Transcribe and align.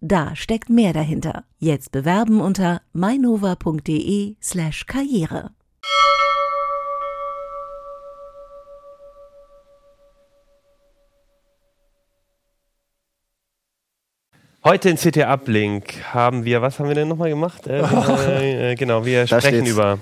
Da 0.00 0.36
steckt 0.36 0.70
mehr 0.70 0.92
dahinter. 0.92 1.44
Jetzt 1.58 1.90
bewerben 1.90 2.40
unter 2.40 2.82
mainova.de 2.92 4.36
slash 4.40 4.86
karriere. 4.86 5.50
Heute 14.64 14.90
in 14.90 14.96
CT 14.96 15.18
Uplink 15.18 16.12
haben 16.12 16.44
wir, 16.44 16.62
was 16.62 16.78
haben 16.78 16.88
wir 16.88 16.94
denn 16.94 17.08
nochmal 17.08 17.30
gemacht? 17.30 17.66
Äh, 17.66 17.80
äh, 17.80 18.72
äh, 18.72 18.74
genau, 18.76 19.04
wir 19.04 19.26
Da 19.26 19.40
sprechen 19.40 19.64
steht's. 19.64 19.70
über. 19.70 19.98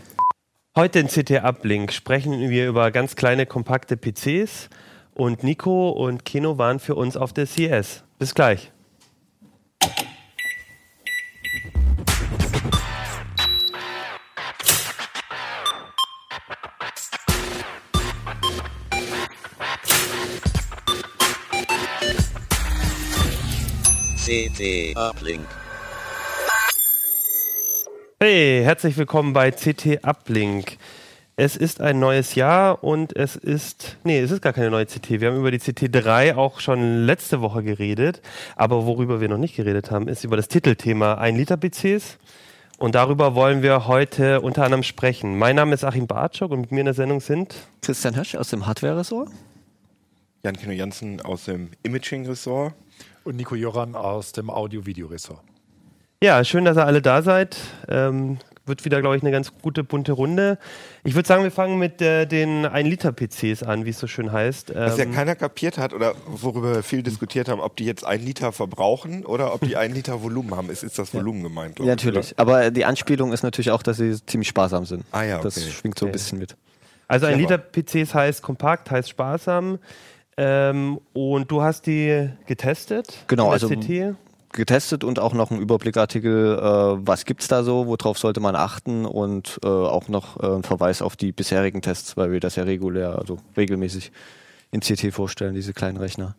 Heute 0.74 0.98
in 0.98 1.08
CT 1.08 1.42
Uplink 1.42 1.92
sprechen 1.92 2.50
wir 2.50 2.68
über 2.68 2.90
ganz 2.90 3.16
kleine, 3.16 3.46
kompakte 3.46 3.96
PCs 3.96 4.68
und 5.14 5.42
Nico 5.42 5.90
und 5.90 6.24
Keno 6.26 6.58
waren 6.58 6.80
für 6.80 6.94
uns 6.96 7.16
auf 7.16 7.32
der 7.32 7.46
CS. 7.46 8.04
Bis 8.18 8.34
gleich. 8.34 8.72
CT 24.26 24.96
Uplink. 24.96 25.46
Hey, 28.18 28.60
herzlich 28.64 28.96
willkommen 28.96 29.32
bei 29.32 29.52
CT 29.52 30.02
Uplink. 30.02 30.78
Es 31.36 31.56
ist 31.56 31.80
ein 31.80 32.00
neues 32.00 32.34
Jahr 32.34 32.82
und 32.82 33.14
es 33.14 33.36
ist, 33.36 33.98
nee, 34.02 34.18
es 34.18 34.32
ist 34.32 34.42
gar 34.42 34.52
keine 34.52 34.70
neue 34.70 34.86
CT. 34.86 35.20
Wir 35.20 35.28
haben 35.28 35.38
über 35.38 35.52
die 35.52 35.60
CT 35.60 35.94
3 35.94 36.34
auch 36.34 36.58
schon 36.58 37.04
letzte 37.06 37.40
Woche 37.40 37.62
geredet, 37.62 38.20
aber 38.56 38.84
worüber 38.84 39.20
wir 39.20 39.28
noch 39.28 39.38
nicht 39.38 39.54
geredet 39.54 39.92
haben, 39.92 40.08
ist 40.08 40.24
über 40.24 40.36
das 40.36 40.48
Titelthema 40.48 41.14
1 41.14 41.38
Liter 41.38 41.56
PCs. 41.56 42.18
Und 42.78 42.96
darüber 42.96 43.36
wollen 43.36 43.62
wir 43.62 43.86
heute 43.86 44.40
unter 44.40 44.64
anderem 44.64 44.82
sprechen. 44.82 45.38
Mein 45.38 45.54
Name 45.54 45.72
ist 45.72 45.84
Achim 45.84 46.08
Bartschok 46.08 46.50
und 46.50 46.62
mit 46.62 46.72
mir 46.72 46.80
in 46.80 46.86
der 46.86 46.94
Sendung 46.94 47.20
sind 47.20 47.54
Christian 47.80 48.14
Hirsch 48.14 48.34
aus 48.34 48.50
dem 48.50 48.66
Hardware-Ressort. 48.66 49.30
Jan 50.42 50.56
Kino 50.56 50.72
Jansen 50.72 51.20
aus 51.20 51.44
dem 51.44 51.70
Imaging-Ressort. 51.84 52.74
Und 53.26 53.34
Nico 53.36 53.56
Joran 53.56 53.96
aus 53.96 54.30
dem 54.30 54.50
Audio-Video-Ressort. 54.50 55.40
Ja, 56.22 56.44
schön, 56.44 56.64
dass 56.64 56.76
ihr 56.76 56.86
alle 56.86 57.02
da 57.02 57.22
seid. 57.22 57.56
Ähm, 57.88 58.38
wird 58.64 58.84
wieder, 58.84 59.00
glaube 59.00 59.16
ich, 59.16 59.22
eine 59.22 59.32
ganz 59.32 59.50
gute 59.62 59.82
bunte 59.82 60.12
Runde. 60.12 60.58
Ich 61.02 61.16
würde 61.16 61.26
sagen, 61.26 61.42
wir 61.42 61.50
fangen 61.50 61.76
mit 61.80 62.00
äh, 62.00 62.26
den 62.26 62.64
1-Liter-PCs 62.64 63.64
an, 63.64 63.84
wie 63.84 63.90
es 63.90 63.98
so 63.98 64.06
schön 64.06 64.30
heißt. 64.30 64.72
Was 64.72 64.96
ja 64.96 65.04
Ähm, 65.04 65.12
keiner 65.12 65.34
kapiert 65.34 65.76
hat 65.76 65.92
oder 65.92 66.14
worüber 66.28 66.76
wir 66.76 66.82
viel 66.84 67.02
diskutiert 67.02 67.48
haben, 67.48 67.60
ob 67.60 67.76
die 67.76 67.84
jetzt 67.84 68.04
ein 68.06 68.20
Liter 68.22 68.52
verbrauchen 68.52 69.26
oder 69.26 69.52
ob 69.52 69.60
die 69.62 69.76
ein 69.76 69.92
Liter 69.92 70.22
Volumen 70.22 70.54
haben. 70.54 70.70
Es 70.70 70.84
ist 70.84 70.96
das 70.96 71.12
Volumen 71.12 71.42
gemeint. 71.42 71.74
glaub 71.76 71.88
Ja, 71.88 71.94
ich, 71.94 72.04
natürlich. 72.04 72.38
Aber 72.38 72.70
die 72.70 72.84
Anspielung 72.84 73.32
ist 73.32 73.42
natürlich 73.42 73.72
auch, 73.72 73.82
dass 73.82 73.96
sie 73.96 74.24
ziemlich 74.24 74.48
sparsam 74.48 74.86
sind. 74.86 75.04
Ah 75.10 75.24
ja, 75.24 75.40
Das 75.40 75.58
okay. 75.58 75.68
schwingt 75.70 75.98
so 75.98 76.06
ein 76.06 76.10
Okay. 76.10 76.12
bisschen 76.18 76.38
mit. 76.38 76.56
Also 77.08 77.26
ein 77.26 77.38
Clever. 77.38 77.56
Liter 77.56 77.82
PCs 78.04 78.14
heißt 78.14 78.42
kompakt, 78.42 78.88
heißt 78.90 79.08
sparsam. 79.08 79.78
Ähm, 80.36 81.00
und 81.12 81.50
du 81.50 81.62
hast 81.62 81.86
die 81.86 82.30
getestet? 82.46 83.24
Genau, 83.26 83.50
also 83.50 83.68
CT? 83.68 84.16
Getestet 84.52 85.04
und 85.04 85.18
auch 85.18 85.34
noch 85.34 85.50
ein 85.50 85.60
Überblickartikel, 85.60 86.58
äh, 86.58 87.06
was 87.06 87.24
gibt's 87.24 87.48
da 87.48 87.62
so, 87.62 87.86
worauf 87.86 88.18
sollte 88.18 88.40
man 88.40 88.56
achten 88.56 89.04
und 89.04 89.58
äh, 89.64 89.66
auch 89.66 90.08
noch 90.08 90.42
äh, 90.42 90.46
ein 90.46 90.62
Verweis 90.62 91.02
auf 91.02 91.16
die 91.16 91.32
bisherigen 91.32 91.82
Tests, 91.82 92.16
weil 92.16 92.32
wir 92.32 92.40
das 92.40 92.56
ja 92.56 92.64
regulär, 92.64 93.18
also 93.18 93.38
regelmäßig 93.56 94.12
in 94.70 94.80
CT 94.80 95.12
vorstellen, 95.12 95.54
diese 95.54 95.72
kleinen 95.72 95.96
Rechner. 95.96 96.36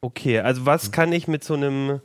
Okay, 0.00 0.40
also 0.40 0.64
was 0.64 0.90
kann 0.90 1.12
ich 1.12 1.28
mit 1.28 1.44
so 1.44 1.54
einem 1.54 2.00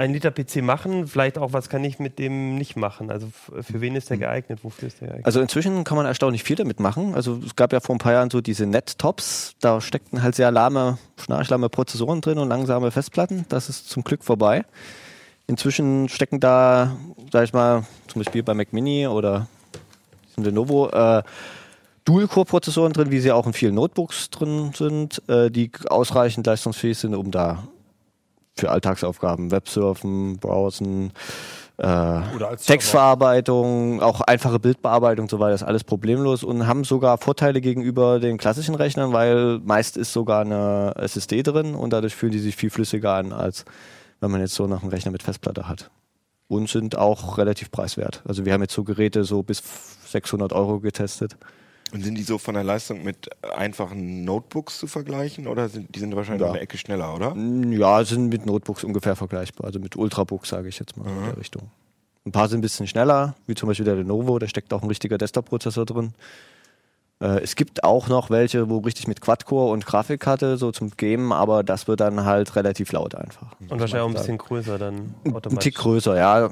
1 0.00 0.12
Liter 0.14 0.30
PC 0.30 0.62
machen? 0.62 1.06
Vielleicht 1.06 1.36
auch, 1.36 1.52
was 1.52 1.68
kann 1.68 1.84
ich 1.84 1.98
mit 1.98 2.18
dem 2.18 2.56
nicht 2.56 2.74
machen? 2.74 3.10
Also 3.10 3.28
für 3.60 3.80
wen 3.80 3.94
ist 3.94 4.08
der 4.08 4.16
geeignet? 4.16 4.60
Wofür 4.62 4.88
ist 4.88 5.00
der 5.00 5.08
geeignet? 5.08 5.26
Also 5.26 5.40
inzwischen 5.40 5.84
kann 5.84 5.96
man 5.96 6.06
erstaunlich 6.06 6.42
viel 6.42 6.56
damit 6.56 6.80
machen. 6.80 7.14
Also 7.14 7.38
es 7.44 7.54
gab 7.54 7.72
ja 7.72 7.80
vor 7.80 7.94
ein 7.94 7.98
paar 7.98 8.12
Jahren 8.12 8.30
so 8.30 8.40
diese 8.40 8.64
Net-Tops, 8.64 9.54
da 9.60 9.80
steckten 9.80 10.22
halt 10.22 10.34
sehr 10.34 10.50
lahme, 10.50 10.98
schnarchlahme 11.18 11.68
Prozessoren 11.68 12.22
drin 12.22 12.38
und 12.38 12.48
langsame 12.48 12.90
Festplatten. 12.90 13.44
Das 13.50 13.68
ist 13.68 13.90
zum 13.90 14.02
Glück 14.02 14.24
vorbei. 14.24 14.64
Inzwischen 15.46 16.08
stecken 16.08 16.40
da, 16.40 16.96
sag 17.30 17.44
ich 17.44 17.52
mal, 17.52 17.84
zum 18.06 18.22
Beispiel 18.22 18.42
bei 18.42 18.54
Mac 18.54 18.72
Mini 18.72 19.06
oder 19.06 19.48
Lenovo, 20.36 20.88
äh, 20.88 21.22
Dual-Core-Prozessoren 22.06 22.94
drin, 22.94 23.10
wie 23.10 23.20
sie 23.20 23.32
auch 23.32 23.46
in 23.46 23.52
vielen 23.52 23.74
Notebooks 23.74 24.30
drin 24.30 24.72
sind, 24.74 25.22
äh, 25.28 25.50
die 25.50 25.70
ausreichend 25.90 26.46
leistungsfähig 26.46 26.96
sind, 26.96 27.14
um 27.14 27.30
da 27.30 27.64
für 28.60 28.70
Alltagsaufgaben, 28.70 29.50
Websurfen, 29.50 30.38
Browsen, 30.38 31.12
äh, 31.78 32.20
Textverarbeitung, 32.66 34.02
auch 34.02 34.20
einfache 34.20 34.58
Bildbearbeitung 34.58 35.24
und 35.24 35.30
so 35.30 35.40
weiter, 35.40 35.54
ist 35.54 35.62
alles 35.62 35.82
problemlos 35.82 36.44
und 36.44 36.66
haben 36.66 36.84
sogar 36.84 37.18
Vorteile 37.18 37.60
gegenüber 37.60 38.20
den 38.20 38.36
klassischen 38.36 38.74
Rechnern, 38.74 39.12
weil 39.12 39.60
meist 39.64 39.96
ist 39.96 40.12
sogar 40.12 40.42
eine 40.42 40.94
SSD 40.96 41.42
drin 41.42 41.74
und 41.74 41.92
dadurch 41.92 42.14
fühlen 42.14 42.32
die 42.32 42.38
sich 42.38 42.54
viel 42.54 42.70
flüssiger 42.70 43.14
an, 43.14 43.32
als 43.32 43.64
wenn 44.20 44.30
man 44.30 44.40
jetzt 44.40 44.54
so 44.54 44.66
noch 44.66 44.82
einen 44.82 44.90
Rechner 44.90 45.10
mit 45.10 45.22
Festplatte 45.22 45.68
hat. 45.68 45.90
Und 46.48 46.68
sind 46.68 46.98
auch 46.98 47.38
relativ 47.38 47.70
preiswert. 47.70 48.22
Also 48.26 48.44
wir 48.44 48.52
haben 48.52 48.60
jetzt 48.60 48.74
so 48.74 48.82
Geräte 48.82 49.22
so 49.22 49.44
bis 49.44 49.62
600 50.08 50.52
Euro 50.52 50.80
getestet. 50.80 51.36
Und 51.92 52.02
sind 52.04 52.14
die 52.16 52.22
so 52.22 52.38
von 52.38 52.54
der 52.54 52.62
Leistung 52.64 53.02
mit 53.02 53.28
einfachen 53.56 54.24
Notebooks 54.24 54.78
zu 54.78 54.86
vergleichen 54.86 55.46
oder 55.48 55.68
sind 55.68 55.94
die 55.94 55.98
sind 55.98 56.14
wahrscheinlich 56.14 56.42
Ja. 56.46 56.50
eine 56.52 56.60
Ecke 56.60 56.78
schneller, 56.78 57.14
oder? 57.14 57.34
Ja, 57.36 58.04
sind 58.04 58.28
mit 58.28 58.46
Notebooks 58.46 58.84
ungefähr 58.84 59.16
vergleichbar, 59.16 59.66
also 59.66 59.80
mit 59.80 59.96
Ultrabooks 59.96 60.48
sage 60.50 60.68
ich 60.68 60.78
jetzt 60.78 60.96
mal 60.96 61.08
in 61.08 61.24
der 61.24 61.36
Richtung. 61.36 61.62
Ein 62.26 62.32
paar 62.32 62.48
sind 62.48 62.58
ein 62.58 62.62
bisschen 62.62 62.86
schneller, 62.86 63.34
wie 63.46 63.54
zum 63.54 63.66
Beispiel 63.68 63.86
der 63.86 63.96
Lenovo, 63.96 64.38
da 64.38 64.46
steckt 64.46 64.72
auch 64.72 64.82
ein 64.82 64.88
richtiger 64.88 65.18
Desktop-Prozessor 65.18 65.86
drin. 65.86 66.12
Äh, 67.20 67.40
es 67.40 67.56
gibt 67.56 67.82
auch 67.82 68.08
noch 68.08 68.30
welche, 68.30 68.68
wo 68.70 68.78
richtig 68.78 69.08
mit 69.08 69.20
Quad-Core 69.20 69.72
und 69.72 69.84
Grafikkarte 69.86 70.56
so 70.58 70.70
zum 70.70 70.90
Gamen, 70.96 71.32
aber 71.32 71.62
das 71.64 71.88
wird 71.88 72.00
dann 72.00 72.24
halt 72.24 72.54
relativ 72.56 72.92
laut 72.92 73.14
einfach. 73.14 73.52
Und 73.60 73.70
wahrscheinlich 73.70 74.00
auch 74.02 74.08
ein 74.08 74.14
bisschen 74.14 74.38
größer 74.38 74.78
dann 74.78 75.14
Ein 75.24 75.34
automatisch. 75.34 75.64
Tick 75.64 75.74
größer, 75.76 76.16
ja. 76.16 76.50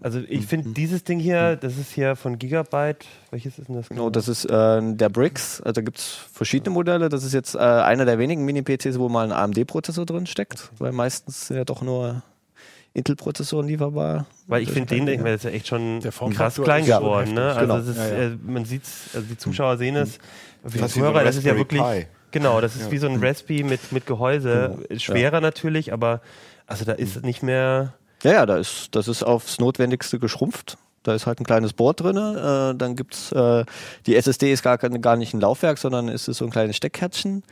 Also 0.00 0.20
ich 0.28 0.46
finde 0.46 0.70
dieses 0.70 1.02
Ding 1.04 1.18
hier, 1.18 1.56
das 1.56 1.76
ist 1.76 1.92
hier 1.92 2.14
von 2.14 2.38
Gigabyte. 2.38 3.04
Welches 3.30 3.58
ist 3.58 3.68
denn 3.68 3.74
das? 3.76 3.88
Genau, 3.88 4.10
das 4.10 4.28
ist 4.28 4.44
äh, 4.44 4.80
der 4.94 5.08
Brix. 5.08 5.60
Also 5.60 5.72
da 5.74 5.80
gibt 5.82 5.98
es 5.98 6.06
verschiedene 6.32 6.70
Modelle. 6.70 7.08
Das 7.08 7.24
ist 7.24 7.34
jetzt 7.34 7.54
äh, 7.56 7.58
einer 7.58 8.04
der 8.04 8.18
wenigen 8.18 8.44
Mini-PCs, 8.44 8.98
wo 8.98 9.08
mal 9.08 9.24
ein 9.24 9.32
AMD-Prozessor 9.32 10.06
drin 10.06 10.26
steckt, 10.26 10.70
weil 10.78 10.92
meistens 10.92 11.48
sind 11.48 11.56
ja 11.56 11.64
doch 11.64 11.82
nur 11.82 12.22
Intel-Prozessoren 12.94 13.66
lieferbar. 13.68 14.26
Weil 14.46 14.62
ich 14.62 14.70
finde 14.70 14.94
den, 14.94 15.08
ich 15.08 15.18
meine, 15.18 15.32
das 15.32 15.44
ist 15.44 15.50
ja 15.50 15.56
echt 15.56 15.66
schon 15.68 16.00
Der 16.00 16.12
krass 16.12 16.54
klein 16.54 16.84
geworden. 16.86 17.34
Ne? 17.34 17.52
Also 17.52 17.60
Genau. 17.60 17.76
es 17.78 17.88
ist, 17.88 17.96
Ja, 17.98 18.06
ja. 18.06 18.14
äh, 18.28 18.36
man 18.46 18.64
sieht's, 18.64 19.10
also 19.14 19.26
die 19.26 19.36
Zuschauer 19.36 19.76
sehen 19.78 19.96
es. 19.96 20.18
Die 20.64 20.84
Zuhörer, 20.86 21.22
das 21.24 21.36
ist 21.36 21.44
ja 21.44 21.56
wirklich, 21.56 21.80
Pi. 21.82 22.06
genau, 22.30 22.60
das 22.60 22.76
ist 22.76 22.90
wie 22.90 22.98
so 22.98 23.08
ein 23.08 23.22
Raspberry 23.22 23.62
mit, 23.62 23.92
mit 23.92 24.06
Gehäuse. 24.06 24.76
Genau. 24.88 24.98
Schwerer 25.00 25.40
natürlich, 25.40 25.92
aber 25.92 26.20
also 26.66 26.84
da 26.84 26.92
ist 26.92 27.24
nicht 27.24 27.42
mehr, 27.42 27.94
Ja, 28.22 28.32
ja, 28.32 28.46
da 28.46 28.56
ist, 28.56 28.88
das 28.92 29.08
ist 29.08 29.22
aufs 29.22 29.58
Notwendigste 29.58 30.18
geschrumpft. 30.18 30.76
Da 31.04 31.14
ist 31.14 31.26
halt 31.26 31.40
ein 31.40 31.44
kleines 31.44 31.72
Board 31.72 32.00
drin. 32.00 32.16
Äh, 32.16 32.74
dann 32.74 32.96
gibt's 32.96 33.32
äh, 33.32 33.64
die 34.06 34.16
SSD 34.16 34.52
ist 34.52 34.62
gar, 34.62 34.76
gar 34.76 35.16
nicht 35.16 35.32
ein 35.32 35.40
Laufwerk, 35.40 35.78
sondern 35.78 36.08
ist 36.08 36.28
es 36.28 36.38
so 36.38 36.44
ein 36.44 36.50
kleines 36.50 36.76
Steckkärtchen. 36.76 37.44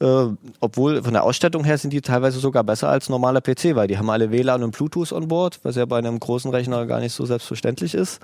Äh, 0.00 0.26
obwohl 0.60 1.02
von 1.02 1.12
der 1.12 1.22
Ausstattung 1.24 1.64
her 1.64 1.78
sind 1.78 1.92
die 1.92 2.00
teilweise 2.00 2.40
sogar 2.40 2.64
besser 2.64 2.88
als 2.88 3.08
normaler 3.08 3.40
PC, 3.40 3.76
weil 3.76 3.86
die 3.86 3.98
haben 3.98 4.10
alle 4.10 4.30
WLAN 4.30 4.62
und 4.64 4.76
Bluetooth 4.76 5.12
on 5.12 5.28
Board, 5.28 5.60
was 5.62 5.76
ja 5.76 5.84
bei 5.84 5.98
einem 5.98 6.18
großen 6.18 6.50
Rechner 6.50 6.86
gar 6.86 7.00
nicht 7.00 7.12
so 7.12 7.26
selbstverständlich 7.26 7.94
ist. 7.94 8.20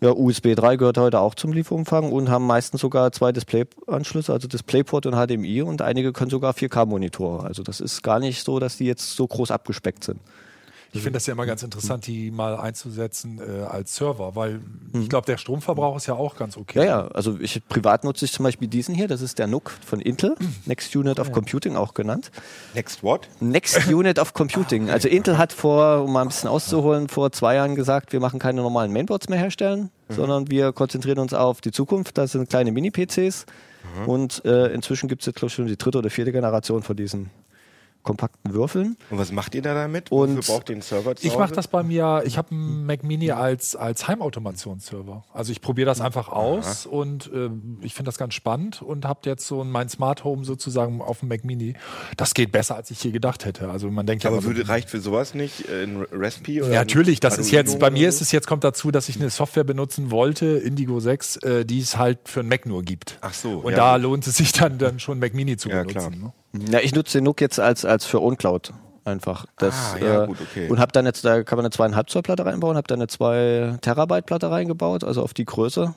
Ja, 0.00 0.12
USB 0.12 0.54
3 0.54 0.76
gehört 0.76 0.96
heute 0.96 1.18
auch 1.20 1.34
zum 1.34 1.52
Lieferumfang 1.52 2.12
und 2.12 2.30
haben 2.30 2.46
meistens 2.46 2.80
sogar 2.80 3.10
zwei 3.10 3.32
Display-Anschlüsse, 3.32 4.32
also 4.32 4.46
DisplayPort 4.46 5.06
und 5.06 5.14
HDMI 5.14 5.62
und 5.62 5.82
einige 5.82 6.12
können 6.12 6.30
sogar 6.30 6.54
4K-Monitore. 6.54 7.44
Also 7.44 7.64
das 7.64 7.80
ist 7.80 8.02
gar 8.02 8.20
nicht 8.20 8.44
so, 8.44 8.60
dass 8.60 8.76
die 8.76 8.86
jetzt 8.86 9.16
so 9.16 9.26
groß 9.26 9.50
abgespeckt 9.50 10.04
sind. 10.04 10.20
Ich 10.92 11.02
finde 11.02 11.18
das 11.18 11.26
ja 11.26 11.34
immer 11.34 11.44
ganz 11.44 11.62
interessant, 11.62 12.06
die 12.06 12.30
mal 12.30 12.56
einzusetzen 12.56 13.40
äh, 13.40 13.64
als 13.64 13.94
Server, 13.94 14.34
weil 14.34 14.60
ich 14.94 15.08
glaube, 15.08 15.26
der 15.26 15.36
Stromverbrauch 15.36 15.96
ist 15.96 16.06
ja 16.06 16.14
auch 16.14 16.36
ganz 16.36 16.56
okay. 16.56 16.78
Ja, 16.78 16.84
ja, 16.84 17.08
also 17.08 17.38
ich, 17.40 17.60
privat 17.68 18.04
nutze 18.04 18.24
ich 18.24 18.32
zum 18.32 18.44
Beispiel 18.44 18.68
diesen 18.68 18.94
hier, 18.94 19.06
das 19.06 19.20
ist 19.20 19.38
der 19.38 19.46
NUC 19.46 19.70
von 19.84 20.00
Intel, 20.00 20.34
Next 20.64 20.96
Unit 20.96 21.20
of 21.20 21.30
Computing 21.32 21.76
auch 21.76 21.92
genannt. 21.92 22.30
Next 22.74 23.02
what? 23.02 23.28
Next 23.40 23.86
Unit 23.92 24.18
of 24.18 24.32
Computing. 24.32 24.88
Also 24.90 25.08
Intel 25.08 25.36
hat 25.36 25.52
vor, 25.52 26.04
um 26.04 26.12
mal 26.12 26.22
ein 26.22 26.28
bisschen 26.28 26.48
auszuholen, 26.48 27.08
vor 27.08 27.32
zwei 27.32 27.56
Jahren 27.56 27.74
gesagt, 27.74 28.12
wir 28.12 28.20
machen 28.20 28.38
keine 28.38 28.62
normalen 28.62 28.92
Mainboards 28.92 29.28
mehr 29.28 29.38
herstellen, 29.38 29.90
sondern 30.08 30.50
wir 30.50 30.72
konzentrieren 30.72 31.18
uns 31.18 31.34
auf 31.34 31.60
die 31.60 31.70
Zukunft. 31.70 32.16
Das 32.16 32.32
sind 32.32 32.48
kleine 32.48 32.72
Mini-PCs. 32.72 33.44
Und 34.06 34.44
äh, 34.44 34.68
inzwischen 34.68 35.08
gibt 35.08 35.22
es 35.22 35.26
jetzt 35.26 35.36
glaube 35.36 35.48
ich, 35.48 35.54
schon 35.54 35.66
die 35.66 35.76
dritte 35.76 35.98
oder 35.98 36.10
vierte 36.10 36.32
Generation 36.32 36.82
von 36.82 36.96
diesen 36.96 37.30
kompakten 38.02 38.54
Würfeln. 38.54 38.96
Und 39.10 39.18
was 39.18 39.32
macht 39.32 39.54
ihr 39.54 39.62
da 39.62 39.74
damit? 39.74 40.10
Und 40.10 40.36
Wofür 40.38 40.54
braucht 40.54 40.68
ihr 40.70 40.74
einen 40.76 40.82
Server 40.82 41.14
zu 41.14 41.26
Ich 41.26 41.36
mache 41.36 41.52
das 41.54 41.68
bei 41.68 41.82
mir, 41.82 42.22
ich 42.24 42.38
habe 42.38 42.52
einen 42.52 42.86
Mac 42.86 43.02
Mini 43.04 43.30
als, 43.32 43.76
als 43.76 44.08
Heimautomationsserver. 44.08 45.24
Also 45.32 45.52
ich 45.52 45.60
probiere 45.60 45.86
das 45.86 46.00
einfach 46.00 46.28
aus 46.28 46.86
und 46.86 47.30
äh, 47.32 47.50
ich 47.82 47.94
finde 47.94 48.08
das 48.08 48.18
ganz 48.18 48.34
spannend 48.34 48.82
und 48.82 49.04
habe 49.04 49.20
jetzt 49.24 49.46
so 49.46 49.62
mein 49.64 49.88
Smart 49.88 50.24
Home 50.24 50.44
sozusagen 50.44 51.02
auf 51.02 51.20
dem 51.20 51.28
Mac 51.28 51.44
Mini. 51.44 51.74
Das 52.16 52.34
geht 52.34 52.52
besser, 52.52 52.76
als 52.76 52.90
ich 52.90 53.02
je 53.02 53.10
gedacht 53.10 53.44
hätte. 53.44 53.68
Also 53.70 53.90
man 53.90 54.06
denkt 54.06 54.24
ja 54.24 54.30
Aber 54.30 54.44
würde, 54.44 54.68
reicht 54.68 54.90
für 54.90 55.00
sowas 55.00 55.34
nicht 55.34 55.68
ein 55.68 56.04
Raspi? 56.12 56.62
Oder 56.62 56.72
Ja, 56.72 56.80
natürlich, 56.80 57.20
das 57.20 57.38
ist 57.38 57.50
jetzt, 57.50 57.78
bei 57.78 57.90
mir 57.90 58.08
ist 58.08 58.20
es 58.20 58.32
jetzt, 58.32 58.46
kommt 58.46 58.64
dazu, 58.64 58.90
dass 58.90 59.08
ich 59.08 59.16
eine 59.16 59.30
Software 59.30 59.64
benutzen 59.64 60.10
wollte, 60.10 60.46
Indigo 60.46 61.00
6, 61.00 61.36
äh, 61.38 61.64
die 61.64 61.80
es 61.80 61.96
halt 61.98 62.20
für 62.24 62.40
einen 62.40 62.48
Mac 62.48 62.64
nur 62.66 62.82
gibt. 62.82 63.18
Ach 63.20 63.34
so, 63.34 63.58
Und 63.58 63.72
ja, 63.72 63.76
da 63.78 63.96
lohnt 63.96 64.26
es 64.26 64.36
sich 64.36 64.52
dann, 64.52 64.78
dann 64.78 64.98
schon 64.98 65.18
Mac 65.18 65.34
Mini 65.34 65.56
zu 65.56 65.68
Ja, 65.68 65.82
benutzen. 65.82 65.98
klar. 65.98 66.10
Ne? 66.10 66.32
Ja, 66.52 66.80
ich 66.80 66.94
nutze 66.94 67.18
den 67.18 67.24
NUC 67.24 67.40
jetzt 67.40 67.60
als, 67.60 67.84
als 67.84 68.04
für 68.06 68.22
OwnCloud 68.22 68.72
einfach. 69.04 69.46
Das, 69.58 69.94
Ah, 69.94 69.98
ja, 69.98 70.24
äh, 70.24 70.26
gut, 70.26 70.38
okay. 70.40 70.68
Und 70.68 70.78
habe 70.78 70.92
dann 70.92 71.06
jetzt, 71.06 71.24
da 71.24 71.42
kann 71.42 71.56
man 71.56 71.64
eine 71.66 71.70
zweieinhalb 71.70 72.10
Zoll 72.10 72.22
Platte 72.22 72.44
reinbauen, 72.44 72.76
habe 72.76 72.86
dann 72.86 72.98
eine 73.00 73.06
2 73.08 73.78
Terabyte 73.80 74.26
Platte 74.26 74.50
reingebaut, 74.50 75.04
also 75.04 75.22
auf 75.22 75.34
die 75.34 75.44
Größe. 75.44 75.94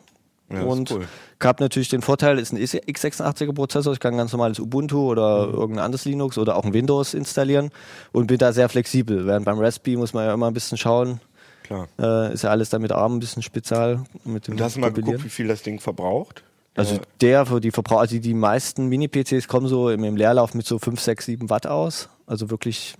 Ja, 0.50 0.63
und 0.63 0.92
cool. 0.92 1.07
habe 1.42 1.63
natürlich 1.63 1.88
den 1.88 2.01
Vorteil, 2.01 2.38
ist 2.38 2.51
ein 2.51 2.57
x86er 2.59 3.53
Prozessor, 3.53 3.94
ich 3.94 4.01
kann 4.01 4.18
ganz 4.18 4.33
normales 4.33 4.59
Ubuntu 4.59 5.09
oder 5.09 5.48
Mhm. 5.48 5.53
irgendein 5.53 5.86
anderes 5.86 6.03
Linux 6.03 6.38
oder 6.38 6.57
auch 6.57 6.65
ein 6.65 6.74
Windows 6.74 7.13
installieren 7.13 7.69
und 8.12 8.27
bin 8.27 8.38
da 8.38 8.51
sehr 8.51 8.68
flexibel. 8.68 9.25
Während 9.25 9.45
beim 9.45 9.59
Raspberry 9.59 9.95
muss 9.95 10.13
man 10.13 10.25
ja 10.25 10.33
immer 10.33 10.48
ein 10.48 10.53
bisschen 10.53 10.77
schauen, 10.77 11.21
Klar. 11.63 11.88
äh, 11.98 12.33
ist 12.33 12.44
ja 12.44 12.50
alles 12.50 12.69
damit 12.69 12.92
ARM 12.92 13.15
ein 13.15 13.19
bisschen 13.21 13.44
spezial 13.44 14.03
mit 14.25 14.48
dem 14.48 14.56
Und 14.56 14.62
hast 14.62 14.75
du 14.75 14.81
mal 14.81 14.92
geguckt, 14.92 15.24
wie 15.24 15.30
viel 15.30 15.48
das 15.48 15.62
Ding 15.63 15.80
verbraucht? 15.80 16.44
Also 16.75 16.95
Äh, 16.95 17.00
der 17.21 17.45
für 17.45 17.59
die 17.59 17.71
Verbraucher, 17.71 18.01
also 18.01 18.19
die 18.19 18.33
meisten 18.33 18.88
Mini-PCs 18.88 19.47
kommen 19.47 19.68
so 19.68 19.89
im, 19.89 20.03
im 20.03 20.15
Leerlauf 20.15 20.53
mit 20.53 20.65
so 20.65 20.79
5, 20.79 21.00
6, 21.00 21.25
7 21.25 21.50
Watt 21.50 21.68
aus. 21.68 22.09
Also 22.25 22.50
wirklich 22.50 22.95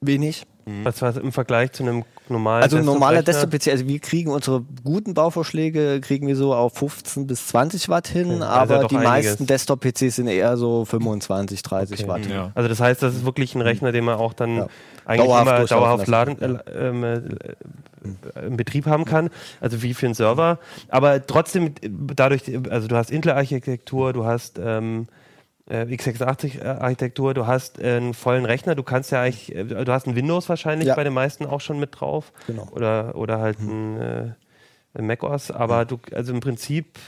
wenig. 0.00 0.46
Was 0.66 1.02
war 1.02 1.14
im 1.16 1.30
Vergleich 1.30 1.72
zu 1.72 1.82
einem 1.82 2.04
normalen 2.30 2.62
Also 2.62 2.78
ein 2.78 2.84
normaler? 2.86 3.22
Desktop-PC, 3.22 3.68
also 3.68 3.86
wir 3.86 3.98
kriegen 3.98 4.30
unsere 4.30 4.62
guten 4.82 5.12
Bauvorschläge, 5.12 6.00
kriegen 6.00 6.26
wir 6.26 6.36
so 6.36 6.54
auf 6.54 6.74
15 6.78 7.26
bis 7.26 7.48
20 7.48 7.90
Watt 7.90 8.08
hin, 8.08 8.26
Okay, 8.28 8.36
ist 8.36 8.42
aber 8.42 8.78
doch 8.78 8.88
die 8.88 8.96
einiges. 8.96 9.26
meisten 9.26 9.46
Desktop-PCs 9.46 10.16
sind 10.16 10.28
eher 10.28 10.56
so 10.56 10.86
25, 10.86 11.62
30 11.62 12.00
Okay. 12.00 12.08
Watt. 12.08 12.26
Ja. 12.26 12.50
Also 12.54 12.68
das 12.70 12.80
heißt, 12.80 13.02
das 13.02 13.14
ist 13.14 13.24
wirklich 13.26 13.54
ein 13.54 13.60
Rechner, 13.60 13.92
den 13.92 14.04
man 14.04 14.14
auch 14.16 14.32
dann 14.32 14.56
Ja. 14.56 14.66
eigentlich 15.04 15.26
Dauerhaft 15.26 15.50
immer 15.58 15.66
dauerhaft 15.66 16.06
laden, 16.08 16.40
äh, 16.40 16.88
ähm, 16.88 17.04
äh, 17.04 18.46
im 18.46 18.56
Betrieb 18.56 18.86
haben 18.86 19.04
kann, 19.04 19.28
also 19.60 19.82
wie 19.82 19.92
für 19.94 20.06
einen 20.06 20.14
Server. 20.14 20.58
Aber 20.88 21.26
trotzdem, 21.26 21.74
dadurch, 21.82 22.42
also 22.70 22.88
du 22.88 22.96
hast 22.96 23.10
Intel-Architektur, 23.10 24.12
du 24.14 24.24
hast 24.24 24.58
ähm, 24.62 25.08
äh, 25.68 25.82
x86-Architektur, 25.84 27.34
du 27.34 27.46
hast 27.46 27.78
äh, 27.80 27.96
einen 27.96 28.14
vollen 28.14 28.44
Rechner, 28.44 28.74
du 28.74 28.82
kannst 28.82 29.10
ja 29.12 29.22
eigentlich, 29.22 29.54
äh, 29.54 29.64
du 29.64 29.92
hast 29.92 30.06
ein 30.06 30.16
Windows 30.16 30.48
wahrscheinlich 30.48 30.88
Ja. 30.88 30.94
bei 30.94 31.04
den 31.04 31.12
meisten 31.14 31.46
auch 31.46 31.60
schon 31.60 31.78
mit 31.80 32.00
drauf. 32.00 32.32
Genau. 32.46 32.68
Oder, 32.72 33.14
oder 33.16 33.38
halt 33.40 33.58
ein, 33.60 34.00
äh, 34.00 34.32
ein 34.94 35.06
macOS, 35.06 35.50
aber 35.50 35.84
du, 35.84 35.98
also 36.12 36.32
im 36.32 36.40
Prinzip 36.40 36.98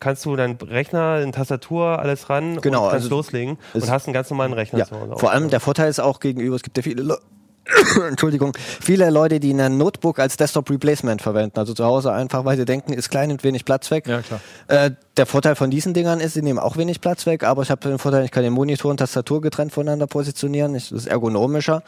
kannst 0.00 0.24
du 0.26 0.36
deinen 0.36 0.56
Rechner, 0.56 1.14
eine 1.22 1.32
Tastatur, 1.32 1.98
alles 1.98 2.28
ran 2.28 2.60
Genau, 2.60 2.84
und 2.84 2.90
kannst 2.90 3.04
also 3.06 3.16
loslegen 3.16 3.58
und 3.72 3.90
hast 3.90 4.06
einen 4.06 4.12
ganz 4.12 4.28
normalen 4.28 4.52
Rechner 4.52 4.80
Ja, 4.80 4.84
vor 5.16 5.30
allem 5.30 5.48
der 5.48 5.60
Vorteil 5.60 5.88
ist 5.88 5.98
auch 6.00 6.20
gegenüber, 6.20 6.56
es 6.56 6.62
gibt 6.62 6.76
ja 6.76 6.82
viele 6.82 7.02
Le 7.02 7.18
Entschuldigung, 8.08 8.56
viele 8.56 9.08
Leute, 9.10 9.40
die 9.40 9.52
ein 9.52 9.78
Notebook 9.78 10.18
als 10.18 10.36
Desktop 10.36 10.70
Replacement 10.70 11.22
verwenden. 11.22 11.58
Also 11.58 11.72
zu 11.72 11.84
Hause 11.84 12.12
einfach, 12.12 12.44
weil 12.44 12.56
sie 12.56 12.64
denken, 12.64 12.92
ist 12.92 13.08
klein 13.08 13.30
und 13.30 13.42
wenig 13.42 13.64
Platz 13.64 13.90
weg. 13.90 14.06
Ja, 14.06 14.20
klar. 14.22 14.40
Äh, 14.68 14.90
der 15.16 15.26
Vorteil 15.26 15.54
von 15.54 15.70
diesen 15.70 15.94
Dingern 15.94 16.20
ist, 16.20 16.34
sie 16.34 16.42
nehmen 16.42 16.58
auch 16.58 16.76
wenig 16.76 17.00
Platz 17.00 17.24
weg, 17.24 17.44
aber 17.44 17.62
ich 17.62 17.70
habe 17.70 17.88
den 17.88 17.98
Vorteil, 17.98 18.24
ich 18.24 18.30
kann 18.30 18.42
den 18.42 18.52
Monitor 18.52 18.90
und 18.90 18.98
Tastatur 18.98 19.40
getrennt 19.40 19.72
voneinander 19.72 20.06
positionieren. 20.06 20.74
Ich, 20.74 20.90
das 20.90 21.00
ist 21.00 21.06
ergonomischer. 21.06 21.82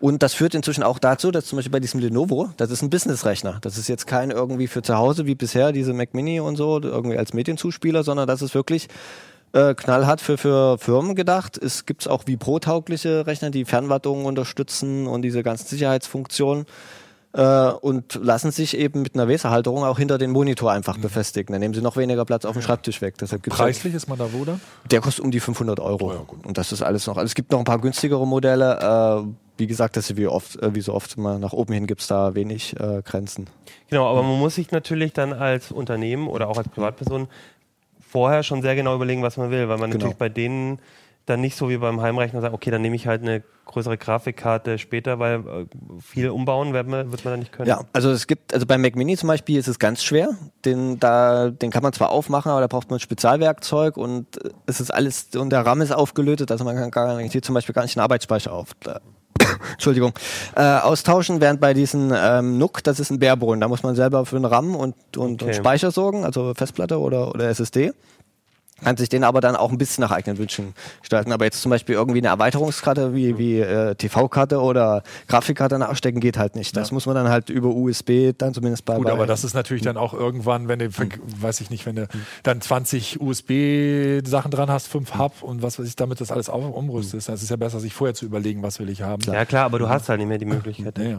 Und 0.00 0.22
das 0.22 0.34
führt 0.34 0.54
inzwischen 0.54 0.82
auch 0.82 0.98
dazu, 0.98 1.30
dass 1.30 1.46
zum 1.46 1.56
Beispiel 1.56 1.72
bei 1.72 1.80
diesem 1.80 2.00
Lenovo, 2.00 2.50
das 2.56 2.70
ist 2.70 2.82
ein 2.82 2.90
Business-Rechner. 2.90 3.58
Das 3.62 3.78
ist 3.78 3.88
jetzt 3.88 4.06
kein 4.06 4.30
irgendwie 4.30 4.66
für 4.66 4.82
zu 4.82 4.96
Hause 4.96 5.26
wie 5.26 5.34
bisher, 5.34 5.72
diese 5.72 5.94
Mac 5.94 6.14
Mini 6.14 6.40
und 6.40 6.56
so, 6.56 6.80
irgendwie 6.82 7.16
als 7.16 7.32
Medienzuspieler, 7.32 8.02
sondern 8.02 8.26
das 8.26 8.42
ist 8.42 8.54
wirklich 8.54 8.88
äh, 9.54 9.74
knallhart 9.74 10.20
für, 10.20 10.36
für 10.36 10.78
Firmen 10.78 11.14
gedacht. 11.14 11.56
Es 11.56 11.86
gibt 11.86 12.08
auch 12.08 12.24
wie 12.26 12.36
Pro-taugliche 12.36 13.26
Rechner, 13.26 13.50
die 13.50 13.64
Fernwartungen 13.64 14.26
unterstützen 14.26 15.06
und 15.06 15.22
diese 15.22 15.42
ganzen 15.42 15.68
Sicherheitsfunktionen 15.68 16.66
äh, 17.34 17.68
und 17.68 18.18
lassen 18.20 18.50
sich 18.50 18.76
eben 18.76 19.02
mit 19.02 19.14
einer 19.14 19.28
Weserhalterung 19.28 19.84
auch 19.84 19.98
hinter 19.98 20.18
den 20.18 20.30
Monitor 20.30 20.72
einfach 20.72 20.98
befestigen. 20.98 21.52
Dann 21.52 21.60
nehmen 21.60 21.74
sie 21.74 21.82
noch 21.82 21.96
weniger 21.96 22.24
Platz 22.24 22.44
auf 22.44 22.54
dem 22.54 22.62
Schreibtisch 22.62 23.00
weg. 23.00 23.14
Deshalb 23.20 23.42
gibt's 23.44 23.58
Preislich 23.58 23.94
ist 23.94 24.08
man 24.08 24.18
da 24.18 24.32
wo 24.32 24.44
dann? 24.44 24.60
der 24.90 25.00
kostet 25.00 25.24
um 25.24 25.30
die 25.30 25.40
500 25.40 25.78
Euro. 25.78 26.26
und 26.44 26.58
das 26.58 26.72
ist 26.72 26.82
alles 26.82 27.06
noch. 27.06 27.16
Also 27.16 27.26
es 27.26 27.34
gibt 27.34 27.52
noch 27.52 27.60
ein 27.60 27.64
paar 27.64 27.80
günstigere 27.80 28.26
Modelle. 28.26 29.24
Äh, 29.24 29.28
wie 29.56 29.68
gesagt, 29.68 29.96
das 29.96 30.10
ist 30.10 30.16
wie 30.16 30.26
oft, 30.26 30.60
äh, 30.60 30.74
wie 30.74 30.80
so 30.80 30.92
oft 30.92 31.16
immer 31.16 31.38
nach 31.38 31.52
oben 31.52 31.74
hin 31.74 31.86
gibt's 31.86 32.08
da 32.08 32.34
wenig 32.34 32.74
äh, 32.80 33.02
Grenzen. 33.02 33.46
Genau, 33.88 34.08
aber 34.08 34.22
man 34.22 34.38
muss 34.38 34.56
sich 34.56 34.72
natürlich 34.72 35.12
dann 35.12 35.32
als 35.32 35.70
Unternehmen 35.70 36.26
oder 36.26 36.48
auch 36.48 36.58
als 36.58 36.68
Privatperson 36.68 37.28
vorher 38.14 38.44
schon 38.44 38.62
sehr 38.62 38.76
genau 38.76 38.94
überlegen, 38.94 39.22
was 39.24 39.36
man 39.36 39.50
will, 39.50 39.68
weil 39.68 39.76
man 39.76 39.90
Genau. 39.90 40.04
natürlich 40.04 40.16
bei 40.18 40.28
denen 40.28 40.78
dann 41.26 41.40
nicht 41.40 41.56
so 41.56 41.68
wie 41.68 41.78
beim 41.78 42.00
Heimrechner 42.00 42.40
sagt, 42.40 42.54
okay, 42.54 42.70
dann 42.70 42.80
nehme 42.80 42.94
ich 42.94 43.08
halt 43.08 43.22
eine 43.22 43.42
größere 43.64 43.98
Grafikkarte 43.98 44.78
später, 44.78 45.18
weil 45.18 45.40
äh, 45.40 45.66
viel 46.00 46.28
umbauen 46.28 46.74
wird 46.74 46.86
man, 46.86 47.10
wird 47.10 47.24
man 47.24 47.32
dann 47.32 47.40
nicht 47.40 47.50
können. 47.50 47.68
Ja, 47.68 47.80
also 47.92 48.10
es 48.10 48.28
gibt, 48.28 48.54
also 48.54 48.66
beim 48.66 48.82
Mac 48.82 48.94
Mini 48.94 49.16
zum 49.16 49.26
Beispiel 49.26 49.58
ist 49.58 49.66
es 49.66 49.80
ganz 49.80 50.04
schwer. 50.04 50.28
Den, 50.64 51.00
da, 51.00 51.50
den 51.50 51.70
kann 51.72 51.82
man 51.82 51.92
zwar 51.92 52.10
aufmachen, 52.10 52.52
aber 52.52 52.60
da 52.60 52.68
braucht 52.68 52.88
man 52.90 53.00
Spezialwerkzeug 53.00 53.96
und 53.96 54.44
äh, 54.44 54.50
es 54.66 54.80
ist 54.80 54.92
alles, 54.92 55.34
und 55.34 55.50
der 55.50 55.66
RAM 55.66 55.80
ist 55.80 55.90
aufgelötet, 55.92 56.52
also 56.52 56.62
man 56.64 56.76
kann 56.76 56.90
gar 56.92 57.16
nicht, 57.16 57.32
hier 57.32 57.42
zum 57.42 57.54
Beispiel 57.54 57.74
gar 57.74 57.82
nicht 57.82 57.96
einen 57.96 58.04
Arbeitsspeicher 58.04 58.52
auf. 58.52 58.76
Entschuldigung, 59.72 60.12
äh, 60.56 60.62
austauschen, 60.62 61.40
während 61.40 61.60
bei 61.60 61.74
diesen 61.74 62.12
ähm, 62.14 62.58
NUC, 62.58 62.82
das 62.84 63.00
ist 63.00 63.10
ein 63.10 63.18
Barebone, 63.18 63.60
da 63.60 63.68
muss 63.68 63.82
man 63.82 63.94
selber 63.94 64.24
für 64.26 64.36
einen 64.36 64.44
RAM 64.44 64.74
und, 64.74 64.94
und, 65.16 65.42
Okay. 65.42 65.46
und 65.46 65.54
Speicher 65.56 65.90
sorgen, 65.90 66.24
also 66.24 66.54
Festplatte 66.54 66.98
oder, 66.98 67.28
oder 67.34 67.48
SSD. 67.48 67.92
Kann 68.82 68.96
sich 68.96 69.08
den 69.08 69.22
aber 69.24 69.40
dann 69.40 69.54
auch 69.56 69.70
ein 69.70 69.78
bisschen 69.78 70.02
nach 70.02 70.10
eigenen 70.10 70.36
Wünschen 70.36 70.74
gestalten. 71.00 71.30
Aber 71.32 71.44
jetzt 71.44 71.62
zum 71.62 71.70
Beispiel 71.70 71.94
irgendwie 71.94 72.18
eine 72.18 72.28
Erweiterungskarte 72.28 73.14
wie, 73.14 73.38
wie 73.38 73.60
äh, 73.60 73.94
TV-Karte 73.94 74.60
oder 74.60 75.02
Grafikkarte 75.28 75.78
nachstecken 75.78 76.20
geht 76.20 76.36
halt 76.38 76.56
nicht. 76.56 76.76
Das 76.76 76.90
muss 76.90 77.06
man 77.06 77.14
dann 77.14 77.28
halt 77.28 77.50
über 77.50 77.68
USB 77.68 78.32
dann 78.36 78.52
zumindest 78.52 78.84
bei. 78.84 78.96
Gut, 78.96 79.04
bei 79.06 79.12
aber 79.12 79.26
das 79.26 79.44
ist 79.44 79.54
natürlich 79.54 79.84
dann 79.84 79.96
auch 79.96 80.12
irgendwann, 80.12 80.66
wenn 80.68 80.80
du, 80.80 80.90
ver- 80.90 81.06
weiß 81.40 81.60
ich 81.60 81.70
nicht, 81.70 81.86
wenn 81.86 81.96
du 81.96 82.08
dann 82.42 82.60
20 82.60 83.20
USB-Sachen 83.20 84.50
dran 84.50 84.68
hast, 84.70 84.88
5 84.88 85.16
Hub 85.18 85.42
und 85.42 85.62
was 85.62 85.78
weiß 85.78 85.86
ich, 85.86 85.96
damit 85.96 86.20
das 86.20 86.30
alles 86.32 86.48
auch 86.50 86.68
umrüstest, 86.74 87.28
dann 87.28 87.36
ist 87.36 87.42
es 87.44 87.48
ja 87.48 87.56
besser, 87.56 87.80
sich 87.80 87.94
vorher 87.94 88.14
zu 88.14 88.26
überlegen, 88.26 88.62
was 88.62 88.80
will 88.80 88.88
ich 88.90 89.02
haben. 89.02 89.22
Ja 89.22 89.44
klar, 89.44 89.64
aber 89.66 89.78
du 89.78 89.88
hast 89.88 90.08
halt 90.08 90.18
nicht 90.18 90.28
mehr 90.28 90.38
die 90.38 90.44
Möglichkeit. 90.46 90.98
Ja, 90.98 91.04
ja. 91.04 91.18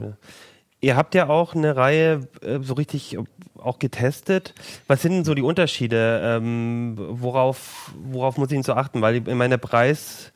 Ihr 0.82 0.96
habt 0.96 1.16
ja 1.16 1.30
auch 1.30 1.56
eine 1.56 1.76
Reihe 1.76 2.28
äh, 2.42 2.60
so 2.62 2.74
richtig 2.74 3.18
auch 3.58 3.80
getestet. 3.80 4.54
Was 4.88 5.02
sind 5.02 5.14
denn 5.14 5.26
so 5.26 5.34
die 5.34 5.42
Unterschiede? 5.42 6.22
Ähm, 6.24 6.96
worauf, 6.98 7.92
worauf 8.04 8.38
muss 8.38 8.50
ich 8.52 8.56
denn 8.56 8.64
so 8.64 8.74
achten? 8.74 9.02
Weil 9.02 9.28
in 9.28 9.38
meiner 9.38 9.58
Preis, 9.58 10.32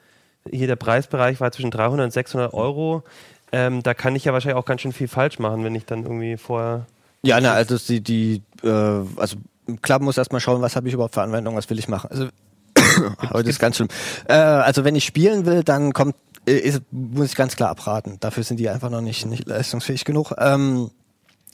hier 0.50 0.67
der 0.67 0.75
Preisbereich 0.75 1.39
war 1.39 1.51
zwischen 1.51 1.72
300 1.72 2.05
und 2.05 2.12
600 2.12 2.53
Euro. 2.53 3.03
Ähm, 3.51 3.84
da 3.84 3.93
kann 3.93 4.15
ich 4.15 4.25
ja 4.25 4.34
wahrscheinlich 4.34 4.58
auch 4.58 4.65
ganz 4.65 4.81
schön 4.81 4.93
viel 4.93 5.08
falsch 5.08 5.39
machen, 5.39 5.63
wenn 5.63 5.75
ich 5.75 5.86
dann 5.86 6.03
irgendwie 6.03 6.38
vorher. 6.38 6.86
Ja, 7.24 7.39
na, 7.41 7.53
also 7.53 7.77
die, 7.77 8.01
die 8.01 8.41
äh, 8.63 9.05
also 9.17 9.38
klar 9.81 10.00
muss 10.00 10.17
erstmal 10.17 10.41
schauen, 10.41 10.62
was 10.62 10.75
habe 10.75 10.88
ich 10.88 10.93
überhaupt 10.93 11.15
für 11.15 11.22
Anwendungen, 11.22 11.58
was 11.58 11.69
will 11.69 11.79
ich 11.79 11.88
machen. 11.88 12.10
Also 12.12 12.27
heute 13.34 13.50
ist 13.50 13.60
ganz 13.60 13.75
schlimm. 13.75 13.89
Äh, 14.27 14.34
also 14.34 14.84
wenn 14.84 14.96
ich 14.96 15.05
spielen 15.05 15.46
will, 15.46 15.63
dann 15.63 15.93
kommt, 15.93 16.15
ist, 16.51 16.82
muss 16.91 17.27
ich 17.27 17.36
ganz 17.36 17.56
klar 17.56 17.70
abraten. 17.70 18.18
Dafür 18.20 18.44
sind 18.44 18.60
die 18.60 18.70
einfach 18.70 18.89
noch 18.89 19.01
nicht, 19.01 19.25
nicht 19.25 19.48
leistungsfähig 19.48 20.06
genug. 20.06 20.34
Ähm, 20.38 20.91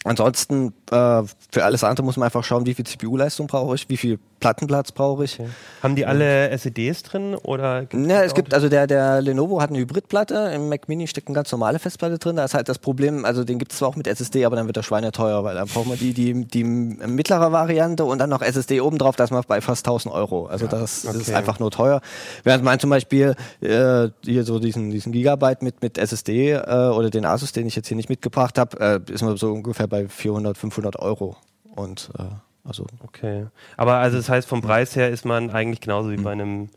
ansonsten 0.03 0.73
äh, 0.91 1.23
für 1.51 1.63
alles 1.63 1.83
andere 1.83 2.05
muss 2.05 2.17
man 2.17 2.25
einfach 2.25 2.43
schauen, 2.43 2.65
wie 2.65 2.73
viel 2.73 2.85
CPU-Leistung 2.85 3.47
brauche 3.47 3.75
ich, 3.75 3.89
wie 3.89 3.97
viel 3.97 4.19
Plattenplatz 4.45 4.91
brauche 4.91 5.23
ich. 5.23 5.39
Haben 5.81 5.95
die 5.95 6.05
alle 6.05 6.55
SEDs 6.55 7.01
drin 7.01 7.33
oder? 7.33 7.87
Ja, 7.91 8.21
das 8.21 8.27
es 8.27 8.33
gibt, 8.35 8.53
also 8.53 8.69
der, 8.69 8.85
der 8.85 9.19
Lenovo 9.19 9.59
hat 9.59 9.71
eine 9.71 9.79
Hybridplatte, 9.79 10.51
im 10.53 10.69
Mac 10.69 10.87
Mini 10.87 11.07
steckt 11.07 11.27
eine 11.29 11.33
ganz 11.33 11.51
normale 11.51 11.79
Festplatte 11.79 12.19
drin. 12.19 12.35
Da 12.35 12.45
ist 12.45 12.53
halt 12.53 12.69
das 12.69 12.77
Problem, 12.77 13.25
also 13.25 13.43
den 13.43 13.57
gibt 13.57 13.71
es 13.71 13.79
zwar 13.79 13.89
auch 13.89 13.95
mit 13.95 14.05
SSD, 14.05 14.45
aber 14.45 14.55
dann 14.55 14.67
wird 14.67 14.77
der 14.77 14.83
schweineteuer, 14.83 15.43
weil 15.43 15.55
dann 15.55 15.67
braucht 15.67 15.87
man 15.87 15.97
die, 15.97 16.13
die, 16.13 16.45
die 16.45 16.63
mittlere 16.63 17.51
Variante 17.51 18.05
und 18.05 18.19
dann 18.19 18.29
noch 18.29 18.43
SSD 18.43 18.81
obendrauf, 18.81 19.15
da 19.15 19.23
ist 19.23 19.31
man 19.31 19.41
bei 19.47 19.61
fast 19.61 19.87
1000 19.87 20.13
Euro. 20.13 20.45
Also 20.45 20.67
das, 20.67 21.01
das 21.01 21.15
ist 21.15 21.29
okay. 21.29 21.37
einfach 21.37 21.57
nur 21.57 21.71
teuer. 21.71 22.01
Während 22.43 22.63
man 22.63 22.79
zum 22.79 22.91
Beispiel 22.91 23.33
äh, 23.61 24.09
hier 24.23 24.43
so 24.43 24.59
diesen, 24.59 24.91
diesen 24.91 25.11
Gigabyte 25.11 25.63
mit, 25.63 25.81
mit 25.81 25.97
SSD 25.97 26.51
äh, 26.51 26.59
oder 26.89 27.09
den 27.09 27.25
Asus, 27.25 27.51
den 27.51 27.65
ich 27.65 27.75
jetzt 27.75 27.87
hier 27.87 27.97
nicht 27.97 28.09
mitgebracht 28.09 28.59
habe, 28.59 29.01
äh, 29.07 29.11
ist 29.11 29.23
man 29.23 29.37
so 29.37 29.51
ungefähr 29.51 29.87
bei 29.87 30.07
400, 30.07 30.55
500 30.55 30.99
Euro. 30.99 31.35
Und 31.75 32.11
äh, 32.19 32.23
also 32.65 32.85
Okay. 33.03 33.47
Aber 33.77 33.95
also 33.95 34.17
das 34.17 34.29
heißt, 34.29 34.47
vom 34.47 34.61
Preis 34.61 34.95
her 34.95 35.09
ist 35.09 35.25
man 35.25 35.49
eigentlich 35.51 35.81
genauso 35.81 36.11
wie 36.11 36.17
bei 36.17 36.31
einem 36.31 36.69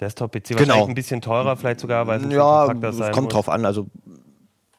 Desktop-PC. 0.00 0.48
Genau. 0.50 0.58
Wahrscheinlich 0.60 0.88
ein 0.88 0.94
bisschen 0.94 1.20
teurer 1.20 1.56
vielleicht 1.56 1.80
sogar, 1.80 2.06
weil 2.06 2.18
es 2.20 2.24
ein 2.24 2.30
Ja, 2.30 2.70
es 2.72 2.96
sein 2.96 3.12
kommt 3.12 3.24
muss. 3.26 3.32
drauf 3.34 3.48
an. 3.48 3.64
Also 3.66 3.86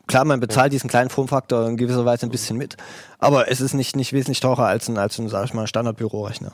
klar, 0.08 0.26
man 0.26 0.40
bezahlt 0.40 0.74
diesen 0.74 0.90
kleinen 0.90 1.10
Formfaktor 1.10 1.68
in 1.68 1.78
gewisser 1.78 2.06
Weise 2.06 2.26
ein 2.26 2.32
bisschen 2.32 2.58
mit, 2.58 2.76
aber 3.20 3.50
es 3.52 3.62
ist 3.62 3.74
nicht, 3.74 3.96
nicht 3.96 4.14
wesentlich 4.14 4.40
teurer 4.40 4.66
als 4.66 4.88
ein, 4.90 4.98
als 4.98 5.18
ein, 5.20 5.30
sag 5.30 5.46
ich 5.46 5.54
mal, 5.54 5.68
Standardbürorechner. 5.68 6.54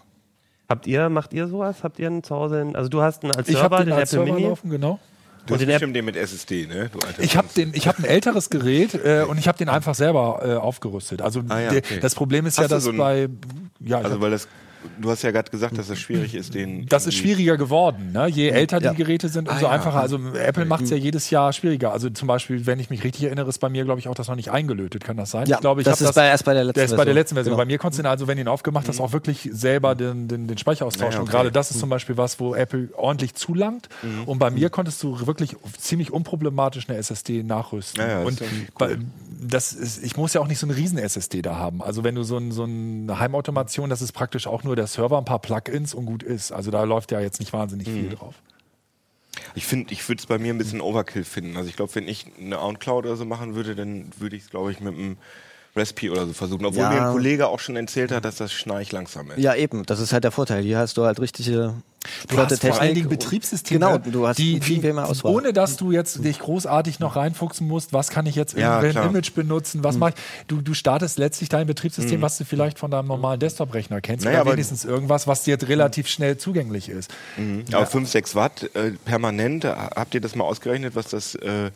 Habt 0.69 0.85
ihr, 0.85 1.07
macht 1.09 1.31
ihr 1.33 1.47
sowas? 1.47 1.77
Habt 1.83 1.97
ihr 1.97 2.07
einen 2.07 2.23
zu 2.23 2.35
Hause? 2.35 2.59
einen- 2.59 2.75
Also 2.75 2.89
du 2.89 3.01
hast 3.01 3.23
einen 3.23 3.33
als 3.33 3.47
Ich 3.47 3.55
Server, 3.55 3.75
habe 3.77 3.85
den 3.85 3.91
den 3.91 3.99
als 3.99 4.11
Apple 4.11 4.25
Server 4.25 4.37
Mini. 4.37 4.49
laufen, 4.49 4.69
genau. 4.69 4.99
Du 5.45 5.53
Und 5.53 5.59
hast 5.59 5.61
den 5.61 5.69
App- 5.69 5.75
bestimmt 5.75 5.95
den 5.95 6.03
mit 6.03 6.17
SSD, 6.17 6.67
ne? 6.67 6.89
Ich 7.19 7.37
habe 7.37 7.47
den, 7.55 7.73
ich 7.73 7.87
habe 7.87 7.99
ein 7.99 8.03
älteres 8.03 8.49
Gerät 8.49 8.93
äh, 8.95 9.23
und 9.25 9.37
ich 9.37 9.47
habe 9.47 9.57
den 9.57 9.69
einfach 9.69 9.95
selber 9.95 10.41
äh, 10.43 10.55
aufgerüstet. 10.55 11.21
Also 11.21 11.41
Ah 11.47 11.59
ja, 11.61 11.69
der, 11.69 11.77
okay. 11.79 11.99
das 12.01 12.15
Problem 12.15 12.45
ist 12.45 12.57
Hast 12.57 12.63
ja, 12.63 12.67
dass 12.67 12.83
so 12.83 12.89
ein- 12.89 12.97
bei 12.97 13.29
ja, 13.87 13.99
Also 13.99 14.21
weil 14.21 14.31
das, 14.31 14.47
du 14.99 15.09
hast 15.09 15.21
ja 15.23 15.31
gerade 15.31 15.49
gesagt, 15.51 15.77
dass 15.77 15.87
das 15.87 15.99
schwierig 15.99 16.35
ist, 16.35 16.53
den. 16.53 16.85
das 16.87 17.07
ist 17.07 17.15
schwieriger 17.15 17.57
geworden. 17.57 18.11
Ne? 18.13 18.27
Je 18.27 18.49
älter 18.49 18.81
Ja. 18.81 18.91
die 18.91 18.97
Geräte 18.97 19.29
sind, 19.29 19.47
umso 19.49 19.65
Ah, 19.65 19.69
ja. 19.69 19.75
einfacher. 19.75 19.99
Also 19.99 20.19
Apple 20.35 20.65
macht 20.65 20.83
es 20.83 20.89
ja 20.89 20.97
jedes 20.97 21.29
Jahr 21.29 21.51
schwieriger. 21.53 21.91
Also 21.91 22.09
zum 22.09 22.27
Beispiel, 22.27 22.65
wenn 22.65 22.79
ich 22.79 22.89
mich 22.89 23.03
richtig 23.03 23.23
erinnere, 23.25 23.49
ist 23.49 23.59
bei 23.59 23.69
mir, 23.69 23.83
glaube 23.85 23.99
ich, 23.99 24.07
auch 24.07 24.15
das 24.15 24.27
noch 24.27 24.35
nicht 24.35 24.51
eingelötet. 24.51 25.03
Kann 25.03 25.17
das 25.17 25.31
sein? 25.31 25.47
Ja, 25.47 25.55
ich 25.57 25.61
glaube, 25.61 25.81
ich 25.81 25.85
das 25.85 26.01
ist 26.01 26.13
bei- 26.15 26.27
erst 26.27 26.45
bei 26.45 26.53
der 26.53 26.63
letzten 26.63 26.75
Der 26.79 26.85
ist 26.85 26.91
bei 26.91 26.95
der 26.97 27.05
Version. 27.05 27.15
letzten 27.15 27.35
Version. 27.35 27.51
Genau. 27.53 27.61
Bei 27.63 27.65
mir 27.65 27.77
konntest 27.77 27.99
du 27.99 28.03
ihn 28.03 28.07
also, 28.07 28.27
wenn 28.27 28.37
du 28.37 28.41
ihn 28.43 28.47
aufgemacht 28.47 28.87
hast, 28.87 28.99
auch 28.99 29.13
wirklich 29.13 29.49
selber 29.51 29.95
den, 29.95 30.27
den, 30.27 30.47
den 30.47 30.57
Speicher 30.57 30.85
austauschen. 30.85 31.13
Ja, 31.13 31.19
Und 31.19 31.23
okay. 31.29 31.31
gerade 31.37 31.51
das 31.51 31.71
ist 31.71 31.79
zum 31.79 31.89
Beispiel 31.89 32.17
was, 32.17 32.39
wo 32.39 32.55
Apple 32.55 32.89
ordentlich 32.95 33.35
zulangt. 33.35 33.89
Und 34.25 34.39
bei 34.39 34.49
mir 34.49 34.69
konntest 34.69 35.01
du 35.03 35.25
wirklich 35.27 35.55
ziemlich 35.79 36.11
unproblematisch 36.11 36.87
eine 36.89 36.97
SSD 36.97 37.43
nachrüsten. 37.43 38.03
Das 38.05 38.25
und 38.25 38.41
bei, 38.77 38.97
das 39.41 39.73
ist, 39.73 40.03
ich 40.03 40.17
muss 40.17 40.33
ja 40.33 40.41
auch 40.41 40.47
nicht 40.47 40.59
so 40.59 40.67
eine 40.67 40.75
riesen 40.75 40.97
SSD 40.97 41.41
da 41.41 41.55
haben. 41.55 41.81
Also 41.83 42.03
wenn 42.03 42.15
du 42.15 42.23
so, 42.23 42.37
ein, 42.37 42.51
so 42.51 42.63
eine 42.63 43.19
Heimautomation, 43.19 43.89
das 43.89 44.01
ist 44.01 44.11
praktisch 44.11 44.47
auch 44.47 44.63
nur 44.67 44.75
der 44.75 44.87
Server, 44.87 45.17
ein 45.17 45.25
paar 45.25 45.39
Plugins 45.39 45.93
und 45.93 46.05
gut 46.05 46.23
ist. 46.23 46.51
Also 46.51 46.71
da 46.71 46.83
läuft 46.83 47.11
ja 47.11 47.19
jetzt 47.19 47.39
nicht 47.39 47.53
wahnsinnig 47.53 47.87
viel 47.87 48.09
drauf. 48.09 48.35
Ich 49.55 49.65
finde, 49.65 49.93
ich 49.93 50.07
würde 50.07 50.19
es 50.19 50.25
bei 50.25 50.37
mir 50.37 50.53
ein 50.53 50.57
bisschen 50.57 50.81
Overkill 50.81 51.23
finden. 51.23 51.57
Also 51.57 51.69
ich 51.69 51.75
glaube, 51.75 51.93
wenn 51.95 52.07
ich 52.07 52.27
eine 52.39 52.61
OwnCloud 52.61 53.05
oder 53.05 53.15
so 53.15 53.25
machen 53.25 53.55
würde, 53.55 53.75
dann 53.75 54.11
würde 54.17 54.35
ich 54.35 54.43
es, 54.43 54.49
glaube 54.49 54.71
ich, 54.71 54.79
mit 54.79 54.93
einem 54.93 55.17
Raspi 55.77 56.09
oder 56.09 56.25
so 56.25 56.33
versuchen. 56.33 56.65
Obwohl 56.65 56.81
Ja. 56.83 56.89
mir 56.89 57.01
ein 57.05 57.11
Kollege 57.13 57.47
auch 57.47 57.59
schon 57.59 57.75
erzählt 57.75 58.11
hat, 58.11 58.25
dass 58.25 58.35
das 58.37 58.51
schnarch 58.51 58.91
langsam 58.91 59.31
ist. 59.31 59.39
Ja, 59.39 59.55
eben, 59.55 59.85
das 59.85 59.99
ist 59.99 60.11
halt 60.13 60.23
der 60.23 60.31
Vorteil. 60.31 60.63
Hier 60.63 60.77
hast 60.79 60.97
du 60.97 61.03
halt 61.05 61.19
richtige 61.19 61.73
Du 62.29 62.37
hast 62.37 62.61
vor 62.61 62.69
allen 62.69 62.79
Technik 62.79 62.95
Dingen 62.95 63.09
Betriebssysteme, 63.09 63.79
Genau, 63.79 63.97
du 63.97 64.27
hast 64.27 64.37
die, 64.37 64.61
viel 64.61 64.79
die, 64.79 64.93
mehr 64.93 65.09
Auswahl. 65.09 65.33
ohne 65.33 65.51
dass 65.51 65.75
du 65.75 65.91
jetzt 65.91 66.23
dich 66.23 66.39
großartig 66.39 66.99
noch 67.01 67.17
reinfuchsen 67.17 67.67
musst, 67.67 67.91
was 67.91 68.09
kann 68.11 68.25
ich 68.27 68.35
jetzt 68.35 68.53
in 68.53 68.61
Ja, 68.61 68.81
welchem. 68.81 69.03
Image 69.09 69.33
benutzen, 69.33 69.79
Hm. 69.79 69.83
was 69.83 69.97
mache 69.97 70.11
ich. 70.15 70.45
Du, 70.47 70.61
du 70.61 70.73
startest 70.73 71.17
letztlich 71.17 71.49
dein 71.49 71.67
Betriebssystem, 71.67 72.21
was 72.21 72.37
du 72.37 72.45
vielleicht 72.45 72.79
von 72.79 72.91
deinem 72.91 73.07
normalen 73.07 73.41
Desktop-Rechner 73.41 73.99
kennst, 73.99 74.23
Naja, 74.23 74.37
oder 74.37 74.41
aber- 74.43 74.53
wenigstens 74.53 74.85
irgendwas, 74.85 75.27
was 75.27 75.43
dir 75.43 75.51
jetzt 75.51 75.67
relativ 75.67 76.07
schnell 76.07 76.37
zugänglich 76.37 76.87
ist. 76.87 77.13
Aber 77.73 77.85
5, 77.85 78.07
6 78.09 78.35
Watt 78.35 78.69
äh, 78.75 78.91
permanent, 79.03 79.65
habt 79.65 80.13
ihr 80.15 80.21
das 80.21 80.33
mal 80.35 80.45
ausgerechnet, 80.45 80.95
was 80.95 81.09
das 81.09 81.35
äh, 81.35 81.71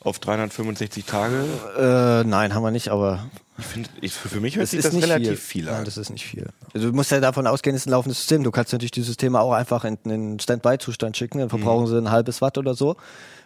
auf 0.00 0.18
365 0.18 1.04
Tage? 1.04 1.44
Äh, 1.76 2.28
nein, 2.28 2.54
haben 2.54 2.62
wir 2.62 2.70
nicht, 2.70 2.88
aber 2.88 3.26
Ich 3.58 3.64
finde, 3.66 3.90
ich, 4.00 4.12
für 4.14 4.40
mich 4.40 4.56
hört 4.56 4.64
das 4.64 4.70
sich 4.70 4.78
ist 4.78 4.84
das 4.86 4.92
nicht 4.94 5.04
relativ 5.04 5.40
viel. 5.40 5.62
viel, 5.62 5.64
Nein, 5.64 5.80
an. 5.80 5.84
das 5.84 5.96
ist 5.96 6.10
nicht 6.10 6.24
viel. 6.24 6.48
Also 6.74 6.90
du 6.90 6.94
musst 6.94 7.10
ja 7.10 7.20
davon 7.20 7.46
ausgehen, 7.46 7.74
es 7.74 7.82
ist 7.82 7.86
ein 7.86 7.90
laufendes 7.90 8.18
System. 8.18 8.44
Du 8.44 8.50
kannst 8.50 8.72
natürlich 8.72 8.92
die 8.92 9.02
Systeme 9.02 9.40
auch 9.40 9.52
einfach 9.52 9.84
in 9.84 9.98
einen 10.04 10.38
Standby-Zustand 10.40 11.16
schicken, 11.16 11.38
dann 11.38 11.48
verbrauchen 11.48 11.86
sie 11.88 11.98
ein 11.98 12.10
halbes 12.10 12.40
Watt 12.40 12.58
oder 12.58 12.74
so 12.74 12.96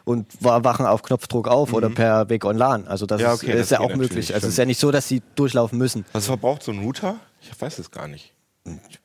und 0.05 0.27
wa- 0.41 0.63
wachen 0.65 0.85
auf 0.85 1.03
Knopfdruck 1.03 1.49
auf 1.49 1.73
oder 1.73 1.89
per 1.89 2.29
Weg 2.29 2.45
online. 2.45 2.85
Also 2.89 3.07
das 3.07 3.21
Ja, 3.21 3.33
ist, 3.35 3.43
okay, 3.43 3.53
ist 3.53 3.71
das 3.71 3.71
ja 3.71 3.81
auch 3.81 3.95
möglich. 3.95 4.35
Also 4.35 4.47
es 4.49 4.53
ist 4.55 4.59
ja 4.59 4.65
nicht 4.67 4.81
so, 4.81 4.91
dass 4.91 5.09
sie 5.09 5.23
durchlaufen 5.37 5.79
müssen. 5.79 6.05
Was 6.13 6.27
verbraucht 6.27 6.63
so 6.63 6.73
ein 6.73 6.81
Router? 6.81 7.17
Ich 7.41 7.59
weiß 7.61 7.79
es 7.79 7.91
gar 7.91 8.09
nicht. 8.09 8.33
Weil 8.65 8.75
nicht. 8.75 9.01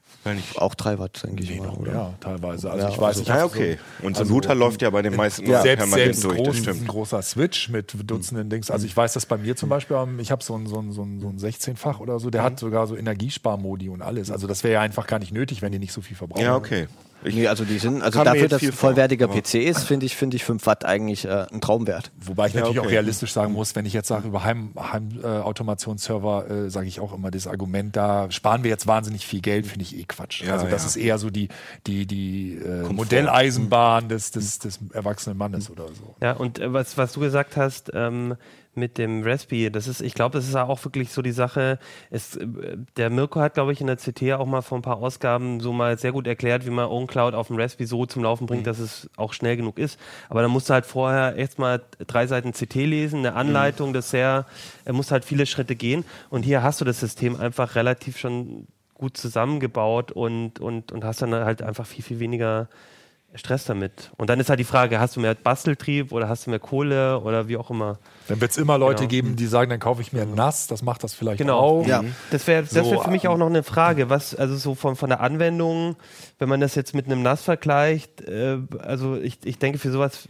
Auch 0.57 0.75
drei 0.75 0.99
Watt, 0.99 1.23
denke 1.25 1.41
ich 1.43 1.49
Nee, 1.51 1.59
mal. 1.59 1.67
noch 1.67 1.77
oder? 1.77 1.91
mehr 1.91 2.13
teilweise. 2.19 2.69
Also 2.69 2.85
Ja, 2.85 2.91
ich 2.91 2.97
weiß 2.99 3.07
also- 3.17 3.19
nicht. 3.21 3.31
Ah, 3.31 3.45
ob 3.45 3.51
so- 3.53 3.57
okay. 3.57 3.77
Und 4.01 4.15
so 4.17 4.21
ein 4.21 4.25
also- 4.25 4.33
Router 4.33 4.55
läuft 4.55 4.81
ja 4.81 4.89
bei 4.89 5.01
den 5.01 5.15
meisten 5.15 5.49
Ja. 5.49 5.61
selbst, 5.61 5.77
permanent 5.85 6.03
selbst 6.15 6.23
durch, 6.25 6.37
das 6.37 6.45
groß, 6.47 6.55
ein 6.57 6.61
stimmt. 6.63 6.87
großer 6.89 7.21
Switch 7.21 7.69
mit 7.69 7.95
Dutzenden 8.09 8.49
Dings. 8.49 8.69
Also 8.69 8.85
ich 8.85 8.97
weiß, 8.97 9.13
dass 9.13 9.25
bei 9.25 9.37
mir 9.37 9.55
zum 9.55 9.69
Beispiel, 9.69 9.95
ähm, 9.95 10.19
ich 10.19 10.29
habe 10.31 10.43
so 10.43 10.53
ein, 10.57 10.67
so 10.67 10.79
ein, 10.79 10.91
so 10.91 11.03
ein, 11.03 11.21
so 11.21 11.29
ein 11.29 11.37
16-fach 11.37 12.01
oder 12.01 12.19
so, 12.19 12.29
der 12.29 12.41
Mhm. 12.41 12.45
hat 12.45 12.59
sogar 12.59 12.87
so 12.87 12.97
Energiesparmodi 12.97 13.87
und 13.87 14.01
alles. 14.01 14.29
Also 14.29 14.47
das 14.47 14.65
wäre 14.65 14.73
ja 14.73 14.81
einfach 14.81 15.07
gar 15.07 15.19
nicht 15.19 15.31
nötig, 15.31 15.61
wenn 15.61 15.71
die 15.71 15.79
nicht 15.79 15.93
so 15.93 16.01
viel 16.01 16.17
verbrauchen. 16.17 16.43
Ja, 16.43 16.57
okay. 16.57 16.87
Ich, 17.23 17.33
Nee, 17.33 17.47
also 17.47 17.65
die 17.65 17.79
sind, 17.79 18.03
also 18.03 18.23
dafür, 18.23 18.47
dass 18.47 18.61
es 18.61 18.69
vor, 18.69 18.89
vollwertiger 18.89 19.25
aber- 19.25 19.41
PC 19.41 19.55
ist, 19.67 19.85
finde 19.85 20.05
ich, 20.05 20.15
finde 20.15 20.35
ich 20.37 20.43
5 20.43 20.63
Watt 20.67 20.85
eigentlich 20.85 21.25
äh, 21.25 21.47
ein 21.51 21.61
Traumwert. 21.61 22.11
Wobei 22.21 22.45
ich 22.47 22.53
Ja, 22.53 22.59
natürlich 22.59 22.77
okay. 22.79 22.87
auch 22.87 22.91
realistisch 22.91 23.33
sagen 23.33 23.53
muss, 23.53 23.75
wenn 23.75 23.87
ich 23.87 23.93
jetzt 23.93 24.07
sage, 24.07 24.27
über 24.27 24.43
Heimautomationsserver 24.43 26.45
äh, 26.49 26.53
äh, 26.65 26.69
sage 26.69 26.87
ich 26.87 26.99
auch 26.99 27.13
immer 27.13 27.31
das 27.31 27.47
Argument, 27.47 27.95
da 27.95 28.29
sparen 28.31 28.63
wir 28.63 28.69
jetzt 28.69 28.85
wahnsinnig 28.85 29.25
viel 29.25 29.41
Geld, 29.41 29.65
finde 29.65 29.83
ich 29.83 29.97
eh 29.97 30.03
Quatsch. 30.07 30.43
Ja, 30.43 30.53
also 30.53 30.67
das 30.67 30.83
ja. 30.83 30.87
ist 30.87 30.95
eher 30.95 31.17
so 31.17 31.29
die, 31.29 31.49
die, 31.85 32.05
die 32.05 32.55
äh, 32.55 32.83
Modelleisenbahn 32.91 34.09
des, 34.09 34.31
des, 34.31 34.59
des 34.59 34.79
erwachsenen 34.93 35.37
Mannes 35.37 35.69
oder 35.69 35.87
so. 35.87 36.15
Ja, 36.21 36.33
und 36.33 36.59
äh, 36.59 36.71
was, 36.73 36.97
was 36.97 37.13
du 37.13 37.19
gesagt 37.19 37.57
hast 37.57 37.91
ähm, 37.93 38.35
mit 38.77 38.97
dem 38.97 39.23
Raspi, 39.23 39.71
das 39.71 39.87
ist, 39.87 40.01
ich 40.01 40.13
glaube, 40.13 40.37
das 40.37 40.47
ist 40.47 40.53
ja 40.53 40.63
auch 40.63 40.83
wirklich 40.85 41.11
so 41.11 41.21
die 41.21 41.31
Sache. 41.31 41.79
Es, 42.09 42.37
äh, 42.37 42.45
der 42.95 43.09
Mirko 43.09 43.41
hat, 43.41 43.55
glaube 43.55 43.73
ich, 43.73 43.81
in 43.81 43.87
der 43.87 43.97
CT 43.97 44.33
auch 44.33 44.45
mal 44.45 44.61
vor 44.61 44.77
ein 44.77 44.83
paar 44.83 44.97
Ausgaben 44.97 45.59
so 45.59 45.73
mal 45.73 45.97
sehr 45.97 46.11
gut 46.11 46.27
erklärt, 46.27 46.65
wie 46.65 46.69
man 46.69 46.85
OwnCloud 46.85 47.33
auf 47.33 47.47
dem 47.47 47.59
Raspi 47.59 47.85
so 47.85 48.05
zum 48.05 48.23
Laufen 48.23 48.45
bringt, 48.45 48.67
dass 48.67 48.79
es 48.79 49.09
auch 49.17 49.33
schnell 49.33 49.57
genug 49.57 49.79
ist. 49.79 49.99
Aber 50.29 50.41
da 50.41 50.47
musst 50.47 50.69
du 50.69 50.73
halt 50.73 50.85
vorher 50.85 51.35
erst 51.35 51.59
mal 51.59 51.81
drei 52.05 52.27
Seiten 52.27 52.53
CT 52.53 52.75
lesen, 52.75 53.19
eine 53.19 53.33
Anleitung, 53.33 53.93
das 53.93 54.11
sehr, 54.11 54.45
er 54.85 54.93
muss 54.93 55.11
halt 55.11 55.25
viele 55.25 55.45
Schritte 55.45 55.75
gehen. 55.75 56.05
Und 56.29 56.43
hier 56.43 56.63
hast 56.63 56.79
du 56.79 56.85
das 56.85 56.99
System 56.99 57.35
einfach 57.35 57.75
relativ 57.75 58.17
schon 58.17 58.67
gut 58.97 59.15
zusammengebaut 59.17 60.11
und, 60.11 60.59
und, 60.59 60.91
und 60.91 61.03
hast 61.03 61.21
dann 61.21 61.33
halt 61.33 61.61
einfach 61.61 61.85
viel, 61.85 62.03
viel 62.03 62.19
weniger 62.19 62.67
Stress 63.35 63.65
damit. 63.65 64.11
Und 64.17 64.29
dann 64.29 64.39
ist 64.39 64.49
halt 64.49 64.59
die 64.59 64.63
Frage, 64.63 64.99
hast 64.99 65.15
du 65.15 65.19
mehr 65.19 65.35
Basteltrieb 65.35 66.11
oder 66.11 66.27
hast 66.29 66.45
du 66.47 66.49
mehr 66.49 66.59
Kohle 66.59 67.19
oder 67.19 67.47
wie 67.47 67.57
auch 67.57 67.69
immer. 67.69 67.99
Dann 68.29 68.41
wird 68.41 68.51
es 68.51 68.57
immer 68.57 68.77
Leute 68.77 68.99
Genau. 69.01 69.09
geben, 69.09 69.35
die 69.35 69.45
sagen, 69.45 69.69
dann 69.69 69.79
kaufe 69.79 70.01
ich 70.01 70.13
mir 70.13 70.21
ein 70.23 70.33
NAS, 70.33 70.67
das 70.67 70.81
macht 70.81 71.03
das 71.03 71.13
vielleicht 71.13 71.37
Genau. 71.37 71.59
auch. 71.59 71.85
Ja. 71.87 72.03
Das 72.31 72.47
wäre 72.47 72.63
das 72.63 72.71
So, 72.71 72.89
wär 72.89 72.99
für 73.01 73.11
mich 73.11 73.27
auch 73.27 73.37
noch 73.37 73.47
eine 73.47 73.63
Frage, 73.63 74.09
was, 74.09 74.33
also 74.33 74.55
so 74.55 74.73
von, 74.75 74.95
von 74.95 75.09
der 75.09 75.19
Anwendung, 75.19 75.97
wenn 76.39 76.49
man 76.49 76.61
das 76.61 76.73
jetzt 76.75 76.95
mit 76.95 77.05
einem 77.05 77.21
NAS 77.21 77.43
vergleicht, 77.43 78.21
äh, 78.21 78.57
also 78.79 79.17
ich, 79.17 79.39
ich 79.43 79.59
denke 79.59 79.77
für 79.77 79.91
sowas 79.91 80.27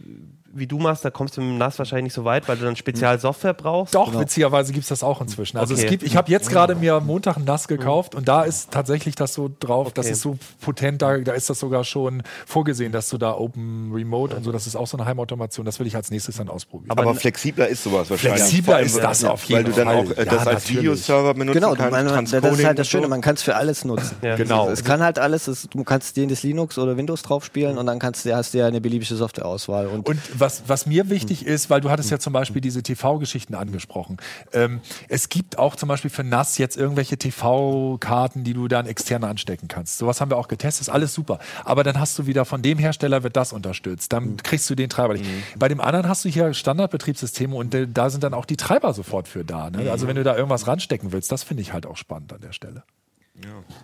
wie 0.58 0.66
du 0.66 0.78
machst, 0.78 1.04
da 1.04 1.10
kommst 1.10 1.36
du 1.36 1.40
mit 1.40 1.50
dem 1.50 1.58
NAS 1.58 1.78
wahrscheinlich 1.78 2.04
nicht 2.04 2.14
so 2.14 2.24
weit, 2.24 2.48
weil 2.48 2.56
du 2.56 2.64
dann 2.64 2.76
Spezialsoftware 2.76 3.54
brauchst. 3.54 3.94
Doch, 3.94 4.18
witzigerweise 4.18 4.72
gibt 4.72 4.82
es 4.84 4.88
das 4.88 5.02
auch 5.02 5.20
inzwischen. 5.20 5.56
Also 5.58 5.74
Okay. 5.74 5.84
es 5.84 5.90
gibt, 5.90 6.02
ich 6.02 6.16
habe 6.16 6.30
jetzt 6.30 6.50
gerade 6.50 6.74
mir 6.74 6.94
am 6.94 7.06
Montag 7.06 7.36
ein 7.36 7.44
NAS 7.44 7.68
gekauft 7.68 8.14
und 8.14 8.28
da 8.28 8.42
ist 8.44 8.70
tatsächlich 8.70 9.14
das 9.14 9.34
so 9.34 9.50
drauf, 9.60 9.92
das 9.92 10.06
Okay. 10.06 10.12
ist 10.12 10.20
so 10.22 10.38
potent, 10.60 11.02
da, 11.02 11.18
da 11.18 11.32
ist 11.32 11.48
das 11.50 11.58
sogar 11.60 11.84
schon 11.84 12.22
vorgesehen, 12.46 12.92
dass 12.92 13.08
du 13.08 13.18
da 13.18 13.34
Open 13.34 13.90
Remote 13.92 14.36
und 14.36 14.44
so, 14.44 14.52
das 14.52 14.66
ist 14.66 14.76
auch 14.76 14.86
so 14.86 14.96
eine 14.96 15.06
Heimautomation, 15.06 15.64
das 15.66 15.78
will 15.78 15.86
ich 15.86 15.96
als 15.96 16.10
nächstes 16.10 16.36
dann 16.36 16.48
ausprobieren. 16.48 16.90
aber 16.98 17.14
flexibler 17.14 17.68
ist 17.68 17.82
sowas 17.84 18.10
wahrscheinlich. 18.10 18.40
Flexibler 18.42 18.80
ist 18.80 18.96
das 18.98 19.24
auf 19.24 19.44
jeden 19.44 19.64
Weil 19.66 19.72
du 19.72 19.76
dann 19.76 19.86
Fall. 19.86 19.96
auch 19.96 20.10
äh, 20.10 20.24
Ja, 20.24 20.24
das 20.24 20.46
als 20.46 20.62
natürlich. 20.64 20.78
Videoserver 20.82 21.34
benutzen 21.34 21.60
Genau, 21.60 21.74
kannst. 21.74 21.90
man, 21.92 22.04
man, 22.06 22.24
das 22.24 22.58
ist 22.58 22.64
halt 22.64 22.78
das 22.78 22.88
Schöne, 22.88 23.04
so. 23.04 23.08
man 23.10 23.20
kann 23.20 23.34
es 23.34 23.42
für 23.42 23.54
alles 23.56 23.84
nutzen. 23.84 24.16
Ja. 24.22 24.36
Genau. 24.36 24.68
Es 24.70 24.84
kann 24.84 25.00
halt 25.02 25.18
alles, 25.18 25.48
es, 25.48 25.68
du 25.70 25.84
kannst 25.84 26.16
jedes 26.16 26.42
Linux 26.42 26.78
oder 26.78 26.96
Windows 26.96 27.22
drauf 27.22 27.44
spielen 27.44 27.78
und 27.78 27.86
dann 27.86 27.98
kannst 27.98 28.24
du, 28.24 28.34
hast 28.34 28.54
du 28.54 28.58
ja 28.58 28.66
eine 28.66 28.80
beliebige 28.80 29.14
Softwareauswahl. 29.14 29.86
Und, 29.86 30.08
Und 30.08 30.18
was, 30.38 30.47
was 30.66 30.86
mir 30.86 31.10
wichtig 31.10 31.46
ist, 31.46 31.70
weil 31.70 31.80
du 31.80 31.90
hattest 31.90 32.10
ja 32.10 32.18
zum 32.18 32.32
Beispiel 32.32 32.60
diese 32.60 32.82
TV-Geschichten 32.82 33.54
angesprochen. 33.54 34.18
Ähm, 34.52 34.80
es 35.08 35.28
gibt 35.28 35.58
auch 35.58 35.76
zum 35.76 35.88
Beispiel 35.88 36.10
für 36.10 36.24
NAS 36.24 36.58
jetzt 36.58 36.76
irgendwelche 36.76 37.16
TV-Karten, 37.16 38.44
die 38.44 38.54
du 38.54 38.68
dann 38.68 38.86
extern 38.86 39.24
anstecken 39.24 39.68
kannst. 39.68 39.98
Sowas 39.98 40.20
haben 40.20 40.30
wir 40.30 40.36
auch 40.36 40.48
getestet, 40.48 40.82
ist 40.82 40.88
alles 40.88 41.14
super. 41.14 41.38
Aber 41.64 41.84
dann 41.84 41.98
hast 41.98 42.18
du 42.18 42.26
wieder 42.26 42.44
von 42.44 42.62
dem 42.62 42.78
Hersteller 42.78 43.22
wird 43.22 43.36
das 43.36 43.52
unterstützt. 43.52 44.12
Dann 44.12 44.36
kriegst 44.36 44.68
du 44.70 44.74
den 44.74 44.88
Treiber 44.88 45.14
nicht. 45.14 45.24
Bei 45.56 45.68
dem 45.68 45.80
anderen 45.80 46.08
hast 46.08 46.24
du 46.24 46.28
hier 46.28 46.54
Standardbetriebssysteme 46.54 47.54
und 47.54 47.76
da 47.94 48.10
sind 48.10 48.24
dann 48.24 48.34
auch 48.34 48.44
die 48.44 48.56
Treiber 48.56 48.92
sofort 48.92 49.28
für 49.28 49.44
da. 49.44 49.70
Ne? 49.70 49.90
Also 49.90 50.06
wenn 50.06 50.16
du 50.16 50.24
da 50.24 50.36
irgendwas 50.36 50.66
ranstecken 50.66 51.12
willst, 51.12 51.30
das 51.32 51.42
finde 51.42 51.62
ich 51.62 51.72
halt 51.72 51.86
auch 51.86 51.96
spannend 51.96 52.32
an 52.32 52.40
der 52.40 52.52
Stelle. 52.52 52.82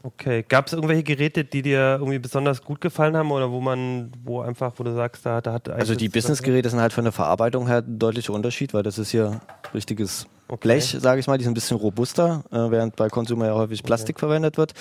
Okay. 0.02 0.44
Gab 0.48 0.66
es 0.66 0.72
irgendwelche 0.72 1.02
Geräte, 1.02 1.44
die 1.44 1.62
dir 1.62 1.96
irgendwie 1.98 2.18
besonders 2.18 2.62
gut 2.62 2.80
gefallen 2.80 3.16
haben 3.16 3.30
oder 3.30 3.50
wo 3.50 3.60
man, 3.60 4.12
wo 4.24 4.40
einfach, 4.40 4.72
wo 4.76 4.84
du 4.84 4.94
sagst, 4.94 5.24
da, 5.24 5.40
da 5.40 5.52
hat 5.52 5.68
also 5.68 5.94
die 5.94 6.08
Business-Geräte 6.08 6.68
sind 6.70 6.80
halt 6.80 6.92
von 6.92 7.04
der 7.04 7.12
Verarbeitung 7.12 7.66
her 7.66 7.78
ein 7.86 7.98
deutlicher 7.98 8.32
Unterschied, 8.32 8.74
weil 8.74 8.82
das 8.82 8.98
ist 8.98 9.10
hier 9.10 9.40
richtiges 9.72 10.26
Okay. 10.46 10.68
Blech, 10.68 10.96
sage 11.00 11.20
ich 11.20 11.26
mal, 11.26 11.38
die 11.38 11.44
sind 11.44 11.52
ein 11.52 11.54
bisschen 11.54 11.78
robuster, 11.78 12.44
äh, 12.52 12.70
während 12.70 12.96
bei 12.96 13.08
Consumer 13.08 13.46
ja 13.46 13.54
häufig 13.54 13.82
Plastik 13.82 14.20
verwendet 14.20 14.58
wird. 14.58 14.74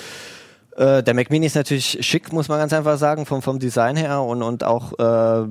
Äh, 0.75 1.03
der 1.03 1.13
Mac 1.13 1.29
Mini 1.29 1.45
ist 1.45 1.55
natürlich 1.55 1.99
schick, 2.01 2.33
muss 2.33 2.49
man 2.49 2.59
ganz 2.59 2.73
einfach 2.73 2.97
sagen, 2.97 3.25
vom, 3.25 3.41
vom 3.41 3.59
Design 3.59 3.95
her 3.95 4.21
und, 4.21 4.43
und 4.43 4.63
auch 4.63 4.91
äh, 4.99 5.47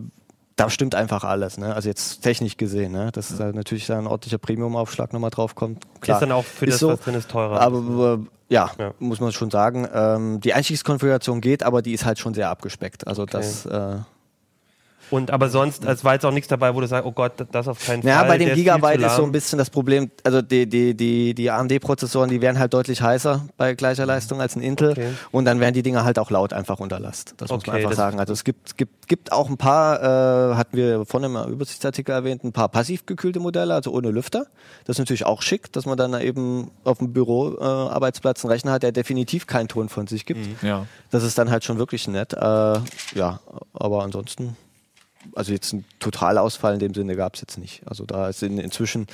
da 0.57 0.71
stimmt 0.71 0.95
einfach 0.95 1.25
alles. 1.25 1.57
Ne? 1.57 1.75
Also 1.75 1.89
jetzt 1.89 2.21
technisch 2.21 2.57
gesehen, 2.57 2.93
ne? 2.93 3.11
dass 3.13 3.35
da 3.37 3.53
natürlich 3.53 3.87
da 3.87 3.99
ein 3.99 4.07
ordentlicher 4.07 4.39
Premium-Aufschlag 4.39 5.13
nochmal 5.13 5.31
drauf 5.31 5.55
kommt. 5.55 5.83
Klar, 6.01 6.19
ist 6.19 6.21
dann 6.21 6.33
auch 6.33 6.45
für 6.45 6.67
ist 6.67 6.75
das, 6.75 6.81
so, 6.81 6.89
was 6.89 7.01
drin 7.01 7.15
ist, 7.15 7.31
teurer. 7.31 7.61
Aber 7.61 8.19
äh, 8.21 8.27
ja, 8.53 8.71
Ja. 8.79 8.93
muss 8.99 9.21
man 9.21 9.33
schon 9.33 9.51
sagen. 9.51 9.89
Ähm, 9.93 10.41
die 10.41 10.53
Einstiegskonfiguration 10.55 11.41
geht, 11.41 11.63
aber 11.63 11.83
die 11.83 11.93
ist 11.93 12.05
halt 12.05 12.19
schon 12.19 12.35
sehr 12.35 12.51
abgespeckt. 12.51 13.07
Also 13.07 13.27
das. 13.27 13.67
Äh, 13.67 13.97
und 15.13 15.31
aber 15.31 15.49
sonst, 15.49 15.85
es 15.85 16.05
war 16.05 16.15
jetzt 16.15 16.25
auch 16.27 16.33
nichts 16.33 16.49
dabei, 16.49 16.75
wo 16.75 16.81
du 16.81 16.87
sagst, 16.89 17.07
oh 17.07 17.13
Gott, 17.13 17.33
das 17.53 17.69
auf 17.69 17.79
keinen 17.85 18.03
Ja, 18.03 18.21
Fall. 18.21 18.29
bei 18.29 18.39
der 18.39 18.47
dem 18.49 18.53
ist 18.53 18.59
Gigabyte 18.59 19.01
zu 19.01 19.07
ist 19.07 19.17
so 19.17 19.23
ein 19.25 19.31
bisschen 19.33 19.59
das 19.59 19.71
Problem, 19.71 20.11
also 20.25 20.43
die, 20.43 20.67
die, 20.69 20.95
die, 20.97 21.35
die 21.35 21.51
AMD-Prozessoren, 21.51 22.29
die 22.31 22.41
werden 22.41 22.59
halt 22.59 22.75
deutlich 22.75 23.01
heißer 23.03 23.47
bei 23.57 23.75
gleicher 23.75 24.07
Leistung 24.07 24.41
als 24.41 24.57
ein 24.57 24.63
Intel 24.63 24.91
Okay. 24.93 25.11
und 25.31 25.45
dann 25.45 25.61
werden 25.61 25.75
die 25.75 25.83
Dinger 25.83 26.05
halt 26.05 26.19
auch 26.19 26.31
laut 26.31 26.53
einfach 26.53 26.81
unter 26.81 26.99
Last. 26.99 27.35
Das 27.37 27.51
muss 27.51 27.59
Okay, 27.61 27.71
man 27.71 27.77
einfach 27.81 27.93
sagen. 27.93 28.19
Also 28.19 28.33
es 28.33 28.43
gibt, 28.45 28.77
gibt, 28.77 29.07
gibt 29.07 29.31
auch 29.33 29.49
ein 29.49 29.57
paar, 29.57 30.03
äh, 30.03 30.55
hatten 30.57 30.77
wir 30.77 31.05
vorhin 31.07 31.35
im 31.37 31.53
Übersichtsartikel 31.53 32.13
erwähnt, 32.15 32.43
ein 32.45 32.53
paar 32.53 32.69
passiv 32.69 33.07
gekühlte 33.07 33.39
Modelle, 33.39 33.75
also 33.75 33.93
ohne 33.93 34.11
Lüfter. 34.11 34.47
Das 34.87 34.95
ist 34.97 34.99
natürlich 34.99 35.27
auch 35.27 35.43
schick, 35.43 35.73
dass 35.73 35.87
man 35.87 35.97
dann 35.99 36.19
eben 36.21 36.71
auf 36.85 36.99
dem 36.99 37.13
Büroarbeitsplatz 37.13 38.43
äh, 38.43 38.47
einen 38.47 38.53
Rechner 38.53 38.73
hat, 38.73 38.83
der 38.83 38.93
definitiv 38.93 39.47
keinen 39.47 39.69
Ton 39.69 39.89
von 39.89 40.07
sich 40.07 40.27
gibt. 40.27 40.63
Ja. 40.63 40.87
Das 41.11 41.23
ist 41.23 41.37
dann 41.39 41.51
halt 41.51 41.65
schon 41.65 41.79
wirklich 41.79 42.09
nett. 42.09 42.33
Äh, 42.33 42.37
ja, 42.39 43.41
aber 43.75 44.03
ansonsten, 44.03 44.57
also 45.35 45.53
jetzt 45.53 45.73
ein 45.73 45.85
Totalausfall 46.01 46.75
in 46.75 46.81
dem 46.81 46.95
Sinne 46.95 47.17
gab 47.17 47.35
es 47.35 47.41
jetzt 47.41 47.59
nicht. 47.59 47.83
Also 47.87 48.05
da 48.05 48.29
ist 48.29 48.43
in, 48.43 48.59
inzwischen 48.59 49.07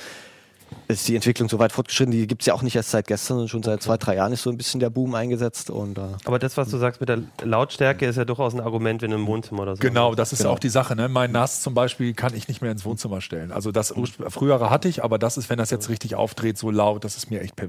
ist 0.87 1.07
die 1.07 1.15
Entwicklung 1.15 1.49
so 1.49 1.57
weit 1.57 1.71
fortgeschritten, 1.71 2.11
die 2.11 2.27
gibt 2.27 2.43
es 2.43 2.45
ja 2.45 2.53
auch 2.53 2.61
nicht 2.61 2.75
erst 2.75 2.91
seit 2.91 3.07
gestern, 3.07 3.37
sondern 3.37 3.47
schon 3.47 3.63
seit 3.63 3.81
zwei, 3.81 3.97
drei 3.97 4.17
Jahren 4.17 4.31
ist 4.33 4.43
so 4.43 4.51
ein 4.51 4.57
bisschen 4.57 4.79
der 4.79 4.91
Boom 4.91 5.15
eingesetzt. 5.15 5.71
Und 5.71 5.97
äh, 5.97 6.01
Aber 6.25 6.37
das, 6.37 6.57
was 6.57 6.69
du 6.69 6.77
sagst 6.77 6.99
mit 6.99 7.09
der 7.09 7.23
Lautstärke, 7.43 8.05
ist 8.05 8.17
ja 8.17 8.23
durchaus 8.25 8.53
ein 8.53 8.59
Argument, 8.59 9.01
wenn 9.01 9.09
du 9.09 9.17
im 9.17 9.25
Wohnzimmer 9.25 9.63
oder 9.63 9.75
so. 9.75 9.81
Genau, 9.81 10.13
das 10.13 10.31
ist 10.31 10.39
Genau. 10.39 10.51
auch 10.51 10.59
die 10.59 10.69
Sache. 10.69 10.95
Ne? 10.95 11.09
Mein 11.09 11.31
NAS 11.31 11.63
zum 11.63 11.73
Beispiel 11.73 12.13
kann 12.13 12.35
ich 12.35 12.47
nicht 12.47 12.61
mehr 12.61 12.71
ins 12.71 12.85
Wohnzimmer 12.85 13.19
stellen. 13.19 13.51
Also 13.51 13.71
das 13.71 13.95
urspr- 13.95 14.29
frühere 14.29 14.69
hatte 14.69 14.87
ich, 14.89 15.03
aber 15.03 15.17
das 15.17 15.37
ist, 15.37 15.49
wenn 15.49 15.57
das 15.57 15.71
jetzt 15.71 15.89
richtig 15.89 16.13
aufdreht, 16.13 16.59
so 16.59 16.69
laut, 16.69 17.03
das 17.03 17.17
ist 17.17 17.31
mir 17.31 17.41
echt 17.41 17.59
äh, 17.59 17.65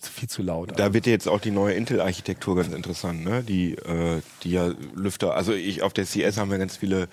viel 0.00 0.28
zu 0.28 0.42
laut. 0.42 0.78
Da 0.78 0.94
wird 0.94 1.06
ja 1.06 1.12
jetzt 1.12 1.26
auch 1.28 1.40
die 1.40 1.50
neue 1.50 1.74
Intel-Architektur 1.74 2.54
ganz 2.54 2.72
interessant, 2.72 3.24
ne? 3.24 3.42
Die, 3.42 3.74
äh, 3.74 4.20
die 4.44 4.52
ja 4.52 4.70
Lüfter, 4.94 5.34
also 5.34 5.52
ich 5.52 5.82
auf 5.82 5.92
der 5.92 6.04
CS 6.04 6.36
haben 6.38 6.52
wir 6.52 6.58
ganz 6.58 6.76
viele 6.76 7.08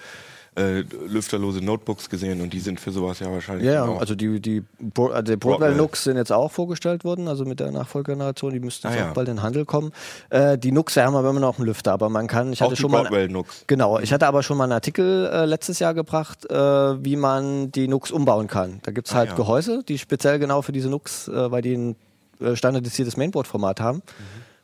äh, 0.57 0.81
lüfterlose 1.07 1.63
Notebooks 1.63 2.09
gesehen 2.09 2.41
und 2.41 2.53
die 2.53 2.59
sind 2.61 2.79
für 2.79 2.91
sowas 2.91 3.19
ja 3.19 3.29
wahrscheinlich 3.31 3.65
ja, 3.67 3.85
genau. 3.85 3.97
also 3.97 4.15
die, 4.15 4.39
die, 4.39 4.63
Bro 4.79 5.07
also 5.09 5.35
Broadwell. 5.37 5.75
Nux 5.75 6.03
sind 6.03 6.15
jetzt 6.17 6.31
auch 6.31 6.51
vorgestellt 6.51 7.03
worden, 7.03 7.27
also 7.27 7.43
mit 7.45 7.59
der 7.59 7.71
Nachfolgegeneration, 7.71 8.53
die 8.53 8.59
müssten 8.59 8.87
jetzt 8.87 8.97
Ah, 8.97 9.01
auch 9.03 9.07
ja. 9.07 9.13
bald 9.13 9.27
in 9.27 9.35
den 9.35 9.43
Handel 9.43 9.65
kommen. 9.65 9.91
Äh, 10.29 10.57
die 10.57 10.71
Nux 10.71 10.95
haben 10.97 11.15
aber 11.15 11.29
immer 11.29 11.39
noch 11.41 11.57
einen 11.57 11.65
Lüfter, 11.67 11.91
aber 11.91 12.09
man 12.09 12.27
kann, 12.27 12.53
ich 12.53 12.61
auch 12.61 12.67
hatte 12.67 12.75
die 12.75 12.81
schon 12.81 12.91
mal. 12.91 13.01
Broadwell 13.03 13.27
Nux. 13.29 13.65
Genau, 13.67 13.99
ich 13.99 14.13
hatte 14.13 14.27
aber 14.27 14.43
schon 14.43 14.57
mal 14.57 14.63
einen 14.65 14.73
Artikel 14.73 15.29
äh, 15.31 15.45
letztes 15.45 15.79
Jahr 15.79 15.93
gebracht, 15.93 16.49
äh, 16.49 16.55
wie 16.55 17.15
man 17.17 17.71
die 17.71 17.87
Nux 17.87 18.11
umbauen 18.11 18.47
kann. 18.47 18.79
Da 18.83 18.91
gibt's 18.91 19.11
Ah, 19.11 19.15
halt 19.17 19.29
ja. 19.31 19.35
Gehäuse, 19.35 19.83
die 19.87 19.97
speziell 19.97 20.39
genau 20.39 20.61
für 20.61 20.71
diese 20.71 20.89
Nux, 20.89 21.27
äh, 21.27 21.51
weil 21.51 21.61
die 21.61 21.75
ein 21.75 21.95
standardisiertes 22.53 23.15
Mainboard-Format 23.17 23.79
haben. 23.79 24.01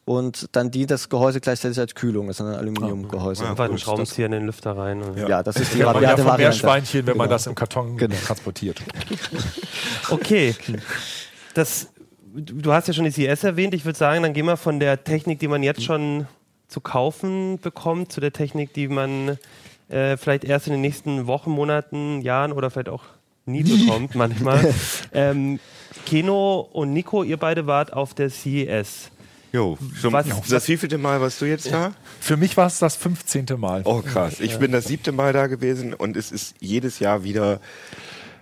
Und 0.03 0.47
dann 0.53 0.71
die 0.71 0.87
das 0.87 1.09
Gehäuse 1.09 1.39
gleichzeitig 1.41 1.79
als 1.79 1.93
Kühlung, 1.93 2.27
das 2.27 2.39
ist 2.39 2.45
ein 2.45 2.53
Aluminiumgehäuse. 2.55 3.47
Einfach 3.47 3.65
einen 3.65 3.77
Schraubenzieher 3.77 4.25
in 4.25 4.31
den 4.31 4.45
Lüfter 4.47 4.75
rein. 4.75 5.01
und- 5.03 5.17
Ja, 5.17 5.43
das 5.43 5.55
ist 5.57 5.73
die 5.73 5.77
man 5.77 5.85
ja 5.87 5.91
rabiate 5.93 6.17
vom 6.23 6.31
Variante. 6.31 6.43
Meerschweinchen, 6.57 7.05
wenn 7.07 7.17
man 7.17 7.25
Genau. 7.27 7.35
das 7.35 7.47
im 7.47 7.55
Karton 7.55 7.97
Genau. 7.97 8.15
transportiert. 8.25 8.81
Okay. 10.09 10.55
Das, 11.53 11.89
du 12.33 12.71
hast 12.71 12.87
ja 12.87 12.93
schon 12.93 13.03
die 13.03 13.11
CS 13.11 13.43
erwähnt. 13.43 13.73
Ich 13.73 13.83
würde 13.83 13.97
sagen, 13.99 14.23
dann 14.23 14.31
gehen 14.33 14.45
wir 14.45 14.55
von 14.55 14.79
der 14.79 15.03
Technik, 15.03 15.39
die 15.39 15.49
man 15.49 15.63
jetzt 15.63 15.83
schon 15.83 16.27
zu 16.69 16.79
kaufen 16.79 17.59
bekommt, 17.59 18.09
zu 18.13 18.21
der 18.21 18.31
Technik, 18.31 18.73
die 18.73 18.87
man 18.87 19.37
äh, 19.89 20.15
vielleicht 20.15 20.45
erst 20.45 20.67
in 20.67 20.71
den 20.73 20.79
nächsten 20.81 21.27
Wochen, 21.27 21.51
Monaten, 21.51 22.21
Jahren 22.21 22.53
oder 22.53 22.69
vielleicht 22.69 22.87
auch 22.87 23.03
nie 23.45 23.63
bekommt 23.85 24.15
manchmal. 24.15 24.73
ähm, 25.13 25.59
Keno 26.05 26.61
und 26.71 26.93
Nico, 26.93 27.23
ihr 27.23 27.35
beide 27.35 27.67
wart 27.67 27.91
auf 27.91 28.13
der 28.13 28.29
CES. 28.29 29.11
Jo, 29.51 29.77
schon 29.99 30.13
Was- 30.13 30.27
das 30.49 30.67
wievielte 30.67 30.97
Mal 30.97 31.19
warst 31.19 31.41
du 31.41 31.45
jetzt 31.45 31.71
da? 31.71 31.93
Für 32.19 32.37
mich 32.37 32.55
war 32.55 32.67
es 32.67 32.79
das 32.79 32.95
15. 32.95 33.45
Mal. 33.57 33.81
Oh 33.85 34.01
krass, 34.01 34.39
ich 34.39 34.57
bin 34.59 34.71
das 34.71 34.85
siebte 34.85 35.11
Mal 35.11 35.33
da 35.33 35.47
gewesen 35.47 35.93
und 35.93 36.15
es 36.15 36.31
ist 36.31 36.55
jedes 36.59 36.99
Jahr 36.99 37.23
wieder 37.23 37.59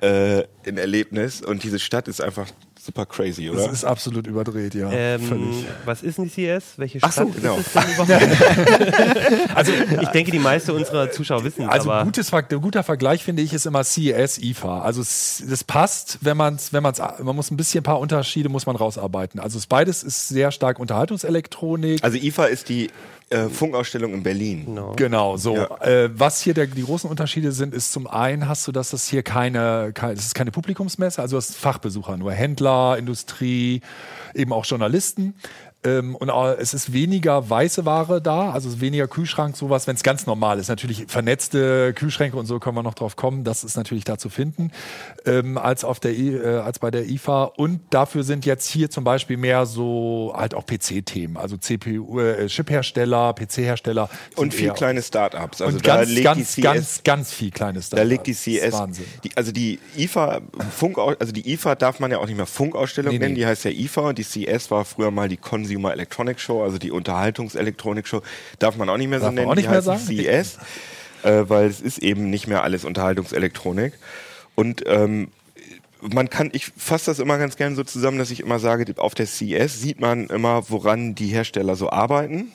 äh, 0.01 0.43
ein 0.67 0.77
Erlebnis 0.77 1.41
und 1.41 1.63
diese 1.63 1.79
Stadt 1.79 2.07
ist 2.07 2.21
einfach 2.21 2.47
super 2.89 3.05
crazy, 3.05 3.45
Das 3.47 3.63
oder? 3.63 3.71
ist 3.71 3.83
absolut 3.83 4.27
überdreht, 4.27 4.73
ja. 4.73 4.89
Ähm, 4.91 5.21
Völlig. 5.21 5.65
was 5.85 6.01
ist 6.01 6.17
denn 6.17 6.25
die 6.25 6.29
CES? 6.31 6.63
Welche 6.77 6.99
Ach 7.01 7.11
so, 7.11 7.23
Stadt 7.23 7.35
genau. 7.35 7.57
ist 7.57 7.67
es 7.67 7.73
denn 7.73 7.93
überhaupt? 7.93 9.55
also 9.55 9.71
ich 10.01 10.07
denke, 10.09 10.31
die 10.31 10.39
meisten 10.39 10.71
unserer 10.71 11.11
Zuschauer 11.11 11.43
wissen 11.43 11.63
es, 11.63 11.69
Also 11.69 11.91
aber 11.91 12.03
gutes, 12.05 12.31
guter 12.31 12.83
Vergleich 12.83 13.23
finde 13.23 13.41
ich 13.43 13.53
ist 13.53 13.65
immer 13.65 13.83
CES, 13.83 14.39
IFA. 14.39 14.81
Also 14.81 15.01
es, 15.01 15.43
das 15.47 15.63
passt, 15.63 16.19
wenn 16.21 16.37
man 16.37 16.55
es, 16.55 16.73
wenn 16.73 16.83
man 16.83 16.93
es, 16.93 16.99
man 17.21 17.35
muss 17.35 17.51
ein 17.51 17.57
bisschen 17.57 17.81
ein 17.81 17.83
paar 17.83 17.99
Unterschiede 17.99 18.49
muss 18.49 18.65
man 18.65 18.75
rausarbeiten. 18.75 19.39
Also 19.39 19.57
es 19.57 19.67
beides 19.67 20.03
ist 20.03 20.27
sehr 20.29 20.51
stark 20.51 20.79
Unterhaltungselektronik. 20.79 22.03
Also 22.03 22.17
IFA 22.17 22.45
ist 22.45 22.69
die 22.69 22.89
äh, 23.29 23.49
Funkausstellung 23.49 24.13
in 24.13 24.23
Berlin. 24.23 24.65
genau. 24.65 24.93
Genau, 24.95 25.37
so. 25.37 25.55
Ja. 25.55 25.81
Äh, 25.81 26.09
was 26.17 26.41
hier 26.41 26.53
der, 26.53 26.67
die 26.67 26.83
großen 26.83 27.09
Unterschiede 27.09 27.51
sind, 27.51 27.73
ist 27.73 27.91
zum 27.91 28.07
einen 28.07 28.47
hast 28.47 28.67
du, 28.67 28.71
dass 28.71 28.89
das 28.91 29.07
hier 29.07 29.23
keine, 29.23 29.91
keine, 29.93 30.15
das 30.15 30.25
ist 30.25 30.35
keine 30.35 30.51
Publikumsmesse, 30.51 31.21
also 31.21 31.35
das 31.35 31.51
ist 31.51 31.57
Fachbesucher, 31.57 32.17
nur 32.17 32.31
Händler, 32.31 32.97
Industrie, 32.97 33.81
eben 34.33 34.53
auch 34.53 34.65
Journalisten. 34.65 35.35
Ähm, 35.85 36.15
und 36.15 36.29
auch, 36.29 36.47
es 36.57 36.73
ist 36.73 36.91
weniger 36.91 37.49
weiße 37.49 37.85
Ware 37.85 38.21
da, 38.21 38.51
also 38.51 38.81
weniger 38.81 39.07
Kühlschrank, 39.07 39.55
sowas, 39.55 39.87
wenn 39.87 39.95
es 39.95 40.03
ganz 40.03 40.25
normal 40.25 40.59
ist. 40.59 40.67
Natürlich 40.67 41.05
vernetzte 41.07 41.93
Kühlschränke 41.93 42.35
und 42.35 42.45
so 42.47 42.59
können 42.59 42.75
wir 42.75 42.83
noch 42.83 42.95
drauf 42.95 43.15
kommen, 43.15 43.45
das 43.45 43.63
ist 43.63 43.77
natürlich 43.77 44.03
da 44.03 44.17
zu 44.17 44.29
finden, 44.29 44.71
ähm, 45.25 45.57
als, 45.57 45.85
auf 45.85 46.01
der, 46.01 46.11
I- 46.11 46.35
äh, 46.35 46.57
als 46.59 46.79
bei 46.79 46.91
der 46.91 47.07
IFA. 47.09 47.43
Und 47.43 47.79
dafür 47.91 48.23
sind 48.23 48.45
jetzt 48.45 48.67
hier 48.69 48.89
zum 48.89 49.05
Beispiel 49.05 49.37
mehr 49.37 49.65
so 49.65 50.33
halt 50.35 50.53
auch 50.53 50.65
PC-Themen, 50.65 51.37
also 51.37 51.55
CPU, 51.55 52.19
äh, 52.19 52.47
Chip-Hersteller, 52.47 53.33
PC-Hersteller. 53.33 54.09
Und 54.35 54.53
viel 54.53 54.71
kleine 54.71 55.01
Startups. 55.01 55.61
Also 55.61 55.77
und 55.77 55.87
da 55.87 55.97
ganz, 55.97 56.09
legt 56.09 56.25
ganz, 56.25 56.55
die 56.55 56.61
CS 56.61 56.63
ganz, 56.63 57.03
ganz 57.05 57.31
viel 57.33 57.51
kleines 57.51 57.89
Da 57.89 58.03
legt 58.03 58.27
die 58.27 58.33
CS, 58.33 58.73
Wahnsinn. 58.73 59.05
die, 59.23 59.31
also 59.37 59.53
die 59.53 59.79
IFA, 59.95 60.41
Funkau, 60.75 61.13
also 61.19 61.31
die 61.31 61.53
IFA 61.53 61.75
darf 61.75 61.99
man 62.01 62.11
ja 62.11 62.17
auch 62.17 62.25
nicht 62.27 62.35
mehr 62.37 62.45
Funkausstellung 62.45 63.13
Nee, 63.13 63.19
nennen, 63.19 63.33
nee. 63.33 63.39
die 63.39 63.45
heißt 63.45 63.63
ja 63.63 63.71
IFA 63.71 64.09
und 64.09 64.17
die 64.17 64.25
CS 64.25 64.69
war 64.71 64.83
früher 64.83 65.11
mal 65.11 65.29
die 65.29 65.37
Consumer 65.69 65.93
Electronics 65.93 66.41
Show, 66.41 66.63
also 66.63 66.77
die 66.77 66.91
Unterhaltungselektronik 66.91 68.07
Show, 68.07 68.21
darf 68.59 68.75
man 68.77 68.89
auch 68.89 68.97
nicht 68.97 69.09
mehr 69.09 69.19
so 69.19 69.25
Darf 69.25 69.35
man 69.35 69.35
nennen, 69.35 69.51
auch 69.51 69.55
nicht 69.55 69.67
die 69.67 69.71
mehr 69.71 69.81
sagen? 69.81 70.01
CS, 70.05 70.57
äh, 71.23 71.43
weil 71.47 71.67
es 71.67 71.81
ist 71.81 71.99
eben 71.99 72.29
nicht 72.29 72.47
mehr 72.47 72.63
alles 72.63 72.85
Unterhaltungselektronik 72.85 73.93
und 74.55 74.83
ähm, 74.87 75.29
man 76.01 76.29
kann, 76.29 76.49
ich 76.53 76.71
fasse 76.77 77.07
das 77.07 77.19
immer 77.19 77.37
ganz 77.37 77.57
gerne 77.57 77.75
so 77.75 77.83
zusammen, 77.83 78.17
dass 78.19 78.31
ich 78.31 78.39
immer 78.39 78.59
sage, 78.59 78.85
auf 78.97 79.15
der 79.15 79.25
CS 79.25 79.81
sieht 79.81 79.99
man 79.99 80.27
immer, 80.27 80.69
woran 80.69 81.13
die 81.13 81.27
Hersteller 81.27 81.75
so 81.75 81.89
arbeiten. 81.89 82.53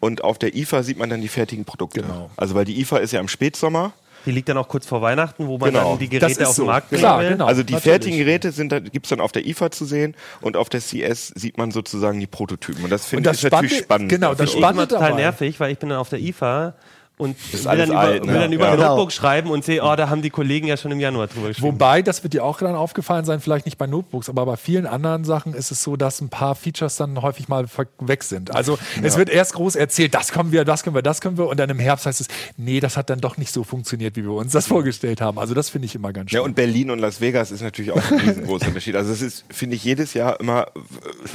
Und 0.00 0.24
auf 0.24 0.38
der 0.38 0.54
IFA 0.54 0.82
sieht 0.82 0.98
man 0.98 1.10
dann 1.10 1.20
die 1.20 1.28
fertigen 1.28 1.66
Produkte. 1.66 2.02
Genau. 2.02 2.30
Also 2.36 2.54
weil 2.54 2.64
die 2.64 2.80
IFA 2.80 2.98
ist 2.98 3.12
ja 3.12 3.20
im 3.20 3.28
Spätsommer. 3.28 3.92
Die 4.26 4.30
liegt 4.30 4.48
dann 4.48 4.56
auch 4.56 4.68
kurz 4.68 4.86
vor 4.86 5.02
Weihnachten, 5.02 5.46
wo 5.46 5.58
man 5.58 5.70
Genau. 5.72 5.90
dann 5.90 5.98
die 5.98 6.08
Das 6.08 6.20
Geräte 6.20 6.42
ist 6.42 6.48
auf 6.48 6.54
den 6.54 6.56
so. 6.56 6.64
Markt 6.66 6.88
bringen 6.90 7.00
Klar, 7.00 7.20
will. 7.20 7.28
genau. 7.30 7.46
also 7.46 7.62
die 7.62 7.72
natürlich. 7.74 7.92
fertigen 7.92 8.18
Geräte 8.18 8.52
sind 8.52 8.72
da, 8.72 8.80
gibt's 8.80 9.08
dann 9.10 9.20
auf 9.20 9.32
der 9.32 9.46
IFA 9.46 9.70
zu 9.70 9.84
sehen 9.84 10.14
und 10.40 10.56
auf 10.56 10.68
der 10.68 10.80
CS 10.80 11.28
sieht 11.34 11.58
man 11.58 11.70
sozusagen 11.70 12.20
die 12.20 12.26
Prototypen. 12.26 12.84
Und 12.84 12.90
das 12.90 13.06
finde 13.06 13.28
Und 13.30 13.34
ich 13.36 13.42
das 13.42 13.50
natürlich 13.52 13.78
Spannende- 13.78 13.84
spannend. 13.84 14.08
genau, 14.10 14.28
das 14.30 14.38
Das 14.38 14.52
Spannende 14.52 14.88
total 14.88 15.14
nervig, 15.14 15.60
weil 15.60 15.72
ich 15.72 15.78
bin 15.78 15.88
dann 15.90 15.98
auf 15.98 16.08
der 16.08 16.20
IFA 16.20 16.74
und 17.16 17.36
will 17.52 17.62
dann, 17.62 17.88
über, 17.90 17.98
alt, 18.00 18.24
ne? 18.24 18.32
will 18.32 18.40
dann 18.40 18.52
über 18.52 18.64
Ja. 18.64 18.72
ein 18.72 18.76
Genau. 18.76 18.88
Notebook 18.96 19.12
schreiben 19.12 19.50
und 19.50 19.64
sehe, 19.64 19.82
oh, 19.84 19.94
da 19.94 20.08
haben 20.08 20.20
die 20.20 20.30
Kollegen 20.30 20.66
ja 20.66 20.76
schon 20.76 20.90
im 20.90 20.98
Januar 20.98 21.28
drüber 21.28 21.48
geschrieben. 21.48 21.68
Wobei, 21.68 22.02
das 22.02 22.24
wird 22.24 22.34
dir 22.34 22.42
auch 22.44 22.58
dann 22.58 22.74
aufgefallen 22.74 23.24
sein, 23.24 23.40
vielleicht 23.40 23.66
nicht 23.66 23.78
bei 23.78 23.86
Notebooks, 23.86 24.28
aber 24.28 24.44
bei 24.46 24.56
vielen 24.56 24.84
anderen 24.86 25.24
Sachen 25.24 25.54
ist 25.54 25.70
es 25.70 25.82
so, 25.82 25.96
dass 25.96 26.20
ein 26.20 26.28
paar 26.28 26.56
Features 26.56 26.96
dann 26.96 27.22
häufig 27.22 27.46
mal 27.48 27.66
weg 28.00 28.24
sind. 28.24 28.52
Also 28.52 28.78
es 29.00 29.16
wird 29.16 29.28
erst 29.30 29.54
groß 29.54 29.76
erzählt, 29.76 30.12
das 30.14 30.32
können 30.32 30.50
wir, 30.50 30.64
das 30.64 30.82
können 30.82 30.96
wir, 30.96 31.02
das 31.02 31.20
können 31.20 31.38
wir 31.38 31.46
und 31.46 31.60
dann 31.60 31.70
im 31.70 31.78
Herbst 31.78 32.06
heißt 32.06 32.20
es, 32.20 32.26
nee, 32.56 32.80
das 32.80 32.96
hat 32.96 33.10
dann 33.10 33.20
doch 33.20 33.36
nicht 33.36 33.52
so 33.52 33.62
funktioniert, 33.62 34.16
wie 34.16 34.24
wir 34.24 34.32
uns 34.32 34.50
das 34.52 34.66
vorgestellt 34.66 35.20
haben. 35.20 35.38
Also 35.38 35.54
das 35.54 35.68
finde 35.70 35.86
ich 35.86 35.94
immer 35.94 36.12
ganz 36.12 36.32
Ja, 36.32 36.38
schön. 36.40 36.46
und 36.46 36.54
Berlin 36.56 36.90
und 36.90 36.98
Las 36.98 37.20
Vegas 37.20 37.52
ist 37.52 37.62
natürlich 37.62 37.92
auch 37.92 38.10
ein 38.10 38.18
riesengroßer 38.18 38.66
Unterschied. 38.68 38.96
Also 38.96 39.12
es 39.12 39.22
ist, 39.22 39.44
finde 39.50 39.76
ich, 39.76 39.84
jedes 39.84 40.14
Jahr 40.14 40.40
immer, 40.40 40.66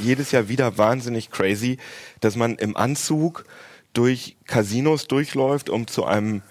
jedes 0.04 0.32
Jahr 0.32 0.50
wieder 0.50 0.78
wahnsinnig 0.78 1.32
crazy, 1.32 1.78
dass 2.20 2.36
man 2.36 2.56
im 2.56 2.76
Anzug 2.76 3.46
durch 3.94 4.38
Casinos 4.46 5.08
durchläuft, 5.08 5.70
um 5.70 5.88
zu 5.88 6.06
einem 6.06 6.42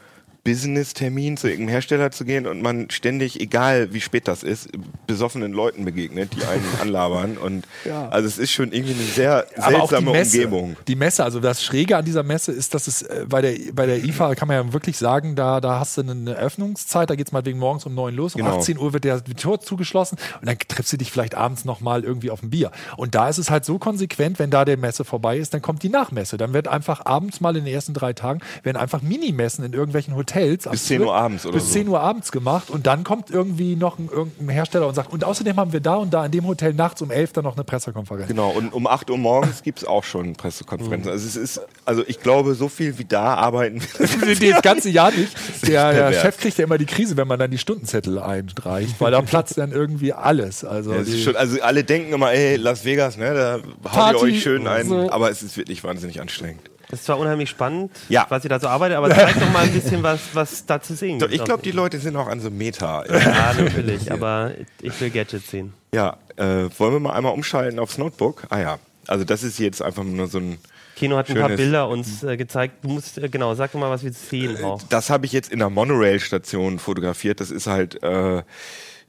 Business-Termin 0.48 1.36
zu 1.36 1.46
irgendeinem 1.48 1.72
Hersteller 1.72 2.10
zu 2.10 2.24
gehen 2.24 2.46
und 2.46 2.62
man 2.62 2.88
ständig, 2.90 3.38
egal 3.40 3.92
wie 3.92 4.00
spät 4.00 4.26
das 4.26 4.42
ist, 4.42 4.68
besoffenen 5.06 5.52
Leuten 5.52 5.84
begegnet, 5.84 6.32
die 6.34 6.42
einen 6.44 6.64
anlabern. 6.80 7.36
Und 7.36 7.66
Ja. 7.84 8.08
also 8.08 8.26
es 8.26 8.38
ist 8.38 8.50
schon 8.52 8.72
irgendwie 8.72 8.94
eine 8.94 9.02
sehr 9.02 9.46
auch 9.58 9.68
die 9.68 9.72
seltsame 9.74 10.10
Messe, 10.12 10.36
Umgebung. 10.38 10.76
Die 10.88 10.96
Messe, 10.96 11.22
also 11.22 11.40
das 11.40 11.62
Schräge 11.62 11.96
an 11.98 12.04
dieser 12.06 12.22
Messe 12.22 12.50
ist, 12.52 12.72
dass 12.72 12.86
es 12.86 13.02
äh, 13.02 13.26
bei 13.28 13.42
der, 13.42 13.54
bei 13.74 13.84
der 13.84 14.02
IFA 14.02 14.34
kann 14.34 14.48
man 14.48 14.56
ja 14.56 14.72
wirklich 14.72 14.96
sagen, 14.96 15.36
da, 15.36 15.60
da 15.60 15.80
hast 15.80 15.98
du 15.98 16.00
eine 16.00 16.32
Öffnungszeit, 16.34 17.10
da 17.10 17.14
geht 17.14 17.26
es 17.26 17.32
mal 17.32 17.44
wegen 17.44 17.58
morgens 17.58 17.84
um 17.84 17.94
9 17.94 18.14
los, 18.14 18.34
um 18.34 18.42
Genau. 18.42 18.58
18 18.58 18.78
Uhr 18.78 18.94
wird 18.94 19.04
der 19.04 19.22
Tür 19.22 19.60
zugeschlossen 19.60 20.16
und 20.40 20.48
dann 20.48 20.56
triffst 20.66 20.92
du 20.92 20.96
dich 20.96 21.10
vielleicht 21.12 21.34
abends 21.34 21.66
nochmal 21.66 22.04
irgendwie 22.04 22.30
auf 22.30 22.42
ein 22.42 22.48
Bier. 22.50 22.70
Und 22.96 23.14
da 23.14 23.28
ist 23.28 23.36
es 23.38 23.50
halt 23.50 23.66
so 23.66 23.78
konsequent, 23.78 24.38
wenn 24.38 24.50
da 24.50 24.64
die 24.64 24.76
Messe 24.78 25.04
vorbei 25.04 25.36
ist, 25.36 25.52
dann 25.52 25.60
kommt 25.60 25.82
die 25.82 25.90
Nachmesse. 25.90 26.38
Dann 26.38 26.54
wird 26.54 26.68
einfach 26.68 27.04
abends 27.04 27.40
mal 27.42 27.54
in 27.56 27.64
den 27.66 27.74
ersten 27.74 27.92
drei 27.92 28.12
Tagen, 28.14 28.40
werden 28.62 28.76
einfach 28.78 29.02
Minimessen 29.02 29.64
in 29.64 29.72
irgendwelchen 29.72 30.14
Hotels 30.16 30.37
am 30.66 30.72
Bis 30.72 30.86
10 30.86 31.02
Uhr 31.02 31.14
abends 31.14 31.46
oder 31.46 31.54
bis 31.54 31.66
so. 31.66 31.72
10 31.72 31.88
Uhr 31.88 32.00
abends 32.00 32.32
gemacht 32.32 32.70
und 32.70 32.86
dann 32.86 33.04
kommt 33.04 33.30
irgendwie 33.30 33.76
noch 33.76 33.98
ein, 33.98 34.08
irgendein 34.10 34.48
Hersteller 34.48 34.86
und 34.86 34.94
sagt, 34.94 35.12
und 35.12 35.24
außerdem 35.24 35.56
haben 35.56 35.72
wir 35.72 35.80
da 35.80 35.96
und 35.96 36.12
da 36.12 36.24
in 36.24 36.32
dem 36.32 36.46
Hotel 36.46 36.74
nachts 36.74 37.02
um 37.02 37.10
11 37.10 37.32
dann 37.32 37.44
noch 37.44 37.56
eine 37.56 37.64
Pressekonferenz. 37.64 38.28
Genau, 38.28 38.50
und 38.50 38.72
um 38.72 38.86
8 38.86 39.10
Uhr 39.10 39.18
morgens 39.18 39.62
gibt 39.62 39.78
es 39.78 39.84
auch 39.86 40.04
schon 40.04 40.34
Pressekonferenzen. 40.34 41.10
Also 41.10 41.26
es 41.26 41.36
ist, 41.36 41.60
also 41.84 42.02
ich 42.06 42.20
glaube, 42.20 42.54
so 42.54 42.68
viel 42.68 42.98
wie 42.98 43.04
da 43.04 43.34
arbeiten 43.34 43.80
Nee, 44.40 44.50
das 44.50 44.62
ganze 44.62 44.90
Jahr 44.90 45.10
nicht. 45.10 45.28
Der, 45.66 45.92
der. 45.92 46.12
Chef 46.12 46.38
kriegt 46.38 46.58
ja 46.58 46.64
immer 46.64 46.78
die 46.78 46.86
Krise, 46.86 47.16
wenn 47.16 47.28
man 47.28 47.38
dann 47.38 47.50
die 47.50 47.58
Stundenzettel 47.58 48.18
einreicht, 48.18 49.00
weil 49.00 49.10
da 49.10 49.20
platzt 49.22 49.58
dann 49.58 49.72
irgendwie 49.72 50.12
alles. 50.12 50.64
Also, 50.64 50.92
Ja, 50.94 51.04
schon, 51.04 51.36
also 51.36 51.60
alle 51.60 51.84
denken 51.84 52.12
immer, 52.12 52.32
ey, 52.32 52.56
Las 52.56 52.84
Vegas, 52.84 53.16
ne, 53.16 53.34
da 53.34 53.58
Party, 53.82 54.16
ihr 54.16 54.22
euch 54.22 54.42
schön 54.42 54.66
ein, 54.66 54.88
so. 54.88 55.10
aber 55.10 55.30
es 55.30 55.42
ist 55.42 55.56
wirklich 55.56 55.82
wahnsinnig 55.84 56.20
anstrengend. 56.20 56.62
Das 56.90 57.00
ist 57.00 57.06
zwar 57.06 57.18
unheimlich 57.18 57.50
spannend, 57.50 57.90
Ja. 58.08 58.24
was 58.30 58.44
ihr 58.44 58.50
da 58.50 58.58
so 58.58 58.68
arbeitet, 58.68 58.96
aber 58.96 59.10
zeigt 59.10 59.40
doch 59.42 59.50
mal 59.52 59.64
ein 59.64 59.72
bisschen, 59.72 60.02
was, 60.02 60.20
was 60.32 60.64
da 60.64 60.80
zu 60.80 60.94
sehen 60.94 61.20
So, 61.20 61.26
gibt. 61.26 61.38
ich 61.38 61.44
glaube, 61.44 61.62
die 61.62 61.70
Leute 61.72 61.98
sind 61.98 62.16
auch 62.16 62.28
an 62.28 62.40
so 62.40 62.50
Meta. 62.50 63.04
Ja, 63.06 63.52
natürlich, 63.52 64.10
aber 64.12 64.52
ich 64.80 64.98
will 65.00 65.10
Gadgets 65.10 65.50
sehen. 65.50 65.74
Ja, 65.92 66.16
äh, 66.36 66.68
wollen 66.78 66.92
wir 66.94 67.00
mal 67.00 67.12
einmal 67.12 67.32
umschalten 67.34 67.78
aufs 67.78 67.98
Notebook? 67.98 68.44
Ah 68.48 68.58
ja, 68.60 68.78
also 69.06 69.24
das 69.24 69.42
ist 69.42 69.58
jetzt 69.58 69.82
einfach 69.82 70.04
nur 70.04 70.28
so 70.28 70.38
ein. 70.38 70.58
Kino 70.96 71.16
hat 71.16 71.28
ein 71.30 71.36
paar 71.36 71.50
Bilder 71.50 71.88
uns 71.88 72.24
äh, 72.24 72.36
gezeigt. 72.36 72.82
Du 72.82 72.88
musst, 72.88 73.18
äh, 73.18 73.28
genau, 73.28 73.54
sag 73.54 73.70
doch 73.70 73.78
mal, 73.78 73.88
was 73.90 74.02
wir 74.02 74.12
sehen 74.12 74.64
auch. 74.64 74.82
Das 74.88 75.10
habe 75.10 75.26
ich 75.26 75.32
jetzt 75.32 75.52
in 75.52 75.60
der 75.60 75.70
Monorail-Station 75.70 76.78
fotografiert. 76.80 77.40
Das 77.40 77.50
ist 77.52 77.66
halt, 77.68 78.02
äh, 78.02 78.42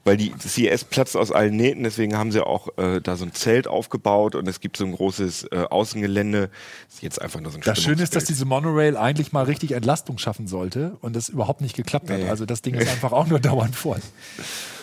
weil 0.04 0.16
die 0.16 0.32
CES 0.38 0.84
platzt 0.84 1.16
aus 1.16 1.30
allen 1.30 1.56
Nähten, 1.56 1.82
deswegen 1.84 2.16
haben 2.16 2.32
sie 2.32 2.44
auch 2.44 2.68
äh, 2.78 3.00
da 3.00 3.16
so 3.16 3.24
ein 3.24 3.32
Zelt 3.34 3.66
aufgebaut 3.68 4.34
und 4.34 4.48
es 4.48 4.60
gibt 4.60 4.76
so 4.76 4.84
ein 4.84 4.92
großes 4.92 5.44
äh, 5.52 5.64
Außengelände. 5.68 6.48
Das 6.86 6.94
ist 6.96 7.02
jetzt 7.02 7.20
einfach 7.20 7.40
nur 7.40 7.52
so 7.52 7.58
ein 7.58 7.62
das 7.62 7.82
Schöne 7.82 8.02
ist, 8.02 8.16
dass 8.16 8.24
diese 8.24 8.44
Monorail 8.46 8.96
eigentlich 8.96 9.32
mal 9.32 9.44
richtig 9.44 9.72
Entlastung 9.72 10.18
schaffen 10.18 10.46
sollte 10.46 10.96
und 11.00 11.14
das 11.16 11.28
überhaupt 11.28 11.60
nicht 11.60 11.76
geklappt 11.76 12.10
hat. 12.10 12.18
Nee. 12.18 12.28
Also 12.28 12.46
das 12.46 12.62
Ding 12.62 12.74
ist 12.76 12.88
einfach 12.90 13.12
auch 13.12 13.26
nur 13.26 13.40
dauernd 13.40 13.76
voll. 13.76 14.00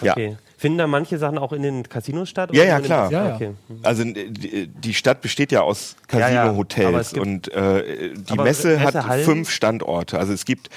ja. 0.02 0.12
Okay. 0.14 0.38
Finden 0.60 0.80
da 0.80 0.88
manche 0.88 1.20
Sachen 1.20 1.38
auch 1.38 1.54
in 1.54 1.62
den 1.62 1.88
Casinos 1.88 2.30
statt? 2.30 2.50
Ja, 2.52 2.64
oder 2.64 2.70
ja, 2.70 2.80
klar. 2.80 3.12
Ja, 3.12 3.28
ja. 3.28 3.36
Okay. 3.36 3.52
Also 3.84 4.02
äh, 4.04 4.30
die 4.32 4.68
die 4.68 4.94
Stadt 4.96 5.22
besteht 5.22 5.52
ja 5.52 5.62
aus 5.62 5.96
Ja, 6.12 6.18
ja, 6.20 6.28
Casino-Hotels 6.30 7.14
und 7.14 7.52
äh, 7.54 8.14
die 8.16 8.32
Aber 8.32 8.44
Messe 8.44 8.80
hat 8.80 8.96
Messehallen? 8.96 9.26
fünf 9.26 9.50
Standorte. 9.52 10.18
Also 10.18 10.34
es 10.34 10.46
gibt 10.46 10.70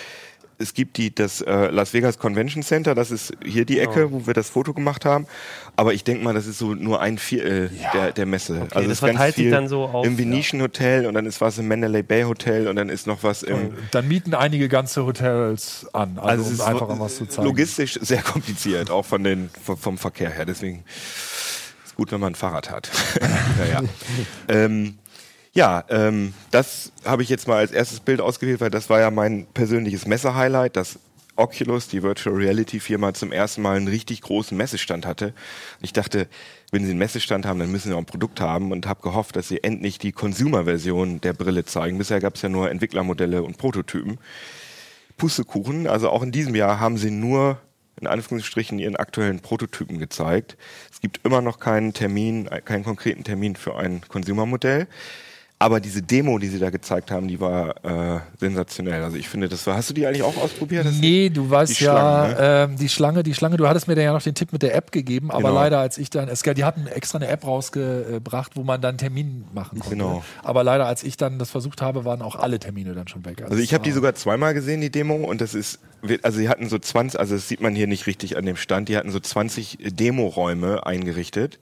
es 0.60 0.74
gibt 0.74 0.96
die 0.98 1.14
das 1.14 1.40
äh, 1.40 1.70
Las 1.70 1.92
Vegas 1.94 2.18
Convention 2.18 2.62
Center, 2.62 2.94
das 2.94 3.10
ist 3.10 3.32
hier 3.44 3.64
die 3.64 3.80
Ecke, 3.80 4.06
Oh. 4.08 4.12
wo 4.12 4.26
wir 4.26 4.34
das 4.34 4.48
Foto 4.50 4.72
gemacht 4.74 5.04
haben. 5.04 5.26
Aber 5.76 5.94
ich 5.94 6.04
denke 6.04 6.22
mal, 6.22 6.34
das 6.34 6.46
ist 6.46 6.58
so 6.58 6.74
nur 6.74 7.00
ein 7.00 7.16
Viertel 7.18 7.70
der, 7.94 8.12
der 8.12 8.26
Messe. 8.26 8.60
also 8.70 8.80
das 8.80 8.86
ist 8.92 8.98
verteilt 9.00 9.34
sich 9.36 9.50
dann 9.50 9.68
so 9.68 9.84
auf- 9.84 10.06
im 10.06 10.18
Venetian 10.18 10.60
Hotel 10.62 11.06
und 11.06 11.14
dann 11.14 11.26
ist 11.26 11.40
was 11.40 11.58
im 11.58 11.68
Mandalay 11.68 12.02
Bay 12.02 12.22
Hotel 12.24 12.68
und 12.68 12.76
dann 12.76 12.88
ist 12.90 13.06
noch 13.06 13.22
was 13.22 13.42
im 13.42 13.72
Dann 13.90 14.06
mieten 14.06 14.34
einige 14.34 14.68
ganze 14.68 15.04
Hotels 15.06 15.86
an, 15.92 16.18
also, 16.18 16.28
also 16.28 16.42
es 16.42 16.48
um 16.48 16.54
ist 16.54 16.60
einfach 16.60 16.88
mal 16.88 17.00
was 17.00 17.16
zu 17.16 17.26
zeigen. 17.26 17.48
logistisch 17.48 17.98
sehr 18.02 18.22
kompliziert, 18.22 18.90
auch 18.90 19.04
von 19.06 19.24
den, 19.24 19.48
vom, 19.64 19.76
vom 19.78 19.98
Verkehr 19.98 20.30
her. 20.30 20.44
Deswegen 20.44 20.84
ist 21.86 21.96
gut, 21.96 22.12
wenn 22.12 22.20
man 22.20 22.32
ein 22.32 22.36
Fahrrad 22.36 22.70
hat. 22.70 22.90
naja. 23.58 23.82
ähm, 24.48 24.98
ja, 25.52 25.84
ähm, 25.88 26.32
das 26.50 26.92
habe 27.04 27.22
ich 27.22 27.28
jetzt 27.28 27.48
mal 27.48 27.58
als 27.58 27.72
erstes 27.72 28.00
Bild 28.00 28.20
ausgewählt, 28.20 28.60
weil 28.60 28.70
das 28.70 28.88
war 28.88 29.00
ja 29.00 29.10
mein 29.10 29.46
persönliches 29.46 30.06
Messe-Highlight, 30.06 30.76
dass 30.76 30.98
Oculus, 31.36 31.88
die 31.88 32.02
Virtual 32.02 32.36
Reality 32.36 32.80
Firma, 32.80 33.14
zum 33.14 33.32
ersten 33.32 33.62
Mal 33.62 33.76
einen 33.76 33.88
richtig 33.88 34.20
großen 34.20 34.56
Messestand 34.56 35.06
hatte. 35.06 35.32
Ich 35.80 35.92
dachte, 35.92 36.28
wenn 36.70 36.84
sie 36.84 36.90
einen 36.90 36.98
Messestand 36.98 37.46
haben, 37.46 37.58
dann 37.58 37.72
müssen 37.72 37.88
sie 37.88 37.94
auch 37.94 38.00
ein 38.00 38.06
Produkt 38.06 38.40
haben 38.40 38.72
und 38.72 38.86
habe 38.86 39.02
gehofft, 39.02 39.36
dass 39.36 39.48
sie 39.48 39.64
endlich 39.64 39.98
die 39.98 40.12
Consumer-Version 40.12 41.20
der 41.20 41.32
Brille 41.32 41.64
zeigen. 41.64 41.98
Bisher 41.98 42.20
gab 42.20 42.36
es 42.36 42.42
ja 42.42 42.48
nur 42.48 42.70
Entwicklermodelle 42.70 43.42
und 43.42 43.58
Prototypen. 43.58 44.18
Pustekuchen. 45.16 45.86
Also 45.86 46.10
auch 46.10 46.22
in 46.22 46.32
diesem 46.32 46.54
Jahr 46.54 46.80
haben 46.80 46.96
sie 46.96 47.10
nur 47.10 47.58
in 48.00 48.06
Anführungsstrichen 48.06 48.78
ihren 48.78 48.96
aktuellen 48.96 49.40
Prototypen 49.40 49.98
gezeigt. 49.98 50.56
Es 50.90 51.00
gibt 51.00 51.20
immer 51.24 51.42
noch 51.42 51.58
keinen 51.58 51.92
Termin, 51.92 52.46
äh, 52.46 52.60
keinen 52.62 52.84
konkreten 52.84 53.24
Termin 53.24 53.56
für 53.56 53.76
ein 53.76 54.00
Consumer-Modell. 54.08 54.86
Aber 55.62 55.78
diese 55.78 56.00
Demo, 56.00 56.38
die 56.38 56.48
sie 56.48 56.58
da 56.58 56.70
gezeigt 56.70 57.10
haben, 57.10 57.28
die 57.28 57.38
war 57.38 57.74
äh, 57.84 58.20
sensationell. 58.38 59.04
Also 59.04 59.18
ich 59.18 59.28
finde, 59.28 59.46
das 59.46 59.66
war. 59.66 59.76
Hast 59.76 59.90
du 59.90 59.94
die 59.94 60.06
eigentlich 60.06 60.22
auch 60.22 60.38
ausprobiert? 60.38 60.86
Das 60.86 60.94
Nee, 60.94 61.28
du 61.28 61.50
weißt 61.50 61.78
Die 61.78 61.84
ja, 61.84 61.92
Schlangen, 61.92 62.30
ne? 62.32 62.38
ähm, 62.72 62.76
die 62.78 62.88
Schlange, 62.88 63.22
die 63.22 63.34
Schlange, 63.34 63.58
du 63.58 63.68
hattest 63.68 63.86
mir 63.86 63.94
dann 63.94 64.04
ja 64.04 64.12
noch 64.14 64.22
den 64.22 64.34
Tipp 64.34 64.54
mit 64.54 64.62
der 64.62 64.74
App 64.74 64.90
gegeben, 64.90 65.30
aber 65.30 65.50
Genau. 65.50 65.54
leider, 65.54 65.78
als 65.78 65.98
ich 65.98 66.08
dann, 66.08 66.28
es, 66.28 66.40
die 66.40 66.64
hatten 66.64 66.86
extra 66.86 67.18
eine 67.18 67.28
App 67.28 67.46
rausgebracht, 67.46 68.52
wo 68.56 68.62
man 68.62 68.80
dann 68.80 68.96
Termin 68.96 69.44
machen 69.52 69.80
konnte. 69.80 69.96
Genau. 69.96 70.24
Aber 70.42 70.64
leider, 70.64 70.86
als 70.86 71.02
ich 71.02 71.18
dann 71.18 71.38
das 71.38 71.50
versucht 71.50 71.82
habe, 71.82 72.06
waren 72.06 72.22
auch 72.22 72.36
alle 72.36 72.58
Termine 72.58 72.94
dann 72.94 73.06
schon 73.06 73.26
weg. 73.26 73.42
Also 73.42 73.58
ich 73.58 73.74
habe 73.74 73.84
die 73.84 73.92
sogar 73.92 74.14
zweimal 74.14 74.54
gesehen, 74.54 74.80
die 74.80 74.90
Demo, 74.90 75.16
und 75.16 75.42
das 75.42 75.52
ist, 75.52 75.78
also 76.22 76.38
sie 76.38 76.48
hatten 76.48 76.70
so 76.70 76.78
20, 76.78 77.20
also 77.20 77.34
das 77.34 77.48
sieht 77.48 77.60
man 77.60 77.74
hier 77.74 77.86
nicht 77.86 78.06
richtig 78.06 78.38
an 78.38 78.46
dem 78.46 78.56
Stand, 78.56 78.88
die 78.88 78.96
hatten 78.96 79.10
so 79.10 79.20
20 79.20 79.76
Demoräume 79.92 80.86
eingerichtet, 80.86 81.58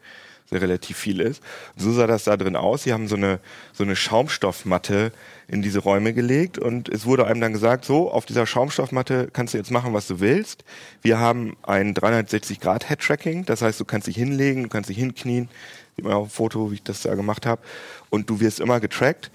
relativ 0.53 0.97
viel 0.97 1.21
ist. 1.21 1.43
So 1.77 1.93
sah 1.93 2.07
das 2.07 2.25
da 2.25 2.37
drin 2.37 2.57
aus. 2.57 2.85
Sie 2.85 2.93
haben 2.93 3.09
so 3.09 3.17
eine, 3.17 3.41
so 3.73 3.85
eine 3.85 3.97
Schaumstoffmatte 3.97 5.13
in 5.47 5.63
diese 5.63 5.79
Räume 5.81 6.13
gelegt 6.13 6.59
und 6.59 6.89
es 6.89 7.07
wurde 7.07 7.27
einem 7.27 7.41
dann 7.41 7.53
gesagt, 7.53 7.85
so, 7.85 8.11
auf 8.11 8.27
dieser 8.27 8.47
Schaumstoffmatte 8.47 9.31
kannst 9.33 9.55
du 9.55 9.59
jetzt 9.59 9.71
machen, 9.71 9.95
was 9.95 10.07
du 10.07 10.21
willst. 10.21 10.65
Wir 11.03 11.19
haben 11.19 11.57
ein 11.63 11.95
360 11.95 12.61
Grad 12.61 12.89
Head 12.89 13.01
Tracking, 13.01 13.45
das 13.45 13.63
heißt, 13.63 13.81
du 13.81 13.85
kannst 13.85 14.09
dich 14.09 14.17
hinlegen, 14.17 14.65
du 14.65 14.69
kannst 14.69 14.91
dich 14.91 14.99
hinknien, 14.99 15.49
sieht 15.97 16.05
man 16.05 16.15
auf 16.15 16.29
dem 16.29 16.31
Foto, 16.31 16.71
wie 16.71 16.77
ich 16.77 16.83
das 16.83 17.03
da 17.03 17.15
gemacht 17.15 17.47
habe, 17.47 17.63
und 18.11 18.29
du 18.29 18.41
wirst 18.41 18.61
immer 18.61 18.81
getrackt. 18.81 19.31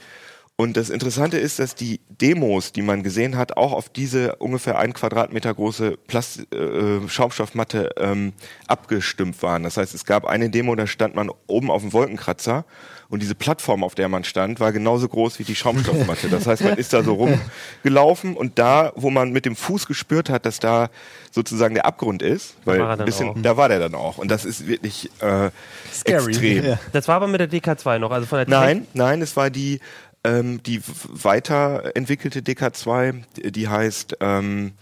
Und 0.64 0.78
das 0.78 0.90
Interessante 0.90 1.38
ist, 1.38 1.60
dass 1.60 1.76
die 1.76 2.00
Demos, 2.08 2.72
die 2.72 2.84
man 2.84 3.04
gesehen 3.04 3.36
hat, 3.36 3.58
auch 3.58 3.74
auf 3.74 3.90
diese 3.90 4.38
ungefähr 4.38 4.80
ein 4.80 4.94
Quadratmeter 4.94 5.54
große 5.54 5.98
Plast 6.08 6.48
äh, 6.54 7.06
Schaumstoffmatte 7.06 7.90
ähm, 7.98 8.32
abgestimmt 8.68 9.44
waren. 9.44 9.64
Das 9.64 9.76
heißt, 9.76 9.94
es 9.94 10.06
gab 10.06 10.24
eine 10.24 10.50
Demo, 10.50 10.74
da 10.76 10.88
stand 10.88 11.16
man 11.16 11.30
oben 11.48 11.70
auf 11.70 11.82
dem 11.82 11.92
Wolkenkratzer 11.92 12.64
und 13.10 13.22
diese 13.22 13.36
Plattform, 13.36 13.84
auf 13.84 13.94
der 13.94 14.08
man 14.08 14.24
stand, 14.24 14.62
war 14.62 14.72
genauso 14.72 15.10
groß 15.10 15.38
wie 15.38 15.44
die 15.44 15.54
Schaumstoffmatte. 15.54 16.30
Das 16.30 16.48
heißt, 16.48 16.64
man 16.64 16.74
ist 16.78 16.94
da 16.94 17.04
so 17.04 17.14
rumgelaufen 17.16 18.38
und 18.38 18.58
da, 18.58 18.94
wo 18.96 19.10
man 19.10 19.34
mit 19.34 19.46
dem 19.46 19.58
Fuß 19.58 19.86
gespürt 19.86 20.30
hat, 20.30 20.46
dass 20.46 20.60
da 20.60 20.90
sozusagen 21.30 21.76
der 21.76 21.86
Abgrund 21.86 22.22
ist, 22.22 22.56
weil 22.64 22.80
war 22.80 22.98
er 22.98 23.04
bisschen, 23.04 23.30
auch. 23.30 23.36
da 23.42 23.58
war 23.58 23.68
der 23.68 23.80
dann 23.80 23.96
auch. 23.96 24.18
Und 24.18 24.32
das 24.32 24.46
ist 24.46 24.66
wirklich 24.66 25.12
äh, 25.20 25.52
Scary. 25.94 26.30
extrem. 26.30 26.78
Das 26.94 27.10
war 27.10 27.18
aber 27.18 27.28
mit 27.28 27.42
der 27.42 27.52
DK2 27.52 28.00
noch, 28.00 28.12
also 28.12 28.26
von 28.26 28.38
der 28.38 28.48
Nein, 28.48 28.88
nein, 28.94 29.22
es 29.22 29.36
war 29.36 29.50
die, 29.50 29.80
ähm, 30.24 30.62
die 30.64 30.82
weiterentwickelte 31.08 32.42
DK2, 32.42 33.24
die- 33.50 33.68
heißt 33.68 34.18
ähm, 34.20 34.74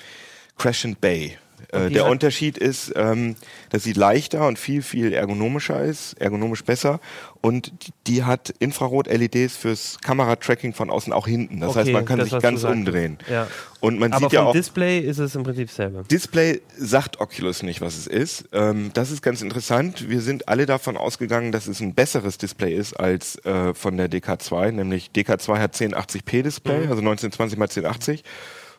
Crescent 0.58 1.02
Bay. 1.02 1.38
Äh, 1.72 1.90
der 1.90 2.06
Unterschied 2.08 2.58
ist, 2.58 2.92
ähm, 2.96 3.36
dass 3.70 3.84
sie 3.84 3.94
leichter 3.94 4.48
und 4.48 4.58
viel, 4.60 4.82
viel 4.82 5.14
ergonomischer 5.14 5.82
ist, 5.84 6.14
ergonomisch 6.20 6.64
besser. 6.64 7.00
Und 7.42 7.74
die, 8.06 8.24
hat 8.24 8.54
Infrarot-LEDs 8.60 9.58
fürs 9.58 9.98
Kameratracking 10.02 10.74
von 10.74 10.92
außen 10.92 11.12
auch 11.12 11.26
hinten. 11.26 11.60
Das 11.60 11.76
heißt, 11.76 11.88
Okay, 11.88 11.94
man 11.94 12.06
kann 12.06 12.20
das, 12.20 12.30
sich 12.30 12.40
ganz 12.40 12.64
umdrehen. 12.64 13.18
Ja. 13.30 13.48
Und 13.80 14.00
man 14.00 14.14
Aber 14.14 14.26
sieht 14.26 14.34
ja 14.34 14.44
auch. 14.44 14.54
Display 14.54 15.00
ist 15.00 15.18
es 15.18 15.34
im 15.34 15.42
Prinzip 15.42 15.72
selber. 15.72 16.04
Display 16.04 16.62
sagt 16.78 17.20
Oculus 17.20 17.64
nicht, 17.64 17.82
was 17.82 17.98
es 17.98 18.06
ist. 18.06 18.48
Ähm, 18.54 18.92
das 18.94 19.10
ist 19.10 19.24
ganz 19.24 19.42
interessant. 19.42 20.08
Wir 20.08 20.22
sind 20.22 20.48
alle 20.48 20.68
davon 20.68 20.98
ausgegangen, 20.98 21.52
dass 21.52 21.68
es 21.68 21.80
ein 21.80 21.96
besseres 21.96 22.38
Display 22.38 22.76
ist 22.76 22.94
als 22.94 23.44
äh, 23.44 23.74
von 23.74 23.98
der 23.98 24.10
DK2, 24.10 24.72
nämlich 24.72 25.10
DK2 25.16 25.58
hat 25.58 25.76
1080p 25.76 26.44
Display, 26.44 26.82
also 26.82 27.00
1920 27.00 27.58
x 27.58 27.78
1080. 27.78 28.24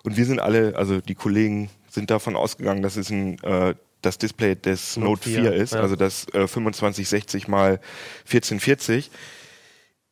Und 0.04 0.16
wir 0.16 0.24
sind 0.24 0.40
alle, 0.40 0.76
also 0.76 1.00
die 1.00 1.14
Kollegen 1.14 1.68
sind 1.88 2.10
davon 2.10 2.36
ausgegangen, 2.36 2.82
dass 2.82 2.96
es 2.96 3.10
ein 3.10 3.42
äh, 3.42 3.74
das 4.02 4.18
Display 4.18 4.54
des 4.54 4.96
Note 4.96 5.10
Note 5.10 5.28
4, 5.30 5.42
4, 5.42 5.52
ist, 5.54 5.74
ja. 5.74 5.80
also 5.80 5.96
das 5.96 6.26
äh, 6.28 6.46
2560 6.46 7.48
mal 7.48 7.80
1440. 8.26 9.10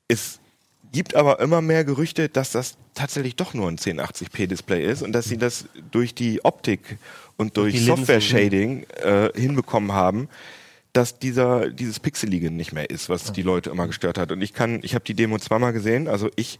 Es 0.09 0.41
gibt 0.93 1.15
aber 1.15 1.41
immer 1.41 1.61
mehr 1.61 1.85
Gerüchte, 1.85 2.29
dass 2.29 2.51
das 2.53 2.77
tatsächlich 2.95 3.37
doch 3.37 3.55
nur 3.55 3.69
ein 3.69 3.79
1080p 3.79 4.47
Display 4.47 4.85
ist 4.85 5.03
und 5.03 5.13
dass 5.13 5.27
sie 5.27 5.39
das 5.39 5.67
durch 5.91 6.15
die 6.15 6.45
Optik 6.45 6.99
und 7.37 7.57
durch. 7.57 7.85
Software-Shading 7.85 8.87
äh, 9.03 9.31
hinbekommen 9.35 9.93
haben, 9.93 10.29
dass 10.93 11.19
dieser 11.19 11.71
dieses 11.71 12.01
Pixelige 12.01 12.51
nicht 12.51 12.73
mehr 12.73 12.91
ist, 12.91 13.09
was 13.09 13.33
die 13.33 13.43
Leute 13.43 13.71
immer 13.71 13.87
gestört 13.87 14.19
hat. 14.19 14.33
Und 14.33 14.43
ich 14.43 14.53
kann, 14.53 14.81
ich 14.83 14.95
habe 14.95 15.05
die 15.05 15.15
Demo 15.15 15.39
zweimal 15.39 15.73
gesehen, 15.73 16.09
also 16.09 16.29
ich 16.37 16.59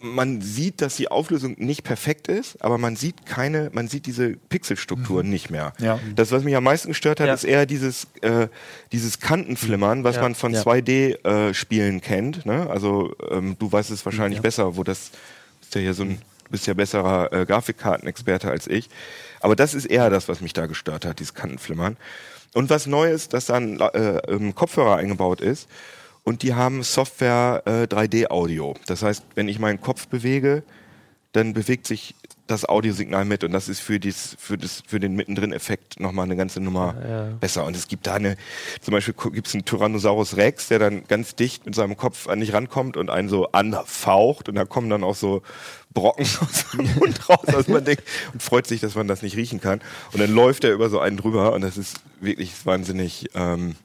man 0.00 0.40
sieht, 0.40 0.80
dass 0.80 0.96
die 0.96 1.08
Auflösung 1.10 1.56
nicht 1.58 1.82
perfekt 1.82 2.28
ist, 2.28 2.62
aber 2.62 2.78
man 2.78 2.94
sieht 2.96 3.26
keine, 3.26 3.70
man 3.72 3.88
sieht 3.88 4.06
diese 4.06 4.30
Pixelstruktur 4.48 5.24
Mhm. 5.24 5.30
nicht 5.30 5.50
mehr. 5.50 5.72
Ja. 5.80 5.98
Das, 6.14 6.30
was 6.30 6.44
mich 6.44 6.54
am 6.56 6.64
meisten 6.64 6.88
gestört 6.88 7.18
hat, 7.20 7.26
Ja. 7.26 7.34
ist 7.34 7.44
eher 7.44 7.66
dieses, 7.66 8.06
äh, 8.22 8.48
dieses 8.92 9.18
Kantenflimmern, 9.20 10.04
was 10.04 10.16
Ja. 10.16 10.22
man 10.22 10.34
von 10.34 10.54
Ja. 10.54 10.60
2D-Spielen 10.62 12.00
kennt. 12.00 12.46
Ne? 12.46 12.68
Also 12.70 13.14
ähm, 13.30 13.56
du 13.58 13.70
weißt 13.70 13.90
es 13.90 14.04
wahrscheinlich 14.04 14.40
besser, 14.40 14.76
wo 14.76 14.84
das 14.84 15.10
bist 15.60 15.74
ja 15.74 15.80
hier 15.80 15.94
so 15.94 16.04
ein, 16.04 16.18
du 16.44 16.50
bist 16.50 16.66
ja 16.66 16.74
besserer 16.74 17.32
äh, 17.32 17.44
Grafikkartenexperte 17.46 18.50
als 18.50 18.66
ich. 18.66 18.88
Aber 19.40 19.56
das 19.56 19.74
ist 19.74 19.86
eher 19.86 20.10
das, 20.10 20.28
was 20.28 20.40
mich 20.40 20.52
da 20.52 20.66
gestört 20.66 21.04
hat, 21.04 21.18
dieses 21.18 21.34
Kantenflimmern. 21.34 21.96
Und 22.54 22.70
was 22.70 22.86
neu 22.86 23.10
ist, 23.10 23.34
dass 23.34 23.46
da 23.46 23.54
ein 23.56 23.78
äh, 23.80 24.52
Kopfhörer 24.54 24.96
eingebaut 24.96 25.40
ist 25.40 25.68
und 26.28 26.42
die 26.42 26.54
haben 26.54 26.82
Software 26.82 27.62
äh, 27.64 27.84
3D-Audio. 27.84 28.74
Das 28.86 29.02
heißt, 29.02 29.24
wenn 29.34 29.48
ich 29.48 29.58
meinen 29.58 29.80
Kopf 29.80 30.08
bewege, 30.08 30.62
dann 31.32 31.54
bewegt 31.54 31.86
sich 31.86 32.14
das 32.46 32.66
Audiosignal 32.66 33.24
mit 33.26 33.44
und 33.44 33.52
das 33.52 33.68
ist 33.68 33.80
für, 33.80 33.98
dies, 34.00 34.34
für, 34.38 34.56
das, 34.56 34.82
für 34.86 35.00
den 35.00 35.14
Mittendrin-Effekt 35.14 36.00
nochmal 36.00 36.24
eine 36.24 36.36
ganze 36.36 36.60
Nummer 36.60 36.94
Ja. 37.08 37.24
besser. 37.40 37.64
Und 37.64 37.76
es 37.76 37.88
gibt 37.88 38.06
da 38.06 38.14
eine, 38.14 38.36
zum 38.80 38.92
Beispiel 38.92 39.14
gibt 39.32 39.46
es 39.48 39.54
einen 39.54 39.64
Tyrannosaurus 39.64 40.36
Rex, 40.36 40.68
der 40.68 40.78
dann 40.78 41.04
ganz 41.04 41.34
dicht 41.34 41.66
mit 41.66 41.74
seinem 41.74 41.96
Kopf 41.96 42.26
an 42.28 42.40
dich 42.40 42.52
rankommt 42.52 42.96
und 42.96 43.10
einen 43.10 43.28
so 43.28 43.52
anfaucht 43.52 44.48
und 44.48 44.54
da 44.54 44.64
kommen 44.64 44.88
dann 44.88 45.04
auch 45.04 45.14
so 45.14 45.42
Brocken 45.92 46.24
aus 46.40 46.64
dem 46.72 46.94
Mund 46.94 47.28
raus, 47.28 47.44
dass 47.46 47.68
man 47.68 47.84
denkt 47.84 48.02
und 48.32 48.42
freut 48.42 48.66
sich, 48.66 48.80
dass 48.80 48.94
man 48.94 49.08
das 49.08 49.22
nicht 49.22 49.36
riechen 49.36 49.60
kann. 49.60 49.80
Und 50.12 50.20
dann 50.20 50.30
läuft 50.30 50.64
er 50.64 50.72
über 50.72 50.88
so 50.90 51.00
einen 51.00 51.16
drüber 51.18 51.52
und 51.52 51.60
das 51.62 51.76
ist 51.76 52.00
wirklich 52.20 52.52
wahnsinnig 52.64 53.28
ähm, 53.34 53.76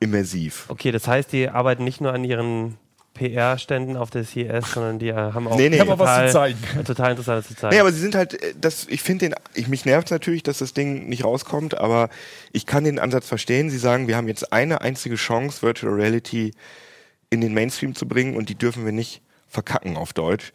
immersiv. 0.00 0.66
Okay, 0.68 0.90
das 0.92 1.06
heißt, 1.06 1.32
die 1.32 1.48
arbeiten 1.48 1.84
nicht 1.84 2.00
nur 2.00 2.12
an 2.12 2.24
ihren 2.24 2.76
PR-Ständen 3.14 3.96
auf 3.96 4.10
der 4.10 4.24
CES, 4.24 4.72
sondern 4.72 4.98
die 4.98 5.08
äh, 5.08 5.14
haben 5.14 5.46
auch 5.46 5.56
Nee, 5.56 5.68
nee. 5.68 5.80
Auch 5.80 5.98
was 5.98 6.26
zu 6.28 6.32
zeigen. 6.32 6.58
äh, 6.78 6.84
total 6.84 7.10
interessantes 7.10 7.48
zu 7.48 7.56
zeigen. 7.56 7.74
Nee, 7.74 7.80
aber 7.80 7.92
sie 7.92 8.00
sind 8.00 8.14
halt, 8.14 8.42
äh, 8.42 8.54
das, 8.58 8.86
ich 8.88 9.02
finde 9.02 9.28
den, 9.28 9.34
ich, 9.54 9.68
mich 9.68 9.84
nervt 9.84 10.10
natürlich, 10.10 10.42
dass 10.42 10.58
das 10.58 10.72
Ding 10.72 11.08
nicht 11.08 11.24
rauskommt, 11.24 11.76
aber 11.76 12.08
ich 12.52 12.66
kann 12.66 12.84
den 12.84 12.98
Ansatz 12.98 13.26
verstehen. 13.26 13.68
Sie 13.68 13.78
sagen, 13.78 14.08
wir 14.08 14.16
haben 14.16 14.28
jetzt 14.28 14.52
eine 14.52 14.80
einzige 14.80 15.16
Chance, 15.16 15.62
Virtual 15.62 15.92
Reality 15.92 16.52
in 17.28 17.40
den 17.40 17.52
Mainstream 17.52 17.94
zu 17.94 18.08
bringen 18.08 18.36
und 18.36 18.48
die 18.48 18.54
dürfen 18.54 18.84
wir 18.84 18.92
nicht 18.92 19.22
verkacken 19.48 19.96
auf 19.96 20.12
Deutsch. 20.12 20.52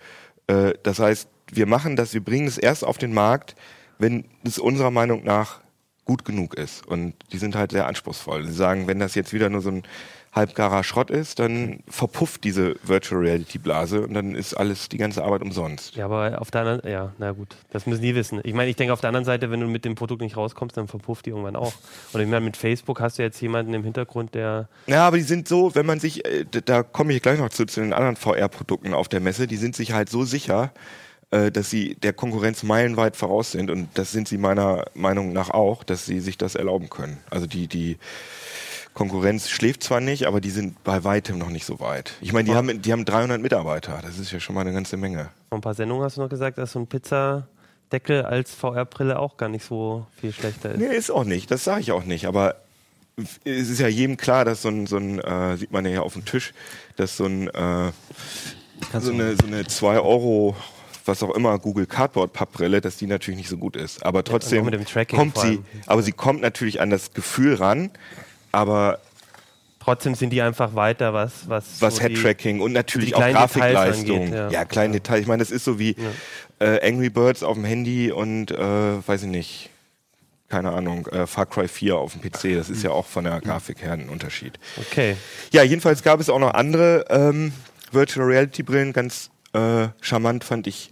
Das 0.84 1.00
heißt, 1.00 1.30
wir 1.52 1.66
machen 1.66 1.96
das, 1.96 2.14
wir 2.14 2.24
bringen 2.24 2.48
es 2.48 2.58
erst 2.58 2.84
auf 2.84 2.98
den 2.98 3.14
Markt, 3.14 3.56
wenn 3.98 4.26
es 4.44 4.60
unserer 4.60 4.92
Meinung 4.92 5.24
nach 5.24 5.62
gut 6.06 6.24
genug 6.24 6.54
ist. 6.54 6.86
Und 6.86 7.13
die 7.32 7.38
sind 7.38 7.56
halt 7.56 7.72
sehr 7.72 7.88
anspruchsvoll. 7.88 8.46
Sie 8.46 8.54
sagen, 8.54 8.88
wenn 8.88 9.00
das 9.00 9.15
jetzt 9.15 9.34
wieder 9.34 9.50
nur 9.50 9.62
so 9.62 9.70
ein 9.70 9.84
halbgarer 10.36 10.84
Schrott 10.84 11.10
ist, 11.10 11.39
dann 11.39 11.80
verpufft 11.88 12.44
diese 12.44 12.76
Virtual 12.84 13.22
Reality 13.22 13.58
Blase 13.58 14.02
und 14.02 14.13
dann 14.13 14.36
ist 14.36 14.54
alles, 14.54 14.89
die 14.89 14.98
ganze 14.98 15.24
Arbeit 15.24 15.41
umsonst. 15.41 15.96
Ja, 15.96 16.06
aber 16.06 16.41
auf 16.41 16.52
der 16.52 16.62
anderen, 16.62 16.91
ja, 16.91 17.13
na 17.18 17.32
gut, 17.32 17.56
das 17.72 17.86
müssen 17.86 18.02
die 18.02 18.15
wissen. 18.15 18.41
Ich 18.44 18.54
meine, 18.54 18.70
ich 18.70 18.76
denke 18.76 18.91
auf 18.91 19.00
der 19.00 19.08
anderen 19.08 19.24
Seite, 19.24 19.50
wenn 19.50 19.62
du 19.62 19.68
mit 19.68 19.86
dem 19.86 19.96
Produkt 19.96 20.22
nicht 20.22 20.36
rauskommst, 20.36 20.76
dann 20.76 20.88
verpufft 20.88 21.26
die 21.26 21.30
irgendwann 21.30 21.56
auch. 21.56 21.74
Und 22.12 22.20
ich 22.20 22.28
meine, 22.28 22.44
mit 22.44 22.58
Facebook 22.58 23.00
hast 23.00 23.18
du 23.18 23.24
jetzt 23.24 23.39
jemanden 23.41 23.74
im 23.74 23.84
Hintergrund, 23.84 24.36
der, 24.36 24.68
Ja, 24.88 25.08
aber 25.08 25.18
die 25.18 25.24
sind 25.24 25.48
so, 25.48 25.74
wenn 25.74 25.86
man 25.86 26.02
sich, 26.02 26.26
äh, 26.26 26.46
da 26.65 26.84
komme 26.84 27.13
ich 27.13 27.22
gleich 27.22 27.39
noch 27.39 27.50
zu, 27.50 27.65
zu 27.65 27.80
den 27.80 27.94
anderen 27.94 28.18
VR-Produkten 28.18 28.94
auf 28.94 29.08
der 29.08 29.22
Messe, 29.22 29.48
die 29.48 29.58
sind 29.58 29.76
sich 29.76 29.94
halt 29.94 30.10
so 30.10 30.26
sicher, 30.26 30.74
äh, 31.32 31.52
dass 31.52 31.70
sie 31.70 31.96
der 31.96 32.14
Konkurrenz 32.14 32.64
meilenweit 32.64 33.16
voraus 33.16 33.52
sind 33.52 33.70
und 33.70 33.90
das 33.96 34.12
sind 34.12 34.28
sie 34.28 34.38
meiner 34.38 34.86
Meinung 34.94 35.34
nach 35.34 35.50
auch, 35.50 35.84
dass 35.84 36.06
sie 36.06 36.20
sich 36.20 36.38
das 36.38 36.56
erlauben 36.56 36.90
können. 36.90 37.18
Also 37.30 37.48
die, 37.48 37.68
die 37.68 37.98
Konkurrenz 38.94 39.50
schläft 39.50 39.84
zwar 39.84 40.00
nicht, 40.00 40.26
aber 40.28 40.40
die 40.40 40.52
sind 40.52 40.84
bei 40.84 41.04
weitem 41.04 41.38
noch 41.38 41.50
nicht 41.50 41.66
so 41.66 41.80
weit. 41.80 42.14
Ich 42.22 42.32
meine, 42.32 42.50
die 42.50 42.56
haben, 42.56 42.82
die 42.82 42.92
haben 42.92 43.06
300 43.06 43.42
Mitarbeiter, 43.42 44.00
das 44.02 44.20
ist 44.20 44.32
ja 44.32 44.40
schon 44.40 44.56
mal 44.56 44.62
eine 44.62 44.74
ganze 44.74 44.98
Menge. 44.98 45.30
vor 45.50 45.58
ein 45.58 45.62
paar 45.62 45.74
Sendungen 45.74 46.04
hast 46.04 46.18
du 46.18 46.22
noch 46.22 46.30
gesagt, 46.30 46.58
dass 46.58 46.72
so 46.72 46.80
ein 46.80 46.88
Pizzadeckel 46.88 48.24
als 48.24 48.54
VR-Brille 48.54 49.20
auch 49.20 49.36
gar 49.38 49.50
nicht 49.50 49.66
so 49.66 50.08
viel 50.20 50.32
schlechter 50.32 50.72
ist. 50.72 50.80
Nee, 50.80 50.96
ist 50.96 51.12
auch 51.12 51.26
nicht, 51.26 51.52
das 51.52 51.64
sage 51.64 51.82
ich 51.82 51.92
auch 51.92 52.06
nicht, 52.06 52.26
aber 52.26 52.56
es 53.18 53.70
ist 53.70 53.80
ja 53.80 53.88
jedem 53.88 54.18
klar, 54.18 54.46
dass 54.46 54.62
so 54.62 54.70
ein, 54.70 54.88
so 54.88 54.98
ein 54.98 55.20
äh, 55.20 55.58
sieht 55.58 55.72
man 55.72 55.86
ja 55.86 55.92
hier 55.92 56.04
auf 56.04 56.14
dem 56.14 56.26
Tisch, 56.26 56.54
dass 56.98 57.18
so 57.18 57.26
ein 57.26 57.48
äh, 57.48 57.92
so 59.00 59.12
eine, 59.12 59.36
so 59.36 59.48
eine 59.48 59.66
2 59.66 60.00
Euro, 60.00 60.56
was 61.06 61.24
auch 61.24 61.34
immer, 61.36 61.58
Google 61.60 61.86
Cardboard 61.86 62.34
Pappbrille, 62.34 62.82
dass 62.82 62.98
die 62.98 63.08
natürlich 63.08 63.38
nicht 63.38 63.50
so 63.50 63.58
gut 63.58 63.76
ist. 63.76 64.06
Aber 64.06 64.24
trotzdem 64.24 64.65
mit 64.65 64.74
dem 64.74 64.86
Tracking 64.86 65.18
kommt 65.18 65.38
sie, 65.38 65.62
aber 65.86 66.02
sie 66.02 66.12
kommt 66.12 66.41
natürlich 66.41 66.82
an 66.82 66.89
das 66.89 67.13
Gefühl 67.13 67.56
ran, 67.56 67.91
aber 68.52 69.00
Trotzdem 69.86 70.15
sind 70.15 70.32
die 70.32 70.41
einfach 70.41 70.74
weiter, 70.74 71.13
was 71.13 71.48
was, 71.48 71.80
was 71.80 71.98
so 71.98 72.02
Head-Tracking 72.02 72.60
und 72.60 72.74
natürlich 72.74 73.10
die 73.10 73.15
auch 73.15 73.30
Grafikleistung. 73.30 74.15
angeht, 74.18 74.34
ja. 74.34 74.50
ja. 74.50 74.65
kleine 74.65 74.94
Details. 74.94 75.22
Ich 75.22 75.28
meine, 75.28 75.44
das 75.44 75.52
ist 75.52 75.63
so 75.63 75.78
wie 75.78 75.96
äh, 76.58 76.84
Angry 76.88 77.12
Birds 77.12 77.44
auf 77.44 77.54
dem 77.54 77.65
Handy 77.65 78.12
und 78.12 78.50
äh, 78.50 78.58
weiß 79.08 79.22
ich 79.24 79.30
nicht, 79.30 79.70
keine 80.50 80.72
Ahnung, 80.72 81.06
äh, 81.08 81.28
Far 81.28 81.46
Cry 81.46 81.68
4 81.68 81.98
auf 81.98 82.13
dem 82.13 82.22
PC. 82.22 82.58
Das 82.58 82.72
ist 82.72 82.82
ja 82.82 82.89
auch 82.89 83.06
von 83.06 83.26
der 83.26 83.39
Grafik 83.41 83.84
her 83.84 83.94
ein 83.94 84.10
Unterschied. 84.10 84.58
Okay. 84.78 85.18
Ja, 85.52 85.62
jedenfalls 85.62 86.02
gab 86.02 86.20
es 86.20 86.32
auch 86.32 86.39
noch 86.39 86.56
andere 86.56 87.06
ähm, 87.10 87.54
Virtual 87.91 88.26
Reality 88.26 88.63
Brillen. 88.63 88.91
Ganz 88.91 89.30
äh, 89.54 89.89
charmant 90.02 90.44
fand 90.44 90.65
ich 90.65 90.91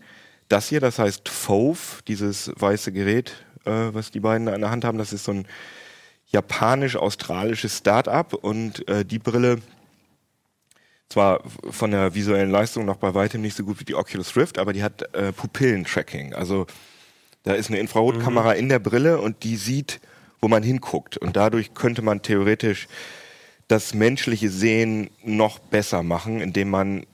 das 0.49 0.69
hier. 0.69 0.79
Das 0.79 0.99
heißt 0.99 1.29
Fove, 1.29 2.01
dieses 2.07 2.51
weiße 2.55 2.91
Gerät, 2.91 3.45
äh, 3.65 3.71
was 3.91 4.11
die 4.11 4.19
beiden 4.19 4.47
da 4.47 4.55
in 4.55 4.61
der 4.61 4.71
Hand 4.71 4.85
haben. 4.85 4.97
Das 4.97 5.13
ist 5.13 5.25
so 5.25 5.31
ein 5.31 5.47
japanisch-australisches 6.27 7.77
Start-up 7.77 8.33
und 8.33 8.87
äh, 8.89 9.05
die 9.05 9.19
Brille 9.19 9.61
zwar 11.09 11.43
von 11.69 11.91
der 11.91 12.15
visuellen 12.15 12.49
Leistung 12.49 12.85
noch 12.85 12.97
bei 12.97 13.13
weitem 13.13 13.41
nicht 13.41 13.55
so 13.55 13.63
gut 13.63 13.79
wie 13.79 13.85
die 13.85 13.93
Oculus 13.93 14.35
Rift, 14.35 14.57
aber 14.57 14.73
die 14.73 14.81
hat 14.81 15.13
äh, 15.13 15.31
Pupillentracking. 15.31 16.33
Also 16.33 16.65
da 17.43 17.53
ist 17.53 17.69
eine 17.69 17.79
Infrarotkamera 17.79 18.53
in 18.53 18.67
der 18.67 18.79
Brille 18.79 19.19
und 19.19 19.43
die 19.43 19.57
sieht, 19.57 19.99
wo 20.41 20.47
man 20.47 20.63
hinguckt. 20.63 21.17
Und 21.17 21.35
dadurch 21.35 21.73
könnte 21.75 22.01
man 22.01 22.21
theoretisch 22.23 22.87
das 23.67 23.93
menschliche 23.93 24.49
Sehen 24.49 25.09
noch 25.23 25.59
besser 25.59 26.03
machen, 26.03 26.41
indem 26.41 26.69
man 26.69 27.05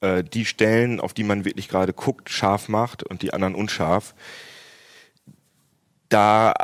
äh, 0.00 0.24
die 0.24 0.44
Stellen, 0.46 1.00
auf 1.00 1.12
die 1.14 1.24
man 1.24 1.44
wirklich 1.44 1.68
gerade 1.68 1.92
guckt, 1.92 2.30
scharf 2.30 2.68
macht 2.68 3.02
und 3.02 3.22
die 3.22 3.32
anderen 3.32 3.54
unscharf. 3.54 4.14
Da 6.08 6.54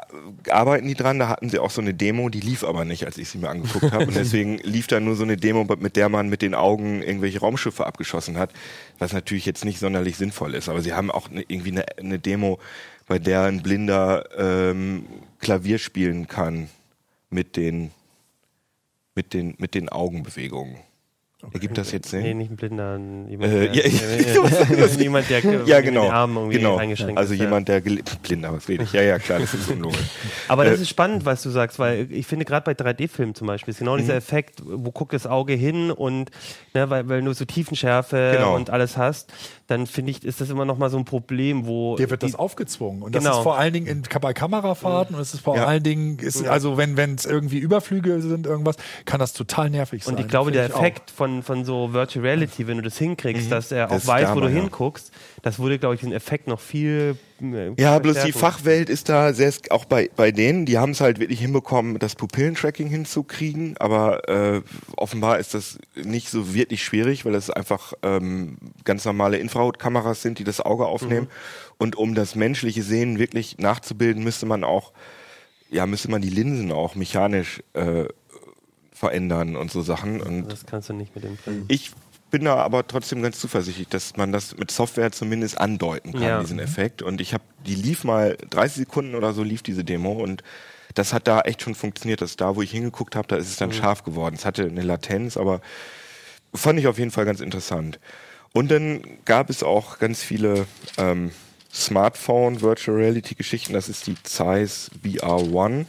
arbeiten 0.51 0.89
die 0.89 0.95
dran, 0.95 1.21
da 1.21 1.29
hatten 1.29 1.51
sie 1.51 1.61
auch 1.61 1.71
so 1.71 1.81
eine 1.81 1.95
Demo, 1.95 2.31
die 2.31 2.41
lief 2.41 2.65
aber 2.65 2.85
nicht, 2.85 3.07
als 3.07 3.17
ich 3.17 3.29
sie 3.29 3.39
mir 3.39 3.49
angeguckt 3.49 3.93
habe. 3.93 4.07
Und 4.09 4.17
deswegen 4.17 4.59
lief 4.59 4.89
da 4.89 4.99
nur 4.99 5.15
so 5.15 5.23
eine 5.23 5.37
Demo, 5.37 5.65
mit 5.79 5.95
der 5.95 6.09
man 6.09 6.29
mit 6.29 6.43
den 6.43 6.57
Augen 6.57 7.01
irgendwelche 7.01 7.39
Raumschiffe 7.39 7.87
abgeschossen 7.87 8.39
hat, 8.39 8.51
was 8.99 9.13
natürlich 9.13 9.47
jetzt 9.47 9.65
nicht 9.65 9.79
sonderlich 9.79 10.17
sinnvoll 10.17 10.55
ist. 10.55 10.69
Aber 10.69 10.81
sie 10.81 10.95
haben 10.95 11.13
auch 11.13 11.31
ne, 11.31 11.45
irgendwie 11.47 11.71
eine, 11.71 11.85
eine 11.97 12.19
Demo, 12.19 12.59
bei 13.07 13.21
der 13.21 13.43
ein 13.43 13.63
Blinder 13.63 14.25
ähm, 14.37 15.07
Klavier 15.39 15.79
spielen 15.79 16.27
kann 16.27 16.69
mit 17.31 17.55
den, 17.55 17.93
mit 19.15 19.33
den, 19.33 19.55
mit 19.59 19.77
den 19.77 19.89
Augenbewegungen. 19.89 20.79
Ergibt 21.53 21.77
das 21.77 21.93
jetzt 21.93 22.09
Sinn? 22.09 22.23
Nee, 22.23 22.33
nicht 22.35 22.51
ein 22.51 22.57
Blinder, 22.57 22.99
jemand, 23.29 23.53
Äh, 23.53 23.69
der, 23.69 23.75
ja, 23.75 23.83
äh, 23.83 24.87
jemand, 25.03 25.29
der 25.29 25.41
ja, 25.67 25.81
genau. 25.83 26.05
den 26.05 26.11
Armen 26.11 26.37
irgendwie 26.37 26.57
genau. 26.59 26.77
eingeschränkt 26.79 27.19
also 27.19 27.35
ist. 27.35 27.39
ja. 27.39 27.45
jemand, 27.45 27.69
der 27.69 27.81
blinder, 27.81 28.55
was 28.55 28.67
rede 28.69 28.85
ich? 28.85 28.93
Ja, 28.93 29.03
ja, 29.03 29.19
klar, 29.19 29.41
das 29.41 29.53
ist 29.53 29.71
unlogisch. 29.71 30.01
Aber 30.49 30.65
das 30.65 30.79
Äh, 30.79 30.83
ist 30.83 30.89
spannend, 30.89 31.27
was 31.27 31.43
du 31.43 31.51
sagst, 31.51 31.79
weil 31.79 32.11
ich 32.11 32.27
finde 32.27 32.47
gerade 32.47 32.65
bei 32.65 32.73
3D-Filmen 32.73 33.35
zum 33.35 33.47
Beispiel 33.49 33.73
ist 33.73 33.79
genau 33.81 33.95
Mhm. 33.97 33.99
dieser 34.01 34.15
Effekt, 34.17 34.63
wo 34.65 34.91
guckt 34.91 35.13
das 35.13 35.27
Auge 35.27 35.53
hin 35.53 35.91
und 35.91 36.31
ne, 36.73 36.89
weil, 36.89 37.07
weil 37.09 37.21
du 37.23 37.33
so 37.35 37.45
Tiefenschärfe 37.45 38.33
Genau. 38.37 38.57
und 38.57 38.71
alles 38.71 38.97
hast, 38.97 39.31
dann 39.67 39.87
finde 39.87 40.13
ich, 40.13 40.25
ist 40.25 40.41
das 40.41 40.49
immer 40.49 40.65
noch 40.65 40.79
mal 40.79 40.89
so 40.89 40.97
ein 40.97 41.05
Problem, 41.05 41.67
wo 41.67 41.97
Dir 41.97 42.09
wird 42.09 42.23
die, 42.23 42.27
das 42.29 42.35
aufgezwungen. 42.35 43.03
Und 43.03 43.15
das 43.15 43.23
Genau. 43.23 43.37
ist 43.39 43.43
vor 43.43 43.59
allen 43.59 43.75
Dingen 43.75 43.87
in, 43.87 44.03
bei 44.23 44.33
Kamerafahrten 44.33 45.15
und 45.15 45.21
es 45.21 45.35
ist 45.35 45.41
vor 45.41 45.55
Ja. 45.57 45.67
allen 45.67 45.83
Dingen, 45.83 46.19
ist, 46.19 46.47
also 46.47 46.79
wenn 46.79 46.97
es 47.15 47.27
irgendwie 47.27 47.59
Überflüge 47.59 48.23
sind, 48.23 48.47
irgendwas, 48.47 48.77
kann 49.05 49.21
das 49.21 49.35
total 49.35 49.69
nervig 49.69 50.03
sein. 50.03 50.15
und 50.15 50.21
ich 50.21 50.29
glaube, 50.29 50.51
der 50.51 50.75
auch. 50.75 50.79
Effekt 50.81 51.11
von, 51.11 51.26
von 51.43 51.65
so 51.65 51.93
Virtual 51.93 52.25
Reality, 52.25 52.67
wenn 52.67 52.77
du 52.77 52.83
das 52.83 52.99
hinkriegst, 52.99 53.51
dass 53.51 53.73
er 53.73 53.87
auch 53.87 53.91
Mhm. 53.91 53.95
Das 53.97 54.07
weiß, 54.07 54.35
wo 54.35 54.41
du 54.41 54.49
hinguckst, 54.49 55.11
das 55.43 55.59
würde, 55.59 55.79
glaube 55.79 55.95
ich, 55.95 56.01
diesen 56.01 56.15
Effekt 56.15 56.47
noch 56.47 56.61
viel 56.61 57.17
äh, 57.41 57.73
Ja, 57.81 57.99
bloß 57.99 58.25
die. 58.25 58.33
Fachwelt 58.33 58.89
ist 58.89 59.09
da 59.09 59.33
sehr, 59.33 59.53
auch 59.71 59.85
bei, 59.85 60.11
bei 60.15 60.33
denen, 60.33 60.67
die 60.67 60.79
haben 60.79 60.91
es 60.91 61.01
halt 61.01 61.19
wirklich 61.19 61.41
hinbekommen, 61.41 61.99
das 61.99 62.15
Pupillentracking 62.15 62.89
hinzukriegen, 62.89 63.77
aber 63.79 64.29
äh, 64.29 64.63
offenbar 64.97 65.39
ist 65.39 65.55
das 65.55 65.79
nicht 65.95 66.29
so 66.29 66.55
wirklich 66.55 66.85
schwierig, 66.85 67.25
weil 67.25 67.33
das 67.33 67.51
einfach 67.51 67.93
ähm, 68.03 68.59
ganz 68.85 69.05
normale 69.05 69.39
Infrarotkameras 69.39 70.23
sind, 70.23 70.39
die 70.39 70.45
das 70.45 70.61
Auge 70.61 70.87
aufnehmen. 70.87 71.29
Und 71.79 71.97
um 71.97 72.15
das 72.15 72.35
menschliche 72.35 72.83
Sehen 72.83 73.19
wirklich 73.19 73.59
nachzubilden, 73.59 74.25
müsste 74.25 74.47
man 74.47 74.65
auch, 74.65 74.93
ja, 75.69 75.87
müsste 75.87 76.11
man 76.11 76.23
die 76.23 76.31
Linsen 76.31 76.73
auch 76.73 76.95
mechanisch 76.95 77.63
äh, 77.75 78.05
verändern 78.97 79.57
und 79.57 79.71
so 79.71 79.83
Sachen. 79.83 80.21
Und 80.21 80.49
Das 80.51 80.65
kannst 80.67 80.89
du 80.89 80.95
nicht 80.95 81.15
mit 81.15 81.25
dem 81.25 81.37
Film. 81.37 81.65
ich 81.69 81.93
bin 82.31 82.45
da 82.45 82.57
aber 82.57 82.87
trotzdem 82.87 83.23
ganz 83.23 83.39
zuversichtlich, 83.39 83.89
dass 83.89 84.17
man 84.17 84.33
das 84.33 84.57
mit 84.57 84.71
Software 84.71 85.13
zumindest 85.13 85.59
andeuten 85.59 86.13
kann, 86.13 86.23
Ja. 86.23 86.41
diesen 86.41 86.59
Effekt. 86.59 87.03
Und 87.03 87.21
ich 87.21 87.33
habe, 87.35 87.45
die 87.67 87.75
lief 87.75 88.03
mal 88.05 88.37
30 88.51 88.79
Sekunden 88.79 89.15
oder 89.15 89.33
so 89.33 89.43
lief 89.43 89.63
diese 89.63 89.85
Demo 89.85 90.13
und 90.13 90.43
das 90.95 91.13
hat 91.13 91.29
da 91.29 91.43
echt 91.43 91.63
schon 91.63 91.75
funktioniert. 91.75 92.21
Das 92.23 92.37
da, 92.37 92.57
wo 92.57 92.63
ich 92.63 92.71
hingeguckt 92.71 93.15
habe, 93.17 93.29
da 93.29 93.37
ist 93.37 93.49
es 93.49 93.57
dann 93.57 93.73
scharf 93.73 94.03
geworden. 94.03 94.35
Es 94.35 94.45
hatte 94.45 94.65
eine 94.65 94.83
Latenz, 94.83 95.37
aber 95.37 95.61
fand 96.55 96.79
ich 96.81 96.87
auf 96.87 96.99
jeden 96.99 97.11
Fall 97.11 97.27
ganz 97.27 97.41
interessant. 97.41 98.01
Und 98.55 98.71
dann 98.71 99.03
gab 99.27 99.51
es 99.51 99.63
auch 99.63 99.99
ganz 99.99 100.23
viele 100.23 100.67
ähm, 100.97 101.31
Smartphone 101.73 102.63
Virtual 102.63 102.97
Reality 102.97 103.35
Geschichten. 103.35 103.75
Das 103.75 103.89
ist 103.91 104.07
die 104.07 104.17
Zeiss 104.23 104.91
VR 105.05 105.43
One. 105.53 105.85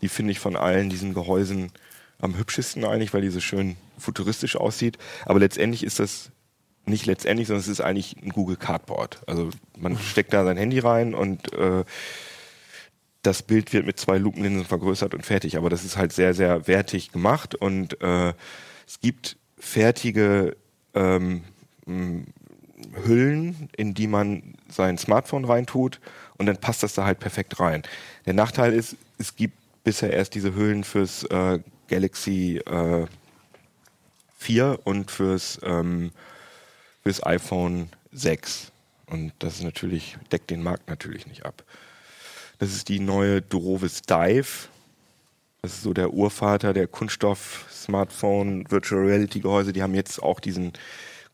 Die 0.00 0.08
finde 0.08 0.32
ich 0.32 0.40
von 0.40 0.56
allen 0.56 0.88
diesen 0.88 1.12
Gehäusen 1.12 1.70
am 2.20 2.36
hübschesten 2.36 2.84
eigentlich, 2.84 3.14
weil 3.14 3.22
die 3.22 3.30
so 3.30 3.40
schön 3.40 3.76
futuristisch 3.98 4.56
aussieht. 4.56 4.98
Aber 5.24 5.38
letztendlich 5.38 5.84
ist 5.84 6.00
das 6.00 6.30
nicht 6.86 7.06
letztendlich, 7.06 7.48
sondern 7.48 7.60
es 7.60 7.68
ist 7.68 7.80
eigentlich 7.80 8.16
ein 8.22 8.30
Google 8.30 8.56
Cardboard. 8.56 9.20
Also 9.26 9.50
man 9.76 9.98
steckt 9.98 10.32
da 10.32 10.44
sein 10.44 10.56
Handy 10.56 10.78
rein 10.78 11.14
und 11.14 11.52
äh, 11.52 11.84
das 13.22 13.42
Bild 13.42 13.72
wird 13.72 13.86
mit 13.86 13.98
zwei 13.98 14.18
Lupenlinsen 14.18 14.64
vergrößert 14.64 15.14
und 15.14 15.24
fertig. 15.24 15.56
Aber 15.56 15.70
das 15.70 15.84
ist 15.84 15.96
halt 15.96 16.12
sehr, 16.12 16.34
sehr 16.34 16.66
wertig 16.66 17.12
gemacht 17.12 17.54
und 17.54 18.00
äh, 18.00 18.32
es 18.86 19.00
gibt 19.00 19.36
fertige 19.58 20.56
ähm, 20.94 21.44
Hüllen, 23.04 23.68
in 23.76 23.94
die 23.94 24.06
man 24.06 24.54
sein 24.68 24.98
Smartphone 24.98 25.44
reintut 25.44 26.00
und 26.36 26.46
dann 26.46 26.56
passt 26.56 26.82
das 26.82 26.94
da 26.94 27.04
halt 27.04 27.18
perfekt 27.18 27.60
rein. 27.60 27.82
Der 28.26 28.34
Nachteil 28.34 28.72
ist, 28.72 28.96
es 29.18 29.36
gibt 29.36 29.54
bisher 29.84 30.12
erst 30.12 30.34
diese 30.34 30.54
Hüllen 30.54 30.84
fürs 30.84 31.24
äh, 31.24 31.58
Galaxy 31.88 32.58
äh, 32.58 33.06
4 34.38 34.80
und 34.84 35.10
fürs, 35.10 35.58
ähm, 35.62 36.12
fürs 37.02 37.24
iPhone 37.24 37.90
6. 38.12 38.72
Und 39.06 39.32
das 39.38 39.62
natürlich, 39.62 40.16
deckt 40.30 40.50
den 40.50 40.62
Markt 40.62 40.88
natürlich 40.88 41.26
nicht 41.26 41.44
ab. 41.44 41.64
Das 42.58 42.74
ist 42.74 42.88
die 42.88 43.00
neue 43.00 43.40
Durovis 43.42 44.02
Dive. 44.02 44.68
Das 45.62 45.74
ist 45.74 45.82
so 45.82 45.92
der 45.92 46.12
Urvater 46.12 46.72
der 46.72 46.86
Kunststoff-Smartphone, 46.86 48.70
Virtual 48.70 49.02
Reality 49.02 49.40
Gehäuse. 49.40 49.72
Die 49.72 49.82
haben 49.82 49.94
jetzt 49.94 50.22
auch 50.22 50.40
diesen 50.40 50.72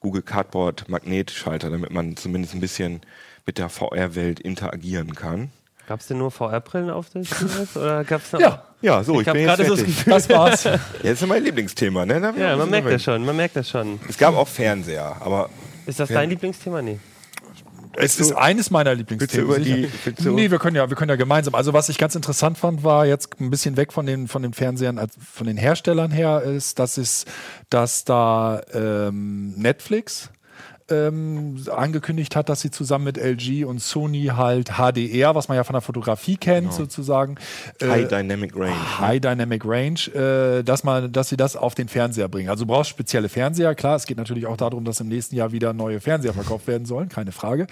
Google 0.00 0.22
Cardboard 0.22 0.88
Magnetschalter, 0.88 1.70
damit 1.70 1.90
man 1.90 2.16
zumindest 2.16 2.54
ein 2.54 2.60
bisschen 2.60 3.00
mit 3.46 3.58
der 3.58 3.68
VR-Welt 3.68 4.40
interagieren 4.40 5.14
kann. 5.14 5.50
Gab 5.86 6.00
es 6.00 6.06
denn 6.06 6.18
nur 6.18 6.30
VR-Brillen 6.30 6.90
auf 6.90 7.10
der 7.10 7.24
CES? 7.24 7.76
Oder 7.76 8.04
gab's 8.04 8.32
noch 8.32 8.40
Ja. 8.40 8.62
Ja, 8.80 9.02
so, 9.02 9.14
ich, 9.14 9.22
Ich 9.22 9.28
habe 9.28 9.38
bin 9.38 9.48
jetzt 9.48 9.56
gerade 9.56 9.68
so 9.68 9.76
das. 9.76 9.84
Gefühl. 9.84 10.12
Das 10.12 10.28
war's. 10.28 10.64
Das 11.02 11.12
ist 11.12 11.20
ja 11.22 11.26
mein 11.26 11.42
Lieblingsthema, 11.42 12.04
ne? 12.04 12.34
Ja, 12.38 12.56
man 12.56 12.68
merkt 12.68 12.90
das 12.90 13.02
schon, 13.02 13.24
man 13.24 13.36
merkt 13.36 13.56
das 13.56 13.68
schon. 13.70 13.98
Es 14.08 14.18
gab 14.18 14.34
auch 14.34 14.48
Fernseher, 14.48 15.16
aber 15.20 15.48
Ist 15.86 16.00
das 16.00 16.10
dein 16.10 16.28
Lieblingsthema? 16.28 16.82
Nee. 16.82 16.98
Es 17.96 18.18
ist 18.18 18.32
eines 18.32 18.70
meiner 18.70 18.94
Lieblingsthemen. 18.94 19.46
über 19.46 19.58
die. 19.58 19.88
Nee, 20.18 20.50
wir 20.50 20.58
können 20.58 20.76
ja, 20.76 20.88
wir 20.90 20.96
können 20.96 21.10
ja 21.10 21.16
gemeinsam. 21.16 21.54
Also 21.54 21.72
was 21.72 21.88
ich 21.88 21.96
ganz 21.98 22.14
interessant 22.14 22.58
fand, 22.58 22.82
war 22.82 23.06
jetzt 23.06 23.40
ein 23.40 23.50
bisschen 23.50 23.76
weg 23.76 23.92
von 23.92 24.04
den 24.04 24.26
von 24.28 24.42
den 24.42 24.52
Fernsehern, 24.52 25.00
von 25.32 25.46
den 25.46 25.56
Herstellern 25.56 26.10
her, 26.10 26.42
ist, 26.42 26.78
dass 26.78 26.98
es, 26.98 27.24
dass 27.70 28.04
da 28.04 28.60
ähm, 28.72 29.54
Netflix 29.56 30.30
ähm, 30.90 31.56
angekündigt 31.74 32.36
hat, 32.36 32.50
dass 32.50 32.60
sie 32.60 32.70
zusammen 32.70 33.04
mit 33.04 33.16
LG 33.16 33.64
und 33.64 33.80
Sony 33.80 34.32
halt 34.36 34.72
HDR, 34.76 35.34
was 35.34 35.48
man 35.48 35.56
ja 35.56 35.64
von 35.64 35.72
der 35.72 35.80
Fotografie 35.80 36.36
kennt, 36.36 36.72
sozusagen, 36.74 37.36
äh, 37.80 37.88
High 37.88 38.08
Dynamic 38.08 38.54
Range. 38.54 39.00
High 39.00 39.20
Dynamic 39.20 39.64
Range, 39.64 40.00
äh, 40.14 40.62
dass 40.62 40.84
man, 40.84 41.10
dass 41.10 41.30
sie 41.30 41.38
das 41.38 41.56
auf 41.56 41.74
den 41.74 41.88
Fernseher 41.88 42.28
bringen. 42.28 42.50
Also 42.50 42.64
du 42.64 42.72
brauchst 42.72 42.90
spezielle 42.90 43.30
Fernseher. 43.30 43.74
Klar, 43.74 43.96
es 43.96 44.04
geht 44.04 44.18
natürlich 44.18 44.46
auch 44.46 44.58
darum, 44.58 44.84
dass 44.84 45.00
im 45.00 45.08
nächsten 45.08 45.36
Jahr 45.36 45.52
wieder 45.52 45.72
neue 45.72 46.00
Fernseher 46.00 46.34
verkauft 46.34 46.66
werden 46.66 46.84
sollen, 46.84 47.08
keine 47.08 47.32
Frage. 47.32 47.66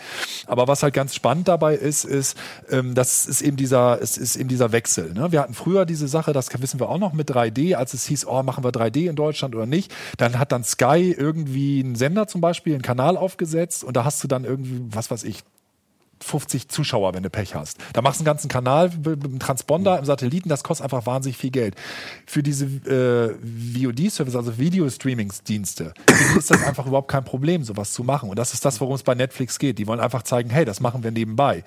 Aber 0.47 0.67
was 0.67 0.83
halt 0.83 0.95
ganz 0.95 1.15
spannend 1.15 1.49
dabei 1.49 1.75
ist, 1.75 2.05
ist, 2.05 2.39
ähm, 2.71 2.95
das 2.95 3.27
ist 3.27 3.43
eben 3.43 3.59
dieser, 3.59 4.01
es 4.01 4.17
ist 4.17 4.37
eben 4.37 4.49
dieser 4.49 4.73
Wechsel. 4.73 5.13
Ne? 5.13 5.33
Wir 5.33 5.41
hatten 5.41 5.55
früher 5.55 5.85
diese 5.85 6.09
Sache, 6.09 6.33
das 6.33 6.49
wissen 6.63 6.81
wir 6.81 6.89
auch 6.89 6.99
noch 6.99 7.13
mit 7.13 7.31
3D, 7.31 7.75
als 7.75 7.93
es 7.93 8.07
hieß, 8.07 8.27
oh, 8.27 8.43
machen 8.43 8.65
wir 8.65 8.71
3D 8.71 9.09
in 9.11 9.17
Deutschland 9.17 9.55
oder 9.55 9.67
nicht. 9.67 9.93
Dann 10.17 10.39
hat 10.39 10.51
dann 10.51 10.65
Sky 10.65 11.15
irgendwie 11.17 11.81
einen 11.81 11.95
Sender 11.95 12.27
zum 12.27 12.41
Beispiel, 12.41 12.73
einen 12.73 12.83
Kanal 12.83 13.02
aufgesetzt 13.11 13.85
und 13.85 13.97
da 13.97 14.05
hast 14.05 14.23
du 14.23 14.29
dann 14.29 14.45
irgendwie, 14.45 14.81
was 14.95 15.11
weiß 15.11 15.25
ich, 15.25 15.43
50 16.23 16.69
Zuschauer, 16.69 17.15
wenn 17.15 17.23
du 17.23 17.31
Pech 17.31 17.55
hast. 17.55 17.79
Da 17.93 18.03
machst 18.03 18.21
du 18.21 18.23
einen 18.23 18.27
ganzen 18.27 18.49
Kanal 18.49 18.91
mit 18.91 19.25
einem 19.25 19.39
Transponder 19.39 19.99
im 19.99 20.05
Satelliten, 20.05 20.49
das 20.49 20.63
kostet 20.63 20.85
einfach 20.85 21.07
wahnsinnig 21.07 21.37
viel 21.37 21.51
Geld. 21.51 21.75
Für 22.27 22.43
diese 22.43 22.67
äh, 22.67 23.35
VOD-Service, 23.43 24.37
also 24.37 24.59
Video-Streamingsdienste, 24.59 25.95
ist 26.39 26.51
das 26.51 26.63
einfach 26.63 26.87
überhaupt 26.87 27.09
kein 27.09 27.25
Problem, 27.25 27.65
sowas 27.65 27.93
zu 27.93 28.05
machen. 28.05 28.31
Und 28.31 28.39
das 28.39 28.55
ist 28.55 28.65
das, 28.65 28.81
worum 28.81 28.95
es 28.95 29.03
bei 29.03 29.15
Netflix 29.15 29.59
geht. 29.59 29.79
Die 29.79 29.87
wollen 29.87 30.01
einfach 30.01 30.23
zeigen, 30.23 30.51
hey, 30.51 30.65
das 30.65 30.81
machen 30.81 31.03
wir 31.03 31.11
nebenbei. 31.11 31.65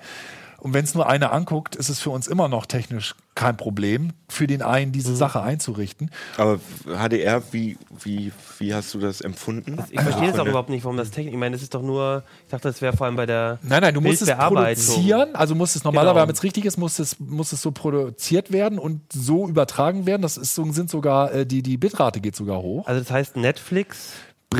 Und 0.58 0.74
wenn 0.74 0.84
es 0.84 0.94
nur 0.94 1.08
einer 1.08 1.32
anguckt, 1.32 1.76
ist 1.76 1.88
es 1.88 2.00
für 2.00 2.10
uns 2.10 2.26
immer 2.26 2.48
noch 2.48 2.66
technisch 2.66 3.14
kein 3.34 3.56
Problem, 3.56 4.12
für 4.28 4.46
den 4.46 4.62
einen 4.62 4.92
diese 4.92 5.14
Sache 5.14 5.42
einzurichten. 5.42 6.10
Aber 6.38 6.58
HDR, 6.86 7.42
wie, 7.52 7.76
wie, 8.02 8.32
wie 8.58 8.74
hast 8.74 8.94
du 8.94 8.98
das 8.98 9.20
empfunden? 9.20 9.78
Ich 9.90 10.00
verstehe 10.00 10.28
Von 10.28 10.32
das 10.32 10.38
auch 10.40 10.46
überhaupt 10.46 10.70
nicht, 10.70 10.84
warum 10.84 10.96
das 10.96 11.10
Technik. 11.10 11.34
Ich 11.34 11.38
meine, 11.38 11.54
das 11.54 11.62
ist 11.62 11.74
doch 11.74 11.82
nur. 11.82 12.22
Ich 12.44 12.50
dachte, 12.50 12.68
das 12.68 12.80
wäre 12.80 12.96
vor 12.96 13.06
allem 13.06 13.16
bei 13.16 13.26
der. 13.26 13.58
Nein, 13.62 13.82
nein, 13.82 13.94
du 13.94 14.00
musst 14.00 14.22
es 14.22 14.30
produzieren, 14.34 15.36
also 15.36 15.54
muss 15.54 15.76
es 15.76 15.84
normalerweise, 15.84 16.14
Genau. 16.14 16.20
damit 16.22 16.36
es 16.36 16.42
richtig 16.42 16.64
ist, 16.64 16.78
muss 16.78 16.98
es, 16.98 17.20
muss 17.20 17.52
es 17.52 17.60
so 17.60 17.72
produziert 17.72 18.52
werden 18.52 18.78
und 18.78 19.00
so 19.12 19.48
übertragen 19.48 20.06
werden. 20.06 20.22
Das 20.22 20.36
ist 20.38 20.54
so, 20.54 20.64
sind 20.72 20.88
sogar, 20.88 21.32
äh, 21.32 21.46
die, 21.46 21.62
die 21.62 21.76
Bitrate 21.76 22.20
geht 22.20 22.36
sogar 22.36 22.62
hoch. 22.62 22.86
Also, 22.86 23.00
das 23.00 23.10
heißt, 23.10 23.36
Netflix 23.36 24.12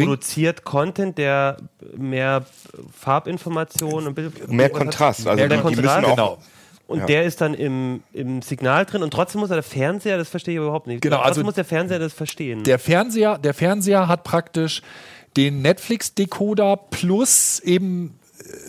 produziert 0.04 0.64
Content, 0.64 1.18
der 1.18 1.56
mehr 1.96 2.44
Farbinformationen 2.98 4.08
und 4.08 4.14
Bild 4.14 4.48
Mehr 4.50 4.70
Kontrast. 4.70 5.26
Also 5.26 5.36
der 5.36 5.48
die, 5.48 5.56
die 5.56 5.62
Kontrast, 5.62 6.00
müssen 6.00 6.04
auch. 6.04 6.16
genau. 6.16 6.38
Und 6.88 7.00
Ja. 7.00 7.06
der 7.06 7.24
ist 7.24 7.40
dann 7.40 7.54
im, 7.54 8.02
im 8.12 8.42
Signal 8.42 8.84
drin 8.86 9.02
und 9.02 9.10
trotzdem 9.10 9.40
muss 9.40 9.50
er 9.50 9.56
der 9.56 9.62
Fernseher, 9.64 10.18
das 10.18 10.28
verstehe 10.28 10.54
ich 10.54 10.58
überhaupt 10.58 10.86
nicht. 10.86 11.02
Genau, 11.02 11.16
trotzdem 11.16 11.28
also 11.30 11.42
muss 11.44 11.54
der 11.54 11.64
Fernseher 11.64 11.98
das 11.98 12.12
verstehen. 12.12 12.62
Der 12.62 12.78
Fernseher, 12.78 13.38
der 13.38 13.54
Fernseher 13.54 14.06
hat 14.06 14.22
praktisch 14.22 14.82
den 15.36 15.62
Netflix-Decoder 15.62 16.76
plus 16.90 17.58
eben 17.60 18.18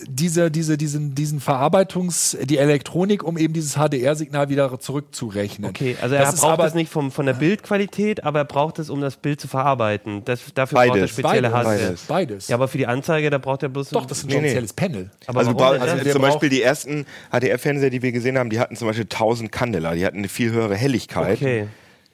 diese, 0.08 0.50
diese, 0.50 0.76
diesen, 0.78 1.14
diesen 1.14 1.40
Verarbeitungs-, 1.40 2.36
die 2.44 2.58
Elektronik, 2.58 3.22
um 3.22 3.36
eben 3.36 3.52
dieses 3.52 3.74
HDR-Signal 3.76 4.48
wieder 4.48 4.78
zurückzurechnen. 4.80 5.68
okay, 5.70 5.96
also 6.00 6.14
er 6.14 6.22
Das 6.22 6.40
braucht 6.40 6.52
aber- 6.54 6.62
das 6.64 6.74
nicht 6.74 6.90
vom, 6.90 7.10
von 7.10 7.26
der 7.26 7.34
Bildqualität, 7.34 8.24
aber 8.24 8.40
er 8.40 8.44
braucht 8.44 8.78
es, 8.78 8.90
um 8.90 9.00
das 9.00 9.16
Bild 9.16 9.40
zu 9.40 9.48
verarbeiten. 9.48 10.22
Das, 10.24 10.40
dafür 10.54 10.76
braucht 10.78 10.86
er 10.88 10.92
Beides. 10.94 11.10
spezielle 11.10 11.50
Beides. 11.50 11.52
Hardware. 11.54 11.78
Beides. 11.78 12.02
Beides. 12.06 12.48
Ja, 12.48 12.56
aber 12.56 12.68
für 12.68 12.78
die 12.78 12.86
Anzeige, 12.86 13.30
da 13.30 13.38
braucht 13.38 13.62
er 13.62 13.68
bloß. 13.68 13.90
Doch, 13.90 14.06
das 14.06 14.18
ist 14.18 14.24
ein 14.24 14.28
Nee, 14.28 14.34
nee. 14.36 14.40
spezielles 14.48 14.72
Panel. 14.72 15.10
aber 15.26 15.40
Also, 15.40 15.58
warum 15.58 15.80
also 15.82 16.10
zum 16.10 16.22
Beispiel 16.22 16.48
die 16.48 16.62
ersten 16.62 17.06
HDR-Fernseher, 17.30 17.90
die 17.90 18.02
wir 18.02 18.12
gesehen 18.12 18.38
haben, 18.38 18.50
die 18.50 18.58
hatten 18.60 18.76
zum 18.76 18.88
Beispiel 18.88 19.06
1000 19.06 19.52
Candela. 19.52 19.94
Die 19.94 20.04
hatten 20.06 20.18
eine 20.18 20.28
viel 20.28 20.50
höhere 20.50 20.74
Helligkeit. 20.76 21.36
Okay. 21.36 21.66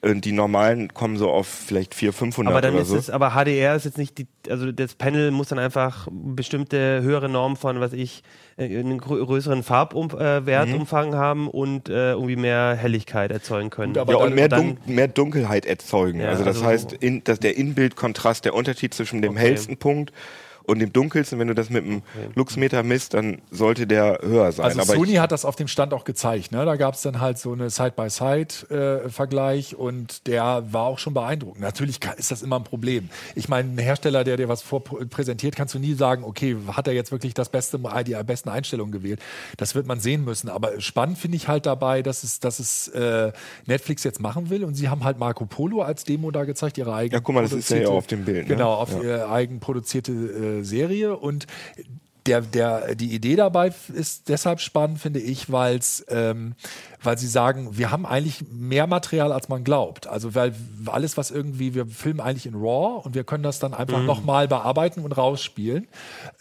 Und 0.05 0.25
die 0.25 0.33
normalen 0.33 0.93
kommen 0.93 1.17
so 1.17 1.31
auf 1.31 1.47
vielleicht 1.47 1.95
400, 1.95 2.19
500 2.19 2.53
Aber 2.53 2.61
dann 2.61 2.75
oder 2.75 2.83
ist 2.83 2.89
so. 2.89 2.97
es, 2.97 3.09
aber 3.11 3.31
HDR 3.31 3.75
ist 3.75 3.85
jetzt 3.85 3.97
nicht 3.99 4.19
die, 4.19 4.27
also 4.51 4.71
das 4.71 4.95
Panel 4.95 5.31
muss 5.31 5.49
dann 5.49 5.59
einfach 5.59 6.09
bestimmte 6.11 7.01
höhere 7.03 7.29
Normen 7.29 7.57
von, 7.57 7.81
was 7.81 7.93
ich, 7.95 8.23
äh, 8.59 8.65
einen 8.79 9.01
grö- 9.01 9.25
größeren 9.25 9.63
Farbwertumfang 9.63 11.15
haben 11.15 11.49
und 11.49 11.89
äh, 11.89 12.13
irgendwie 12.13 12.37
mehr 12.37 12.75
Helligkeit 12.77 13.31
erzeugen 13.31 13.71
können. 13.71 13.95
Gut, 13.95 14.01
aber 14.03 14.13
ja, 14.13 14.19
dann- 14.19 14.29
und 14.29 14.35
mehr, 14.35 14.49
dann- 14.49 14.77
Dun 14.85 14.95
mehr 14.95 15.09
Dunkelheit 15.09 15.67
erzeugen. 15.67 16.21
Ja, 16.21 16.29
also 16.29 16.45
das 16.45 16.57
also 16.57 16.67
heißt, 16.69 16.93
in, 16.93 17.25
dass 17.25 17.41
der 17.41 17.57
Inbildkontrast, 17.57 18.45
der 18.45 18.55
Unterschied 18.55 18.95
zwischen 18.95 19.23
dem 19.23 19.33
Okay. 19.33 19.41
hellsten 19.41 19.77
Punkt 19.77 20.13
und 20.67 20.79
dem 20.79 20.93
dunkelsten, 20.93 21.39
wenn 21.39 21.49
du 21.49 21.55
das 21.55 21.71
mit 21.71 21.85
einem 21.85 22.03
Luxmeter 22.35 22.83
misst, 22.83 23.15
dann 23.15 23.43
sollte 23.51 23.87
der 23.87 24.19
höher 24.23 24.53
sein. 24.53 24.67
Also 24.67 24.81
Aber 24.81 24.95
Sony 24.95 25.15
hat 25.15 25.33
das 25.33 25.45
auf 25.45 25.57
dem 25.57 25.69
Stand 25.69 25.93
auch 25.93 26.05
gezeigt. 26.05 26.53
Ne? 26.53 26.65
Da 26.65 26.77
gab 26.77 26.95
es 26.95 27.03
dann 27.03 27.21
halt 27.21 27.39
so 27.39 27.53
eine 27.53 27.71
Side-by-Side-Vergleich 27.71 29.77
und 29.77 30.27
der 30.27 30.65
war 30.73 30.85
auch 30.85 30.99
schon 30.99 31.15
beeindruckend. 31.15 31.61
Natürlich 31.61 32.01
kann, 32.01 32.17
ist 32.17 32.31
das 32.31 32.43
immer 32.43 32.59
ein 32.59 32.65
Problem. 32.65 33.11
Ich 33.35 33.49
meine, 33.49 33.71
ein 33.71 33.79
Hersteller, 33.79 34.25
der 34.25 34.37
dir 34.37 34.49
was 34.49 34.63
vorpräsentiert, 34.63 35.57
kannst 35.57 35.75
du 35.75 35.79
nie 35.79 35.95
sagen, 35.95 36.25
okay, 36.25 36.57
hat 36.69 36.87
er 36.87 36.95
jetzt 36.95 37.13
wirklich 37.13 37.35
das 37.35 37.51
beste, 37.51 37.79
die 38.07 38.15
besten 38.25 38.49
Einstellungen 38.49 38.93
gewählt. 38.93 39.21
Das 39.57 39.75
wird 39.75 39.87
man 39.87 40.01
sehen 40.01 40.25
müssen. 40.25 40.49
Aber 40.49 40.81
spannend 40.81 41.19
finde 41.19 41.37
ich 41.37 41.49
halt 41.49 41.67
dabei, 41.67 42.03
dass 42.03 42.25
es, 42.25 42.41
dass 42.41 42.59
es 42.59 42.89
äh, 42.89 43.33
Netflix 43.67 44.05
jetzt 44.05 44.21
machen 44.21 44.51
will 44.51 44.65
und 44.65 44.75
sie 44.75 44.89
haben 44.89 45.05
halt 45.05 45.19
Marco 45.19 45.47
Polo 45.47 45.83
als 45.83 46.05
Demo 46.05 46.31
da 46.31 46.45
gezeigt, 46.45 46.79
ihre 46.79 46.95
eigene 46.95 47.19
Ja, 47.19 47.21
guck 47.21 47.35
mal, 47.35 47.43
das 47.43 47.53
ist 47.53 47.71
ja 47.71 47.89
auf 47.89 48.07
dem 48.07 48.25
Bild, 48.25 48.49
ne? 48.49 48.55
Genau, 48.55 48.73
auf 48.73 49.03
ihre 49.03 49.29
eigenproduzierte 49.29 50.13
äh, 50.13 50.54
Serie 50.63 51.17
und 51.17 51.47
der, 52.27 52.41
der, 52.41 52.95
die 52.95 53.15
Idee 53.15 53.37
dabei 53.37 53.73
ist 53.93 54.31
deshalb 54.31 54.61
spannend, 54.61 54.99
finde 54.99 55.21
ich, 55.21 55.53
weil's, 55.53 56.05
ähm, 56.09 56.55
weil 57.03 57.19
sie 57.19 57.27
sagen, 57.27 57.77
wir 57.77 57.91
haben 57.91 58.07
eigentlich 58.07 58.45
mehr 58.51 58.87
Material, 58.87 59.31
als 59.31 59.51
man 59.51 59.63
glaubt. 59.63 60.07
Also 60.07 60.35
weil 60.35 60.55
alles, 60.87 61.19
was 61.19 61.31
irgendwie, 61.31 61.75
wir 61.75 61.87
filmen 61.87 62.21
eigentlich 62.21 62.47
in 62.47 62.55
RAW 62.55 63.03
und 63.05 63.15
wir 63.15 63.25
können 63.25 63.43
das 63.43 63.59
dann 63.59 63.75
einfach 63.75 64.01
Mhm. 64.01 64.07
nochmal 64.07 64.49
bearbeiten 64.49 65.01
und 65.01 65.13
rausspielen. 65.13 65.87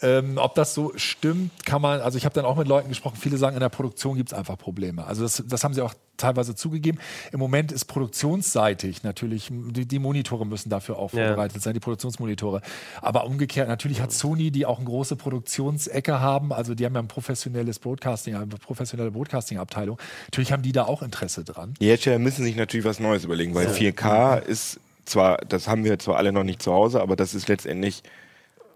Ähm, 0.00 0.38
ob 0.38 0.54
das 0.54 0.72
so 0.72 0.92
stimmt, 0.96 1.50
kann 1.66 1.82
man, 1.82 2.00
also 2.00 2.16
ich 2.16 2.24
habe 2.24 2.34
dann 2.34 2.46
auch 2.46 2.56
mit 2.56 2.66
Leuten 2.66 2.88
gesprochen, 2.88 3.16
viele 3.20 3.36
sagen, 3.36 3.54
in 3.54 3.60
der 3.60 3.68
Produktion 3.68 4.16
gibt 4.16 4.32
es 4.32 4.38
einfach 4.38 4.56
Probleme. 4.56 5.04
Also 5.06 5.22
das, 5.22 5.42
das 5.46 5.64
haben 5.64 5.74
sie 5.74 5.82
auch 5.82 5.92
teilweise 6.16 6.54
zugegeben. 6.54 6.98
Im 7.32 7.38
Moment 7.40 7.72
ist 7.72 7.86
produktionsseitig 7.86 9.02
natürlich, 9.02 9.48
die, 9.50 9.86
die 9.86 9.98
Monitore 9.98 10.46
müssen 10.46 10.70
dafür 10.70 10.98
auch 10.98 11.12
Ja. 11.12 11.26
vorbereitet 11.26 11.62
sein, 11.62 11.74
die 11.74 11.80
Produktionsmonitore. 11.80 12.60
Aber 13.00 13.24
umgekehrt, 13.26 13.68
natürlich 13.68 14.00
hat 14.00 14.12
Sony, 14.12 14.50
die 14.50 14.66
auch 14.66 14.78
eine 14.78 14.86
große 14.86 15.16
Produktionsecke 15.16 16.20
haben, 16.20 16.52
also 16.52 16.74
die 16.74 16.84
haben 16.84 16.94
ja 16.94 17.00
ein 17.00 17.08
professionelles 17.08 17.78
Broadcasting, 17.78 18.34
eine 18.34 18.46
professionelle 18.46 19.10
Broadcasting-Abteilung. 19.10 19.98
Natürlich 20.26 20.52
haben 20.52 20.62
die 20.62 20.72
da 20.72 20.84
auch 20.84 21.02
Interesse 21.02 21.44
dran. 21.44 21.74
die 21.80 21.86
Hersteller 21.86 22.18
müssen 22.18 22.44
sich 22.44 22.56
natürlich 22.56 22.86
was 22.86 23.00
Neues 23.00 23.24
überlegen, 23.24 23.54
weil 23.54 23.68
4K 23.68 24.38
ist 24.38 24.80
zwar, 25.04 25.38
das 25.38 25.68
haben 25.68 25.84
wir 25.84 25.98
zwar 25.98 26.16
alle 26.16 26.32
noch 26.32 26.44
nicht 26.44 26.62
zu 26.62 26.72
Hause, 26.72 27.00
aber 27.00 27.16
das 27.16 27.34
ist 27.34 27.48
letztendlich 27.48 28.02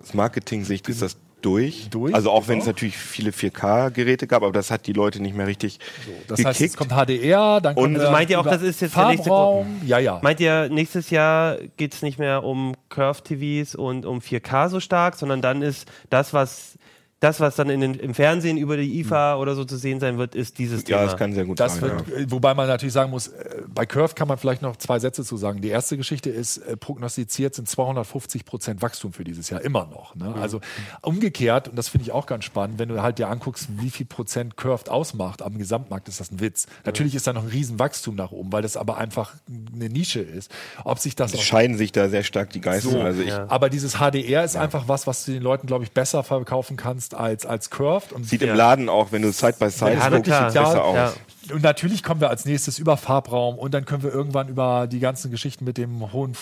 aus 0.01 0.15
Marketing-Sicht 0.15 0.89
ist 0.89 1.03
das 1.03 1.17
durch. 1.43 1.89
Durch, 1.91 2.15
Also 2.15 2.31
auch 2.31 2.49
wenn 2.49 2.55
genau. 2.59 2.63
es 2.63 2.67
natürlich 2.67 2.97
viele 2.97 3.31
4K-Geräte 3.31 4.27
gab, 4.27 4.43
aber 4.43 4.53
das 4.53 4.71
hat 4.71 4.87
die 4.87 4.93
Leute 4.93 5.21
nicht 5.23 5.37
mehr 5.37 5.47
richtig 5.47 5.79
Das 6.27 6.45
heißt, 6.45 6.59
gekickt. 6.59 6.71
es 6.71 6.77
kommt 6.77 6.93
HDR, 6.93 7.61
dann 7.61 7.77
Und 7.77 7.95
kommt 7.95 8.07
äh, 8.07 8.11
meint 8.11 8.31
ihr 8.31 8.41
auch, 8.41 8.45
das 8.45 8.63
ist 8.63 8.81
jetzt 8.81 8.97
der 8.97 9.09
nächste 9.09 9.29
Farbraum? 9.29 9.81
Ja, 9.87 9.99
ja. 9.99 10.19
Meint 10.23 10.41
ihr, 10.41 10.69
nächstes 10.69 11.11
Jahr 11.11 11.57
geht 11.77 11.95
es 11.95 12.03
nicht 12.03 12.19
mehr 12.19 12.45
um 12.45 12.75
Curve-TVs 12.89 13.75
und 13.75 14.07
um 14.07 14.19
4K 14.21 14.69
so 14.69 14.81
stark, 14.81 15.17
sondern 15.17 15.43
dann 15.43 15.63
ist 15.63 15.89
das, 16.11 16.33
was 16.33 16.79
das, 17.21 17.41
was 17.41 17.57
dann 17.57 17.69
in 17.69 17.81
den, 17.81 17.95
im 17.95 18.15
Fernsehen 18.15 18.57
über 18.59 18.77
die 18.77 19.01
IFA 19.01 19.37
oder 19.37 19.57
so 19.57 19.65
zu 19.65 19.77
sehen 19.77 19.99
sein 19.99 20.19
wird, 20.19 20.37
ist 20.37 20.59
dieses 20.59 20.83
ja, 20.83 20.99
Thema. 20.99 21.11
das 21.11 21.17
kann 21.17 21.33
sehr 21.33 21.45
gut 21.45 21.59
Das 21.59 21.75
sein. 21.75 21.83
wird, 21.83 22.09
äh, 22.11 22.31
wobei 22.31 22.55
man 22.55 22.69
natürlich 22.69 22.93
sagen 22.93 23.11
muss, 23.11 23.29
äh, 23.29 23.63
bei 23.67 23.87
Curve 23.87 24.15
kann 24.15 24.29
man 24.29 24.39
vielleicht 24.39 24.63
noch 24.63 24.77
zwei 24.77 25.01
Sätze 25.01 25.25
zu 25.25 25.37
sagen. 25.37 25.61
Die 25.61 25.69
erste 25.69 25.97
Geschichte 25.97 26.31
ist, 26.31 26.59
äh, 26.59 26.77
prognostiziert 26.77 27.57
sind 27.57 27.69
250 27.69 28.45
Prozent 28.45 28.83
Wachstum 28.83 29.13
für 29.13 29.25
dieses 29.25 29.51
Jahr 29.51 29.63
immer 29.63 29.87
noch. 29.87 30.15
Ne? 30.15 30.33
Also 30.41 30.61
umgekehrt, 31.03 31.69
und 31.69 31.77
das 31.77 31.89
finde 31.89 32.05
ich 32.05 32.13
auch 32.13 32.27
ganz 32.27 32.45
spannend, 32.45 32.79
wenn 32.79 32.89
du 32.89 33.03
halt 33.03 33.19
dir 33.19 33.29
anguckst, 33.29 33.69
wie 33.79 33.91
viel 33.91 34.07
Prozent 34.07 34.57
Curved 34.57 34.89
ausmacht 34.89 35.43
am 35.43 35.59
Gesamtmarkt, 35.59 36.07
ist 36.07 36.21
das 36.21 36.31
ein 36.31 36.39
Witz. 36.39 36.67
Natürlich 36.85 37.17
ist 37.17 37.27
da 37.27 37.33
noch 37.33 37.43
ein 37.43 37.49
Riesenwachstum 37.49 38.15
nach 38.15 38.31
oben, 38.31 38.53
weil 38.53 38.63
das 38.63 38.77
aber 38.77 38.97
einfach 38.97 39.35
eine 39.49 39.89
Nische 39.89 40.21
ist. 40.21 40.53
Ob 40.85 41.01
sich 41.01 41.17
das 41.17 41.39
scheiden 41.41 41.77
sich 41.77 41.91
da 41.91 42.09
sehr 42.09 42.23
stark 42.23 42.51
die 42.51 42.61
Geister. 42.61 42.91
So, 42.91 43.01
also 43.01 43.23
ich, 43.23 43.29
ja. 43.29 43.47
aber 43.49 43.71
dieses 43.71 43.95
HDR 43.95 44.45
ist 44.45 44.57
einfach 44.57 44.87
was, 44.87 45.09
was 45.09 45.25
du 45.25 45.33
den 45.33 45.43
Leuten, 45.43 45.67
glaube 45.67 45.83
ich, 45.83 45.91
besser 45.91 46.23
verkaufen 46.23 46.77
kannst 46.77 47.08
als, 47.15 47.47
als 47.47 47.71
Curved. 47.71 48.13
Und 48.13 48.25
Sieht 48.25 48.43
im 48.43 48.55
Laden 48.55 48.89
auch, 48.89 49.13
wenn 49.13 49.23
du 49.23 49.33
Side 49.33 49.55
by 49.59 49.71
Side 49.71 49.93
Ja, 49.95 50.09
guckst, 50.11 50.25
besser 50.31 50.53
Ja, 50.55 50.81
aus. 50.81 50.95
ja. 50.97 51.15
Und 51.55 51.63
natürlich 51.63 52.03
kommen 52.03 52.21
wir 52.21 52.29
als 52.29 52.45
nächstes 52.45 52.79
über 52.79 52.97
Farbraum 52.99 53.59
und 53.59 53.73
dann 53.73 53.85
können 53.87 54.03
wir 54.03 54.13
irgendwann 54.13 54.49
über 54.49 54.87
die 54.87 54.99
ganzen 55.01 55.31
Geschichten 55.31 55.65
mit 55.65 55.79
dem 55.79 56.13
hohen 56.13 56.37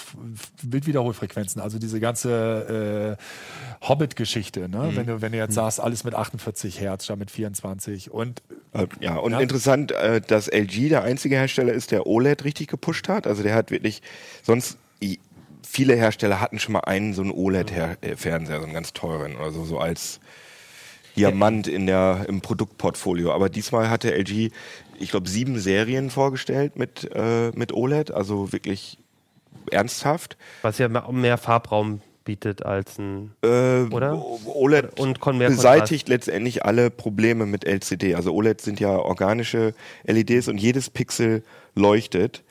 Bildwiederholfrequenzen, 0.63 1.61
also 1.63 1.79
diese 1.79 2.01
ganze 2.01 3.17
äh, 3.83 3.87
Hobbit-Geschichte, 3.87 4.69
ne? 4.69 4.79
Mhm. 4.91 4.97
wenn, 4.97 5.07
du, 5.07 5.23
wenn 5.23 5.33
du 5.33 5.39
jetzt 5.39 5.55
sagst, 5.55 5.81
alles 5.81 6.03
mit 6.05 6.15
48 6.15 6.81
Hertz 6.81 7.05
statt 7.05 7.19
mit 7.19 7.31
24 7.31 8.11
und 8.11 8.43
Äh, 8.73 8.87
Ja, 9.01 9.17
und 9.17 9.33
Ja. 9.33 9.41
interessant, 9.41 9.93
äh, 9.93 10.21
dass 10.21 10.49
LG 10.49 10.89
der 10.89 11.03
einzige 11.05 11.37
Hersteller 11.37 11.73
ist, 11.73 11.93
der 11.93 12.07
OLED 12.07 12.45
richtig 12.45 12.67
gepusht 12.69 13.09
hat. 13.09 13.27
Also 13.27 13.43
der 13.43 13.55
hat 13.55 13.71
wirklich, 13.71 14.03
sonst 14.43 14.77
viele 15.69 15.95
Hersteller 15.95 16.41
hatten 16.41 16.59
schon 16.59 16.73
mal 16.73 16.81
einen 16.81 17.13
so 17.13 17.23
einen 17.23 17.33
OLED-Fernseher, 17.33 18.59
so 18.59 18.65
einen 18.65 18.73
ganz 18.75 18.93
teuren 18.93 19.37
oder 19.37 19.51
so, 19.53 19.65
so 19.65 19.79
als 19.79 20.21
Diamant 21.17 21.67
in 21.67 21.87
der, 21.87 22.27
im 22.29 22.41
Produktportfolio. 22.41 23.33
Aber 23.33 23.49
diesmal 23.49 23.89
hatte 23.91 24.13
LG, 24.15 24.51
ich 24.99 25.11
glaube, 25.11 25.29
sieben 25.29 25.59
Serien 25.59 26.11
vorgestellt 26.11 26.77
mit, 26.77 27.09
äh, 27.15 27.51
mit 27.55 27.73
OLED, 27.73 28.11
also 28.13 28.53
wirklich 28.53 28.99
ernsthaft. 29.71 30.37
was 30.63 30.79
ja 30.79 30.89
mehr- 30.89 31.39
Farbraum 31.39 32.01
bietet 32.25 32.65
als 32.67 32.99
ein 32.99 33.33
Äh, 33.43 33.83
Oder? 33.85 34.21
OLED 34.47 34.99
und 34.99 35.21
beseitigt 35.21 36.09
letztendlich 36.09 36.65
alle 36.65 36.91
Probleme 36.91 37.47
mit 37.47 37.65
LCD. 37.65 38.15
Also 38.17 38.33
OLED 38.35 38.61
sind 38.61 38.81
ja 38.81 38.91
organische 38.97 39.75
LEDs 40.05 40.49
und 40.49 40.59
jedes 40.59 40.91
Pixel 40.91 41.45
leuchtet 41.77 42.43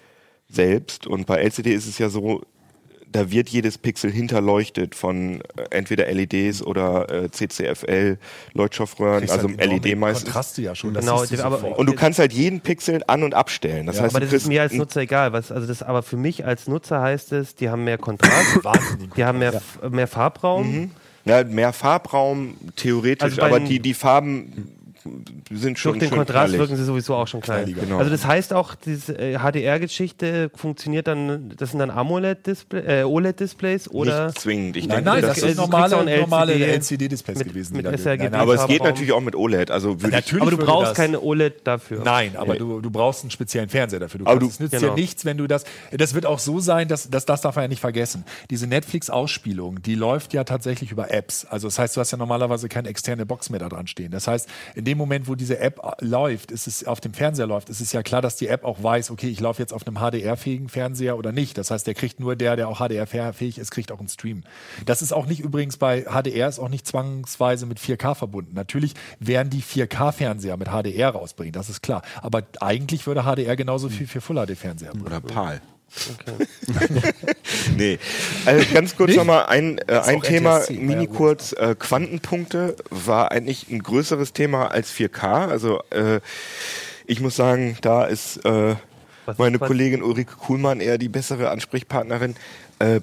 selbst. 0.49 1.07
Und 1.07 1.25
bei 1.27 1.37
LCD 1.41 1.73
ist 1.73 1.87
es 1.87 1.97
ja 1.97 2.09
so, 2.09 2.43
da 3.15 3.31
wird 3.31 3.49
jedes 3.49 3.77
Pixel 3.77 4.11
hinterleuchtet 4.11 4.93
von 4.95 5.39
äh, 5.55 5.63
entweder 5.69 6.11
LEDs 6.11 6.61
oder 6.61 7.09
äh, 7.09 7.29
CCFL 7.31 8.17
Leuchtstoffröhren, 8.53 9.29
also 9.29 9.47
halt 9.47 9.65
LED 9.85 9.97
meistens. 9.97 10.25
Kontraste 10.25 10.61
ja 10.61 10.75
schon. 10.75 10.93
Das 10.93 11.05
Genau, 11.05 11.23
aber-. 11.43 11.77
Und 11.79 11.87
du 11.87 11.93
kannst 11.93 12.19
halt 12.19 12.33
jeden 12.33 12.59
Pixel 12.61 13.01
an- 13.07 13.23
und 13.23 13.33
abstellen. 13.33 13.85
Das 13.85 13.99
heißt, 14.01 14.15
Aber 14.15 14.23
das 14.23 14.33
ist 14.33 14.47
mir 14.47 14.61
als 14.61 14.73
Nutzer 14.73 15.01
egal. 15.01 15.33
Was, 15.33 15.51
also 15.51 15.67
das, 15.67 15.81
aber 15.81 16.03
für 16.03 16.17
mich 16.17 16.45
als 16.45 16.67
Nutzer 16.67 17.01
heißt 17.01 17.31
es, 17.31 17.55
die 17.55 17.69
haben 17.69 17.83
mehr 17.83 17.97
Kontrast, 17.97 18.59
die 19.17 19.23
haben 19.23 19.39
mehr, 19.39 19.53
F- 19.53 19.79
mehr 19.89 20.07
Farbraum. 20.07 20.91
ja, 21.25 21.43
mehr 21.43 21.73
Farbraum 21.73 22.55
theoretisch, 22.75 23.23
Also 23.23 23.41
aber 23.41 23.59
die, 23.59 23.79
die 23.79 23.93
Farben 23.93 24.69
sind 25.51 25.77
schon 25.79 25.99
Durch 25.99 26.09
den 26.09 26.17
Kontrast 26.17 26.45
knallig. 26.47 26.59
wirken 26.59 26.75
sie 26.77 26.83
sowieso 26.83 27.15
auch 27.15 27.27
schon 27.27 27.41
klein. 27.41 27.73
Genau. 27.79 27.97
Also 27.99 28.09
das 28.09 28.25
heißt 28.25 28.53
auch, 28.53 28.75
diese 28.75 29.17
äh, 29.17 29.37
HDR-Geschichte 29.37 30.49
funktioniert 30.55 31.07
dann, 31.07 31.53
das 31.57 31.71
sind 31.71 31.79
dann 31.79 31.91
AMOLED-Display, 31.91 33.01
äh, 33.01 33.03
OLED-Displays 33.03 33.89
oder 33.89 34.27
Nicht 34.27 34.39
zwingend. 34.39 34.77
Ich 34.77 34.87
Nein, 34.87 34.97
denke, 35.03 35.09
nein, 35.11 35.21
das 35.21 35.29
das, 35.29 35.37
ist- 35.39 35.43
sind 35.43 35.57
normale, 35.57 35.97
ein 35.97 36.19
normale 36.21 36.53
LCD 36.53 37.05
LCD-Displays 37.05 37.39
gewesen. 37.43 37.77
mit 37.77 37.85
die 37.85 37.91
da 37.91 37.97
sRGB. 37.97 38.23
Nein, 38.23 38.31
nein, 38.31 38.41
aber 38.41 38.55
es 38.55 38.67
geht 38.67 38.83
natürlich 38.83 39.11
auch 39.13 39.21
mit 39.21 39.35
OLED. 39.35 39.71
Also 39.71 40.01
würde 40.01 40.07
ich, 40.07 40.13
Natürlich 40.13 40.41
aber 40.41 40.51
du 40.51 40.57
brauchst 40.57 40.91
das- 40.91 40.97
keine 40.97 41.21
OLED 41.21 41.61
dafür. 41.67 42.01
Nein, 42.03 42.35
aber 42.35 42.55
du, 42.55 42.81
du 42.81 42.89
brauchst 42.91 43.23
einen 43.23 43.31
speziellen 43.31 43.69
Fernseher 43.69 43.99
dafür. 43.99 44.19
Du 44.19 44.25
Aber 44.25 44.39
kannst, 44.39 44.59
du- 44.59 44.65
es 44.65 44.71
nützt 44.71 44.81
genau. 44.81 44.95
dir 44.95 45.01
nichts, 45.01 45.25
wenn 45.25 45.37
du 45.37 45.47
das. 45.47 45.65
Das 45.91 46.13
wird 46.13 46.25
auch 46.25 46.39
so 46.39 46.59
sein, 46.59 46.87
dass, 46.87 47.09
dass 47.09 47.25
das 47.25 47.41
darf 47.41 47.55
man 47.55 47.63
ja 47.65 47.67
nicht 47.67 47.79
vergessen. 47.81 48.25
Diese 48.49 48.67
Netflix-Ausspielung, 49.09 49.81
die 49.81 49.95
läuft 49.95 50.33
ja 50.33 50.43
tatsächlich 50.43 50.91
über 50.91 51.11
Apps. 51.11 51.45
Also 51.45 51.67
das 51.67 51.77
heißt, 51.79 51.95
du 51.95 52.01
hast 52.01 52.11
ja 52.11 52.17
normalerweise 52.17 52.69
keine 52.69 52.89
externe 52.89 53.25
Box 53.25 53.49
mehr 53.49 53.59
da 53.59 53.69
dran 53.69 53.87
stehen. 53.87 54.11
Das 54.11 54.27
heißt, 54.27 54.49
in 54.75 54.85
dem 54.85 54.94
Moment, 54.97 55.27
wo 55.27 55.35
diese 55.35 55.59
App 55.59 55.79
äh, 55.83 56.05
läuft, 56.05 56.51
ist 56.51 56.67
es 56.67 56.85
auf 56.85 56.99
dem 56.99 57.13
Fernseher 57.13 57.47
läuft, 57.47 57.69
ist 57.69 57.81
es 57.81 57.91
ja 57.91 58.03
klar, 58.03 58.21
dass 58.21 58.35
die 58.35 58.47
App 58.47 58.63
auch 58.63 58.81
weiß, 58.81 59.11
okay, 59.11 59.27
ich 59.27 59.39
laufe 59.39 59.61
jetzt 59.61 59.73
auf 59.73 59.85
einem 59.87 59.97
HDR-fähigen 59.97 60.69
Fernseher 60.69 61.17
oder 61.17 61.31
nicht. 61.31 61.57
Das 61.57 61.71
heißt, 61.71 61.85
der 61.87 61.93
kriegt 61.93 62.19
nur 62.19 62.35
der, 62.35 62.55
der 62.55 62.67
auch 62.69 62.79
HDR-fähig 62.79 63.57
ist, 63.57 63.71
kriegt 63.71 63.91
auch 63.91 63.99
einen 63.99 64.09
Stream. 64.09 64.43
Das 64.85 65.01
ist 65.01 65.13
auch 65.13 65.25
nicht 65.25 65.39
übrigens 65.39 65.77
bei 65.77 66.03
HDR 66.03 66.47
ist 66.47 66.59
auch 66.59 66.69
nicht 66.69 66.87
zwangsweise 66.87 67.65
mit 67.65 67.79
4K 67.79 68.15
verbunden. 68.15 68.55
Natürlich 68.55 68.93
werden 69.19 69.49
die 69.49 69.61
4K-Fernseher 69.61 70.57
mit 70.57 70.69
HDR 70.69 71.09
rausbringen, 71.09 71.53
das 71.53 71.69
ist 71.69 71.81
klar. 71.81 72.01
Aber 72.21 72.43
eigentlich 72.59 73.07
würde 73.07 73.23
HDR 73.23 73.55
genauso 73.55 73.89
viel 73.89 74.07
für 74.07 74.21
Full 74.21 74.35
HD-Fernseher 74.45 74.91
bringen. 74.91 75.05
oder 75.05 75.21
PAL. 75.21 75.61
nee. 77.77 77.99
Also 78.45 78.65
ganz 78.73 78.95
kurz 78.95 79.09
Nicht? 79.09 79.17
nochmal 79.17 79.45
ein, 79.45 79.77
äh, 79.87 79.99
ein 79.99 80.21
Thema, 80.21 80.59
NTSC, 80.59 80.73
mini 80.79 81.07
kurz. 81.07 81.53
Äh, 81.53 81.75
Quantenpunkte 81.77 82.75
war 82.89 83.31
eigentlich 83.31 83.69
ein 83.69 83.81
größeres 83.81 84.33
Thema 84.33 84.71
als 84.71 84.91
4K. 84.93 85.47
Also 85.47 85.81
äh, 85.91 86.19
ich 87.05 87.21
muss 87.21 87.35
sagen, 87.35 87.77
da 87.81 88.05
ist 88.05 88.43
äh, 88.45 88.75
meine 89.37 89.59
Kollegin 89.59 90.03
Ulrike 90.03 90.35
Kuhlmann 90.35 90.81
eher 90.81 90.97
die 90.97 91.09
bessere 91.09 91.49
Ansprechpartnerin. 91.49 92.35
Äh, 92.79 93.01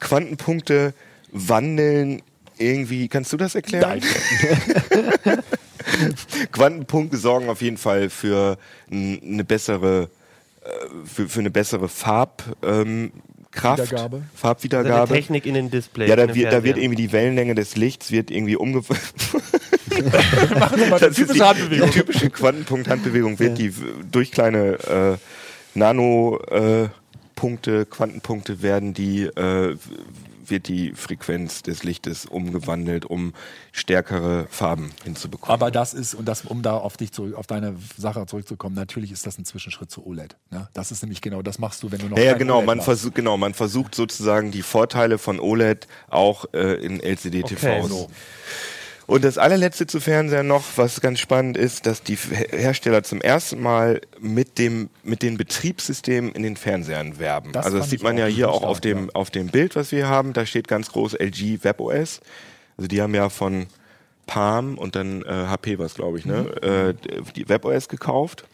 Quantenpunkte 0.00 0.92
wandeln 1.32 2.22
irgendwie, 2.58 3.08
kannst 3.08 3.32
du 3.32 3.36
das 3.36 3.54
erklären? 3.54 4.00
Nein. 4.00 5.38
Quantenpunkte 6.52 7.16
sorgen 7.16 7.48
auf 7.48 7.62
jeden 7.62 7.76
Fall 7.76 8.10
für 8.10 8.58
eine 8.90 9.44
bessere, 9.44 10.08
für, 11.04 11.28
für 11.28 11.40
eine 11.40 11.50
bessere 11.50 11.88
Farbkraft, 11.88 12.56
ähm, 12.64 13.12
Kraft, 13.50 13.82
Wiedergabe. 13.92 14.16
Also 14.16 14.26
Farbwiedergabe. 14.34 15.10
eine 15.12 15.20
Technik 15.20 15.46
in 15.46 15.54
den 15.54 15.70
Displays. 15.70 16.08
Ja, 16.10 16.16
da 16.16 16.34
wird, 16.34 16.52
da 16.52 16.64
wird 16.64 16.76
irgendwie 16.76 16.96
die 16.96 17.12
Wellenlänge 17.12 17.54
des 17.54 17.76
Lichts 17.76 18.10
wird 18.10 18.30
irgendwie 18.32 18.56
umgewandelt. 18.56 19.14
Machen 20.58 20.78
Sie 20.80 20.90
mal 20.90 21.00
eine 21.00 21.12
typische 21.12 21.46
Handbewegung. 21.48 21.90
Die 21.90 21.98
typische 22.00 22.30
Quantenpunkt-Handbewegung 22.30 23.38
wird 23.38 23.58
die 23.58 23.76
w- 23.76 23.80
durch 24.10 24.32
kleine 24.32 24.72
äh, 24.88 25.16
Nanopunkte, 25.78 26.84
äh, 26.84 26.88
Punkte, 27.36 27.86
Quantenpunkte 27.86 28.62
werden 28.62 28.94
die 28.94 29.22
äh, 29.24 29.76
wird 30.50 30.68
die 30.68 30.92
Frequenz 30.92 31.62
des 31.62 31.84
Lichtes 31.84 32.26
umgewandelt, 32.26 33.04
um 33.04 33.34
stärkere 33.72 34.46
Farben 34.50 34.92
hinzubekommen. 35.04 35.52
Aber 35.52 35.70
das 35.70 35.94
ist, 35.94 36.14
und 36.14 36.26
das, 36.26 36.44
um 36.44 36.62
da 36.62 36.76
auf 36.76 36.96
dich 36.96 37.12
zurück, 37.12 37.34
auf 37.34 37.46
deine 37.46 37.76
Sache 37.96 38.24
zurückzukommen, 38.26 38.74
natürlich 38.74 39.12
ist 39.12 39.26
das 39.26 39.38
ein 39.38 39.44
Zwischenschritt 39.44 39.90
zu 39.90 40.06
OLED. 40.06 40.36
Ne? 40.50 40.68
Das 40.72 40.90
ist 40.90 41.02
nämlich 41.02 41.20
genau, 41.20 41.42
das 41.42 41.58
machst 41.58 41.82
du, 41.82 41.90
wenn 41.90 42.00
du 42.00 42.08
noch 42.08 42.18
Ja, 42.18 42.24
ja 42.24 42.34
genau, 42.34 42.58
OLED 42.58 42.66
man 42.66 42.80
versucht, 42.80 43.14
genau, 43.14 43.36
man 43.36 43.54
versucht 43.54 43.94
sozusagen 43.94 44.50
die 44.50 44.62
Vorteile 44.62 45.18
von 45.18 45.40
OLED 45.40 45.86
auch 46.08 46.46
äh, 46.52 46.74
in 46.84 47.00
LCD-TVs. 47.00 47.64
Okay. 47.64 47.88
So. 47.88 48.10
Und 49.06 49.24
das 49.24 49.36
allerletzte 49.36 49.86
zu 49.86 50.00
Fernsehen 50.00 50.46
noch, 50.46 50.64
was 50.76 51.00
ganz 51.00 51.20
spannend 51.20 51.56
ist, 51.56 51.86
dass 51.86 52.02
die 52.02 52.16
Her- 52.16 52.58
Hersteller 52.58 53.02
zum 53.02 53.20
ersten 53.20 53.60
Mal 53.60 54.00
mit 54.18 54.58
dem 54.58 54.88
mit 55.02 55.22
den 55.22 55.36
Betriebssystemen 55.36 56.32
in 56.32 56.42
den 56.42 56.56
Fernsehern 56.56 57.18
werben. 57.18 57.52
Das 57.52 57.66
also 57.66 57.78
das 57.78 57.90
sieht 57.90 58.02
man 58.02 58.16
ja 58.16 58.26
hier 58.26 58.50
auch 58.50 58.62
auf 58.62 58.80
dem 58.80 59.06
ja. 59.06 59.14
auf 59.14 59.30
dem 59.30 59.48
Bild, 59.48 59.76
was 59.76 59.92
wir 59.92 60.08
haben. 60.08 60.32
Da 60.32 60.46
steht 60.46 60.68
ganz 60.68 60.90
groß 60.90 61.14
LG 61.14 61.62
WebOS. 61.62 62.20
Also 62.78 62.88
die 62.88 63.02
haben 63.02 63.14
ja 63.14 63.28
von 63.28 63.66
Palm 64.26 64.78
und 64.78 64.96
dann 64.96 65.22
äh, 65.22 65.28
HP 65.28 65.78
was 65.78 65.94
glaube 65.94 66.18
ich, 66.18 66.24
ne? 66.24 66.54
Mhm. 66.62 66.68
Äh, 66.68 66.94
die 67.36 67.48
WebOS 67.48 67.88
gekauft. 67.88 68.44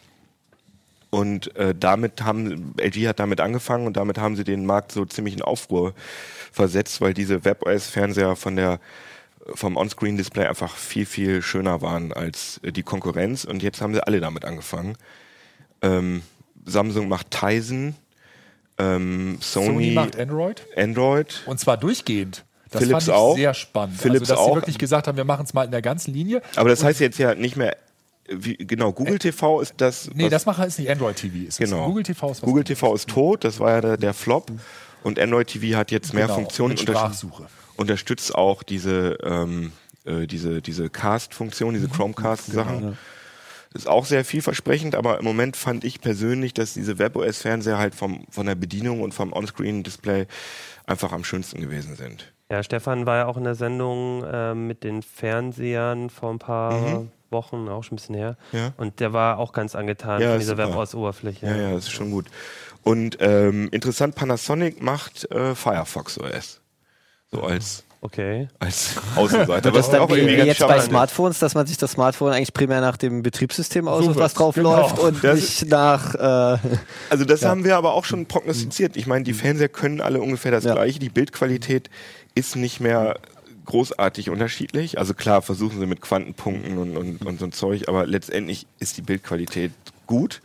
Und 1.11 1.53
äh, 1.57 1.75
damit 1.77 2.23
haben, 2.23 2.73
LG 2.77 3.07
hat 3.09 3.19
damit 3.19 3.41
angefangen 3.41 3.85
und 3.85 3.97
damit 3.97 4.17
haben 4.17 4.37
sie 4.37 4.45
den 4.45 4.65
Markt 4.65 4.93
so 4.93 5.03
ziemlich 5.03 5.33
in 5.33 5.41
Aufruhr 5.41 5.93
versetzt, 6.53 7.01
weil 7.01 7.13
diese 7.13 7.43
WebOS-Fernseher 7.43 8.37
von 8.37 8.55
der 8.55 8.79
vom 9.55 9.77
On-Screen-Display 9.77 10.45
einfach 10.45 10.75
viel, 10.75 11.05
viel 11.05 11.41
schöner 11.41 11.81
waren 11.81 12.13
als 12.13 12.59
äh, 12.63 12.71
die 12.71 12.83
Konkurrenz. 12.83 13.45
Und 13.45 13.63
jetzt 13.63 13.81
haben 13.81 13.93
sie 13.93 14.05
alle 14.05 14.19
damit 14.19 14.45
angefangen. 14.45 14.97
Ähm, 15.81 16.21
Samsung 16.65 17.07
macht 17.07 17.31
Tizen, 17.31 17.95
ähm, 18.77 19.37
Sony, 19.41 19.65
Sony 19.65 19.91
macht 19.91 20.19
Android 20.19 20.65
Android. 20.77 21.43
und 21.45 21.59
zwar 21.59 21.77
durchgehend. 21.77 22.45
Das 22.69 22.83
Philips 22.83 23.05
fand 23.05 23.07
ich 23.07 23.13
auch. 23.13 23.35
sehr 23.35 23.53
spannend. 23.53 23.99
Philips 23.99 24.29
also, 24.29 24.33
dass 24.33 24.45
sie 24.45 24.51
auch. 24.51 24.55
wirklich 24.55 24.77
gesagt 24.77 25.07
haben, 25.07 25.17
wir 25.17 25.25
machen 25.25 25.45
es 25.45 25.53
mal 25.53 25.65
in 25.65 25.71
der 25.71 25.81
ganzen 25.81 26.13
Linie. 26.13 26.41
Aber 26.55 26.69
das 26.69 26.83
heißt 26.83 26.99
jetzt 27.01 27.17
ja 27.17 27.35
nicht 27.35 27.57
mehr, 27.57 27.75
wie, 28.29 28.55
genau, 28.55 28.93
Google 28.93 29.19
TV 29.19 29.59
ist 29.59 29.73
das. 29.77 30.09
Nee, 30.13 30.29
das 30.29 30.45
machen 30.45 30.65
ist 30.65 30.79
nicht 30.79 30.89
Android 30.89 31.17
TV. 31.17 31.47
Ist 31.47 31.59
es. 31.59 31.69
Genau. 31.69 31.87
Google 31.87 32.03
TV 32.03 32.31
ist 32.31 32.41
Google. 32.41 32.63
TV 32.63 32.95
ist 32.95 33.09
tot, 33.09 33.43
das 33.43 33.59
war 33.59 33.71
ja 33.71 33.81
der, 33.81 33.97
der 33.97 34.13
Flop. 34.13 34.51
Und 35.03 35.19
Android 35.19 35.47
TV 35.47 35.77
hat 35.77 35.91
jetzt 35.91 36.13
mehr 36.13 36.27
Genau, 36.27 36.35
Funktionen 36.35 36.75
mit 36.75 36.79
Sprachsuche. 36.79 37.47
Unterstützt 37.81 38.33
auch 38.35 38.63
diese, 38.63 39.17
ähm, 39.23 39.71
äh, 40.05 40.27
diese, 40.27 40.61
diese 40.61 40.89
Cast-Funktion, 40.89 41.73
diese 41.73 41.89
Chromecast-Sachen. 41.89 42.97
Das 43.73 43.83
ist 43.83 43.87
auch 43.87 44.05
sehr 44.05 44.25
vielversprechend, 44.25 44.95
aber 44.95 45.19
im 45.19 45.23
Moment 45.25 45.55
fand 45.55 45.83
ich 45.85 46.01
persönlich, 46.01 46.53
dass 46.53 46.73
diese 46.73 46.99
WebOS-Fernseher 46.99 47.77
halt 47.77 47.95
vom, 47.95 48.25
von 48.29 48.45
der 48.45 48.55
Bedienung 48.55 49.01
und 49.01 49.13
vom 49.13 49.31
On-Screen-Display 49.33 50.27
einfach 50.85 51.11
am 51.13 51.23
schönsten 51.23 51.61
gewesen 51.61 51.95
sind. 51.95 52.33
Ja, 52.51 52.63
Stefan 52.63 53.05
war 53.05 53.15
ja 53.17 53.25
auch 53.27 53.37
in 53.37 53.45
der 53.45 53.55
Sendung 53.55 54.25
äh, 54.25 54.53
mit 54.53 54.83
den 54.83 55.01
Fernsehern 55.03 56.09
vor 56.09 56.31
ein 56.31 56.39
paar 56.39 56.73
Mhm. 56.73 57.11
Wochen, 57.29 57.69
auch 57.69 57.81
schon 57.85 57.93
ein 57.93 57.95
bisschen 57.95 58.15
her. 58.15 58.35
Ja. 58.51 58.73
Und 58.75 58.99
der 58.99 59.13
war 59.13 59.37
auch 59.39 59.53
ganz 59.53 59.73
angetan 59.73 60.21
Ja, 60.21 60.31
von 60.31 60.39
dieser. 60.39 60.57
WebOS-Oberfläche. 60.57 61.45
Ja, 61.45 61.55
ja, 61.55 61.71
das 61.71 61.85
ist 61.85 61.91
schon 61.91 62.11
gut. 62.11 62.25
Und 62.83 63.17
ähm, 63.21 63.69
interessant, 63.71 64.15
Panasonic 64.15 64.81
macht 64.81 65.31
äh, 65.31 65.55
Firefox 65.55 66.17
OS. 66.19 66.59
So 67.31 67.41
als, 67.43 67.83
Okay. 68.03 68.47
als 68.59 68.95
Außenseiter. 69.15 69.65
Wird 69.65 69.75
das 69.75 69.85
was 69.85 69.91
dann 69.91 70.01
auch 70.01 70.09
wie 70.09 70.15
irgendwie 70.19 70.35
ganz 70.37 70.47
jetzt 70.47 70.67
bei 70.67 70.77
ist. 70.77 70.85
Smartphones, 70.85 71.37
dass 71.39 71.53
man 71.53 71.67
sich 71.67 71.77
das 71.77 71.91
Smartphone 71.91 72.33
eigentlich 72.33 72.51
primär 72.53 72.81
nach 72.81 72.97
dem 72.97 73.21
Betriebssystem 73.21 73.87
aussucht, 73.87 74.15
was 74.17 74.33
drauf 74.33 74.55
Genau. 74.55 74.75
läuft 74.75 74.97
und 74.99 75.23
Das 75.23 75.35
nicht 75.39 75.67
nach 75.69 76.15
äh, 76.15 76.57
Also 77.09 77.25
das 77.25 77.45
haben 77.45 77.63
wir 77.63 77.77
aber 77.77 77.93
auch 77.93 78.05
schon 78.05 78.25
prognostiziert. 78.25 78.97
Ich 78.97 79.05
meine, 79.05 79.23
die 79.23 79.33
Fernseher 79.33 79.69
können 79.69 80.01
alle 80.01 80.19
ungefähr 80.19 80.51
das 80.51 80.63
Ja. 80.63 80.73
gleiche. 80.73 80.97
Die 80.99 81.09
Bildqualität 81.09 81.89
ist 82.33 82.55
nicht 82.55 82.79
mehr 82.79 83.19
großartig 83.65 84.31
unterschiedlich. 84.31 84.97
Also 84.97 85.13
klar, 85.13 85.43
versuchen 85.43 85.79
sie 85.79 85.85
mit 85.85 86.01
Quantenpunkten 86.01 86.79
und, 86.79 86.97
und, 86.97 87.23
und 87.25 87.39
so 87.39 87.45
ein 87.45 87.51
Zeug, 87.51 87.87
aber 87.87 88.07
letztendlich 88.07 88.65
ist 88.79 88.97
die 88.97 89.03
Bildqualität 89.03 89.71
gut. 90.07 90.41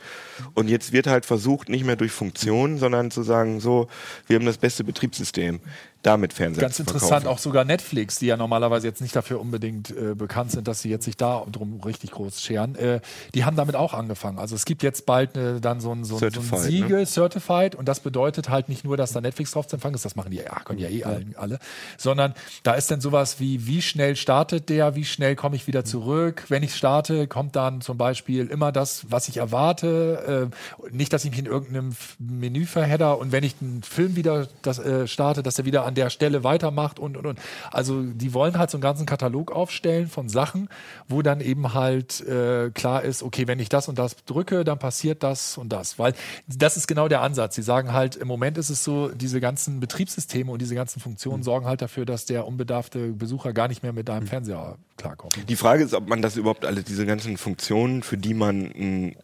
Und 0.54 0.68
jetzt 0.68 0.92
wird 0.92 1.06
halt 1.08 1.24
versucht, 1.26 1.68
nicht 1.70 1.84
mehr 1.84 1.96
durch 1.96 2.12
Funktionen, 2.12 2.78
sondern 2.78 3.10
zu 3.10 3.22
sagen, 3.22 3.58
so, 3.58 3.88
wir 4.28 4.36
haben 4.36 4.46
das 4.46 4.58
beste 4.58 4.84
Betriebssystem, 4.84 5.58
damit 6.06 6.32
Fernseher 6.32 6.62
Ganz 6.62 6.78
interessant, 6.78 7.10
verkaufen. 7.22 7.26
auch 7.28 7.38
sogar 7.38 7.64
Netflix, 7.64 8.18
die 8.18 8.26
ja 8.26 8.36
normalerweise 8.36 8.86
jetzt 8.86 9.00
nicht 9.00 9.14
dafür 9.16 9.40
unbedingt 9.40 9.90
äh, 9.90 10.14
bekannt 10.14 10.52
sind, 10.52 10.68
dass 10.68 10.80
sie 10.80 10.88
jetzt 10.90 11.04
sich 11.04 11.16
da 11.16 11.44
drum 11.50 11.80
richtig 11.84 12.12
groß 12.12 12.40
scheren, 12.40 12.74
äh, 12.76 13.00
die 13.34 13.44
haben 13.44 13.56
damit 13.56 13.74
auch 13.76 13.92
angefangen. 13.92 14.38
Also 14.38 14.54
es 14.54 14.64
gibt 14.64 14.82
jetzt 14.82 15.04
bald 15.06 15.36
äh, 15.36 15.60
dann 15.60 15.80
so 15.80 15.92
ein, 15.92 16.04
so, 16.04 16.14
ein- 16.16 16.18
so 16.18 16.26
ein 16.26 16.32
Certified, 16.32 16.60
Siegel, 16.60 17.06
Certified, 17.06 17.74
und 17.74 17.86
das 17.86 18.00
bedeutet 18.00 18.48
halt 18.48 18.68
nicht 18.68 18.84
nur, 18.84 18.96
dass 18.96 19.12
da 19.12 19.20
Netflix 19.20 19.50
drauf 19.50 19.66
zu 19.66 19.76
empfangen 19.76 19.94
ist, 19.96 20.04
das 20.04 20.14
machen 20.16 20.30
die 20.30 20.36
ja, 20.38 20.60
können 20.64 20.78
ja 20.78 20.88
eh 20.88 21.02
allen, 21.04 21.34
alle, 21.36 21.58
sondern 21.98 22.34
da 22.62 22.74
ist 22.74 22.90
dann 22.90 23.00
sowas 23.00 23.40
wie, 23.40 23.66
wie 23.66 23.82
schnell 23.82 24.14
startet 24.16 24.68
der, 24.68 24.94
wie 24.94 25.04
schnell 25.04 25.34
komme 25.34 25.56
ich 25.56 25.66
wieder 25.66 25.84
zurück. 25.84 26.44
Wenn 26.48 26.62
ich 26.62 26.74
starte, 26.76 27.26
kommt 27.26 27.56
dann 27.56 27.80
zum 27.80 27.98
Beispiel 27.98 28.46
immer 28.46 28.70
das, 28.70 29.06
was 29.10 29.28
ich 29.28 29.38
erwarte. 29.38 30.50
Äh, 30.52 30.86
nicht, 30.96 31.12
dass 31.12 31.24
ich 31.24 31.30
mich 31.30 31.40
in 31.40 31.46
irgendeinem 31.46 31.96
Menü 32.18 32.64
verhedder 32.66 33.18
und 33.18 33.32
wenn 33.32 33.42
ich 33.44 33.56
einen 33.60 33.82
Film 33.82 34.14
wieder 34.14 34.46
das, 34.62 34.78
äh, 34.78 35.06
starte, 35.08 35.42
dass 35.42 35.58
er 35.58 35.64
wieder 35.64 35.84
an 35.84 35.95
der 35.96 36.10
Stelle 36.10 36.44
weitermacht 36.44 36.98
und, 36.98 37.16
und, 37.16 37.26
und. 37.26 37.38
Also 37.70 38.02
die 38.02 38.34
wollen 38.34 38.58
halt 38.58 38.70
so 38.70 38.76
einen 38.76 38.82
ganzen 38.82 39.06
Katalog 39.06 39.52
aufstellen 39.52 40.08
von 40.08 40.28
Sachen, 40.28 40.68
wo 41.08 41.22
dann 41.22 41.40
eben 41.40 41.74
halt 41.74 42.20
äh, 42.26 42.70
klar 42.70 43.02
ist, 43.02 43.22
okay, 43.22 43.46
wenn 43.46 43.58
ich 43.58 43.68
das 43.68 43.88
und 43.88 43.98
das 43.98 44.16
drücke, 44.24 44.64
dann 44.64 44.78
passiert 44.78 45.22
das 45.22 45.58
und 45.58 45.70
das. 45.70 45.98
Weil 45.98 46.14
das 46.46 46.76
ist 46.76 46.86
genau 46.86 47.08
der 47.08 47.22
Ansatz. 47.22 47.54
Sie 47.54 47.62
sagen 47.62 47.92
halt, 47.92 48.16
im 48.16 48.28
Moment 48.28 48.58
ist 48.58 48.70
es 48.70 48.84
so, 48.84 49.08
diese 49.08 49.40
ganzen 49.40 49.80
Betriebssysteme 49.80 50.50
und 50.50 50.60
diese 50.60 50.74
ganzen 50.74 51.00
Funktionen 51.00 51.42
sorgen 51.42 51.66
halt 51.66 51.82
dafür, 51.82 52.04
dass 52.04 52.24
der 52.26 52.46
unbedarfte 52.46 53.12
Besucher 53.12 53.52
gar 53.52 53.68
nicht 53.68 53.82
mehr 53.82 53.92
mit 53.92 54.08
deinem 54.08 54.26
Fernseher 54.26 54.76
klarkommt. 54.96 55.36
Die 55.48 55.56
Frage 55.56 55.84
ist, 55.84 55.94
ob 55.94 56.08
man 56.08 56.22
das 56.22 56.36
überhaupt 56.36 56.64
alle, 56.64 56.82
diese 56.82 57.06
ganzen 57.06 57.36
Funktionen, 57.36 58.02
für 58.02 58.16
die 58.16 58.34
man 58.34 58.66
ein 58.66 59.16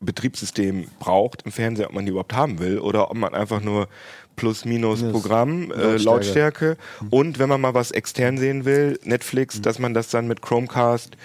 Betriebssystem 0.00 0.86
braucht 0.98 1.42
im 1.42 1.52
Fernseher, 1.52 1.88
ob 1.88 1.94
man 1.94 2.04
die 2.04 2.10
überhaupt 2.10 2.34
haben 2.34 2.58
will 2.58 2.78
oder 2.78 3.10
ob 3.10 3.16
man 3.16 3.34
einfach 3.34 3.60
nur 3.60 3.88
plus 4.36 4.64
minus 4.64 5.02
Programm, 5.02 5.72
äh, 5.72 5.96
Lautstärke. 5.96 6.04
Lautstärke. 6.04 6.76
Und 7.10 7.38
wenn 7.38 7.48
man 7.48 7.60
mal 7.60 7.74
was 7.74 7.90
extern 7.90 8.38
sehen 8.38 8.64
will, 8.64 8.98
Netflix, 9.02 9.60
dass 9.60 9.78
man 9.78 9.94
das 9.94 10.10
dann 10.10 10.28
mit 10.28 10.42
Chromecast 10.42 11.16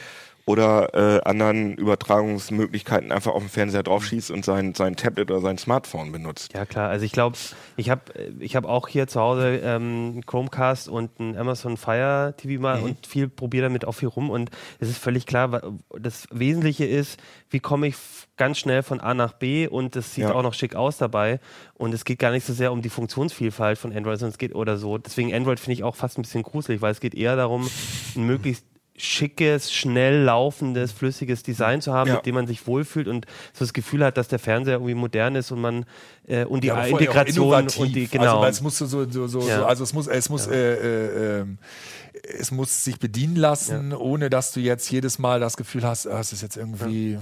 oder 0.45 0.93
äh, 0.93 1.21
anderen 1.23 1.75
Übertragungsmöglichkeiten 1.75 3.11
einfach 3.11 3.31
auf 3.33 3.43
den 3.43 3.49
Fernseher 3.49 3.83
draufschießt 3.83 4.29
und 4.31 4.43
sein, 4.43 4.73
sein 4.75 4.95
Tablet 4.95 5.31
oder 5.31 5.39
sein 5.41 5.57
Smartphone 5.57 6.11
benutzt. 6.11 6.53
Ja 6.53 6.65
klar, 6.65 6.89
also 6.89 7.05
ich 7.05 7.11
glaube, 7.13 7.37
ich 7.77 7.89
habe 7.89 8.01
ich 8.39 8.55
hab 8.55 8.65
auch 8.65 8.87
hier 8.87 9.07
zu 9.07 9.21
Hause 9.21 9.61
ähm, 9.63 10.11
einen 10.13 10.25
Chromecast 10.25 10.89
und 10.89 11.17
ein 11.19 11.37
Amazon 11.37 11.77
Fire 11.77 12.33
TV 12.37 12.61
mal 12.61 12.79
Mhm. 12.79 12.83
und 12.83 13.07
viel 13.07 13.27
probiere 13.29 13.63
damit 13.63 13.85
auch 13.85 13.93
viel 13.93 14.09
rum 14.09 14.29
und 14.29 14.49
es 14.79 14.89
ist 14.89 14.97
völlig 14.97 15.25
klar, 15.25 15.61
das 15.97 16.27
Wesentliche 16.31 16.85
ist, 16.85 17.19
wie 17.49 17.59
komme 17.59 17.87
ich 17.87 17.95
ganz 18.35 18.57
schnell 18.57 18.83
von 18.83 18.99
A 18.99 19.13
nach 19.13 19.33
B 19.33 19.67
und 19.67 19.95
das 19.95 20.13
sieht 20.13 20.25
Ja. 20.25 20.33
auch 20.33 20.43
noch 20.43 20.53
schick 20.53 20.75
aus 20.75 20.97
dabei 20.97 21.39
und 21.75 21.93
es 21.93 22.03
geht 22.03 22.19
gar 22.19 22.31
nicht 22.31 22.45
so 22.45 22.51
sehr 22.53 22.71
um 22.73 22.81
die 22.81 22.89
Funktionsvielfalt 22.89 23.77
von 23.77 23.93
Android, 23.95 24.19
sondern 24.19 24.31
es 24.33 24.37
geht 24.37 24.55
oder 24.55 24.77
so. 24.77 24.97
Deswegen 24.97 25.33
Android 25.33 25.59
finde 25.59 25.73
ich 25.75 25.83
auch 25.83 25.95
fast 25.95 26.17
ein 26.17 26.23
bisschen 26.23 26.43
gruselig, 26.43 26.81
weil 26.81 26.91
es 26.91 26.99
geht 26.99 27.15
eher 27.15 27.35
darum, 27.35 27.69
ein 28.15 28.23
möglichst 28.25 28.65
schickes, 28.95 29.73
schnell 29.73 30.21
laufendes, 30.23 30.91
flüssiges 30.91 31.41
Design 31.41 31.81
zu 31.81 31.93
haben, 31.93 32.09
Ja. 32.09 32.15
mit 32.17 32.25
dem 32.27 32.35
man 32.35 32.45
sich 32.47 32.67
wohlfühlt 32.67 33.07
und 33.07 33.25
so 33.53 33.65
das 33.65 33.73
Gefühl 33.73 34.03
hat, 34.05 34.17
dass 34.17 34.27
der 34.27 34.37
Fernseher 34.39 34.75
irgendwie 34.75 34.93
modern 34.93 35.35
ist 35.35 35.51
und 35.51 35.61
man 35.61 35.85
äh, 36.27 36.45
und 36.45 36.63
die 36.63 36.67
Ja, 36.67 36.85
Integration 36.85 37.67
und 37.77 37.95
die 37.95 38.01
Also 38.03 38.17
genau. 38.17 38.41
weil 38.41 38.51
es 38.51 38.61
muss 38.61 38.77
so, 38.77 38.85
so, 38.85 39.09
so, 39.09 39.27
so 39.27 39.47
Ja. 39.47 39.65
also 39.65 39.83
es 39.83 39.93
muss, 39.93 40.07
es 40.07 40.29
muss, 40.29 40.45
äh, 40.47 40.73
äh, 40.73 41.39
ähm, 41.41 41.57
es 42.39 42.51
muss 42.51 42.83
sich 42.83 42.99
bedienen 42.99 43.35
lassen, 43.35 43.93
ohne 43.93 44.29
dass 44.29 44.51
du 44.51 44.59
jetzt 44.59 44.89
jedes 44.91 45.17
Mal 45.17 45.39
das 45.39 45.57
Gefühl 45.57 45.83
hast, 45.83 46.05
ah, 46.07 46.19
es 46.19 46.31
ist 46.31 46.41
jetzt 46.43 46.55
irgendwie. 46.57 47.17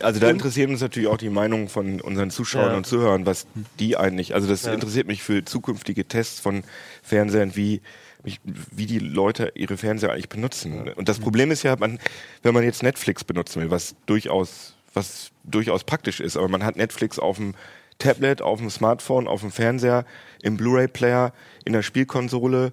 Also 0.00 0.20
da 0.20 0.30
interessiert 0.30 0.70
uns 0.70 0.80
natürlich 0.80 1.08
auch 1.08 1.16
die 1.18 1.28
Meinung 1.28 1.68
von 1.68 2.00
unseren 2.00 2.30
Zuschauern 2.30 2.70
Ja. 2.70 2.76
und 2.76 2.86
Zuhörern, 2.86 3.26
was 3.26 3.46
die 3.80 3.96
eigentlich, 3.96 4.32
also 4.34 4.48
das 4.48 4.64
interessiert 4.64 5.06
mich 5.08 5.22
für 5.22 5.44
zukünftige 5.44 6.06
Tests 6.06 6.38
von 6.40 6.62
Fernsehern, 7.02 7.56
wie 7.56 7.82
mich- 8.24 8.40
wie 8.44 8.86
die 8.86 8.98
Leute 8.98 9.52
ihre 9.54 9.76
Fernseher 9.76 10.12
eigentlich 10.12 10.28
benutzen. 10.28 10.88
Und 10.92 11.08
das 11.08 11.18
Problem 11.18 11.50
ist 11.50 11.62
ja, 11.62 11.76
man, 11.76 11.98
wenn 12.42 12.54
man 12.54 12.64
jetzt 12.64 12.82
Netflix 12.82 13.24
benutzen 13.24 13.62
will, 13.62 13.70
was 13.70 13.94
durchaus, 14.06 14.74
was 14.94 15.30
durchaus 15.44 15.84
praktisch 15.84 16.20
ist, 16.20 16.36
aber 16.36 16.48
man 16.48 16.64
hat 16.64 16.76
Netflix 16.76 17.18
auf 17.18 17.36
dem 17.36 17.54
Tablet, 17.98 18.42
auf 18.42 18.58
dem 18.60 18.70
Smartphone, 18.70 19.26
auf 19.26 19.40
dem 19.40 19.50
Fernseher, 19.50 20.04
im 20.42 20.56
Blu-ray-Player, 20.56 21.32
in 21.64 21.72
der 21.72 21.82
Spielkonsole, 21.82 22.72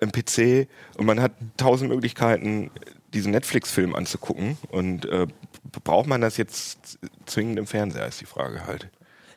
im 0.00 0.10
PC 0.10 0.66
und 0.98 1.06
man 1.06 1.20
hat 1.20 1.32
tausend 1.56 1.90
Möglichkeiten, 1.90 2.70
diesen 3.14 3.30
Netflix-Film 3.30 3.94
anzugucken. 3.94 4.58
Und 4.70 5.06
äh, 5.06 5.26
braucht 5.84 6.08
man 6.08 6.20
das 6.20 6.36
jetzt 6.36 6.98
zwingend 7.26 7.58
im 7.58 7.66
Fernseher, 7.66 8.06
ist 8.06 8.20
die 8.20 8.26
Frage 8.26 8.66
halt. 8.66 8.88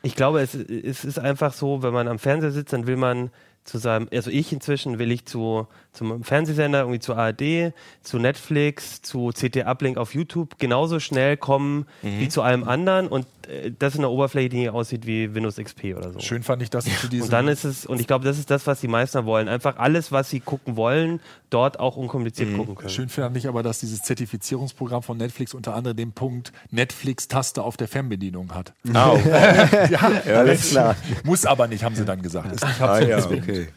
Ich 0.02 0.14
glaube, 0.16 0.40
es, 0.40 0.54
es 0.54 1.04
ist 1.04 1.18
einfach 1.18 1.52
so, 1.52 1.82
wenn 1.82 1.92
man 1.92 2.08
am 2.08 2.18
Fernseher 2.18 2.50
sitzt, 2.50 2.72
dann 2.72 2.86
will 2.86 2.96
man 2.96 3.30
zu 3.68 3.78
seinem, 3.78 4.08
also 4.12 4.30
ich 4.30 4.52
inzwischen 4.52 4.98
will 4.98 5.12
ich 5.12 5.26
zu 5.26 5.68
zum 5.92 6.22
Fernsehsender, 6.22 6.80
irgendwie 6.80 7.00
zu 7.00 7.14
ARD, 7.14 7.72
zu 8.02 8.18
Netflix, 8.18 9.02
zu 9.02 9.30
CT 9.34 9.64
Uplink 9.66 9.96
auf 9.98 10.14
YouTube 10.14 10.58
genauso 10.58 11.00
schnell 11.00 11.36
kommen 11.36 11.86
Mhm. 12.02 12.20
wie 12.20 12.28
zu 12.28 12.42
allem 12.42 12.64
anderen 12.64 13.08
und 13.08 13.26
äh, 13.48 13.72
das 13.76 13.94
in 13.94 14.00
einer 14.02 14.10
Oberfläche, 14.10 14.48
die 14.50 14.68
aussieht 14.70 15.06
wie 15.06 15.34
Windows 15.34 15.56
XP 15.56 15.94
oder 15.96 16.12
so. 16.12 16.20
Schön 16.20 16.42
fand 16.42 16.62
ich, 16.62 16.70
dass 16.70 16.84
sie 16.84 16.94
zu 16.96 17.08
diesem. 17.08 17.24
Und 17.24 17.32
dann 17.32 17.48
ist 17.48 17.64
es, 17.64 17.84
und 17.86 18.00
ich 18.00 18.06
glaube, 18.06 18.24
das 18.24 18.38
ist 18.38 18.50
das, 18.50 18.66
was 18.66 18.80
die 18.80 18.88
meisten 18.88 19.24
wollen. 19.24 19.48
Einfach 19.48 19.78
alles, 19.78 20.12
was 20.12 20.30
sie 20.30 20.40
gucken 20.40 20.76
wollen, 20.76 21.20
dort 21.50 21.80
auch 21.80 21.96
unkompliziert 21.96 22.54
gucken 22.54 22.74
können. 22.76 22.90
Schön 22.90 23.08
fand 23.08 23.36
ich 23.36 23.48
aber, 23.48 23.62
dass 23.62 23.80
dieses 23.80 24.02
Zertifizierungsprogramm 24.02 25.02
von 25.02 25.16
Netflix 25.16 25.54
unter 25.54 25.74
anderem 25.74 25.96
den 25.96 26.12
Punkt 26.12 26.52
Netflix-Taste 26.70 27.62
auf 27.62 27.76
der 27.76 27.88
Fernbedienung 27.88 28.54
hat. 28.54 28.72
Ah, 28.92 29.16
ja, 29.90 29.98
alles 30.36 30.70
klar. 30.70 30.96
Muss 31.24 31.44
aber 31.46 31.66
nicht, 31.66 31.82
haben 31.82 31.94
sie 31.94 32.04
dann 32.04 32.22
gesagt. 32.22 32.52
Ist 32.54 32.64
nicht 32.66 32.80
ah 32.80 33.00
ja, 33.00 33.24
okay. 33.24 33.68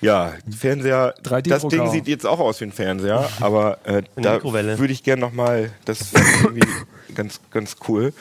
Ja, 0.00 0.34
Fernseher, 0.50 1.14
3D 1.22 1.48
das 1.48 1.68
Ding 1.68 1.90
sieht 1.90 2.08
jetzt 2.08 2.26
auch 2.26 2.40
aus 2.40 2.60
wie 2.60 2.64
ein 2.64 2.72
Fernseher, 2.72 3.28
aber 3.40 3.78
äh, 3.84 4.02
da 4.16 4.42
würde 4.42 4.92
ich 4.92 5.02
gerne 5.02 5.20
nochmal, 5.20 5.70
das 5.84 6.00
ist 6.00 6.14
irgendwie 6.42 6.66
ganz, 7.14 7.40
ganz 7.50 7.76
cool. 7.88 8.14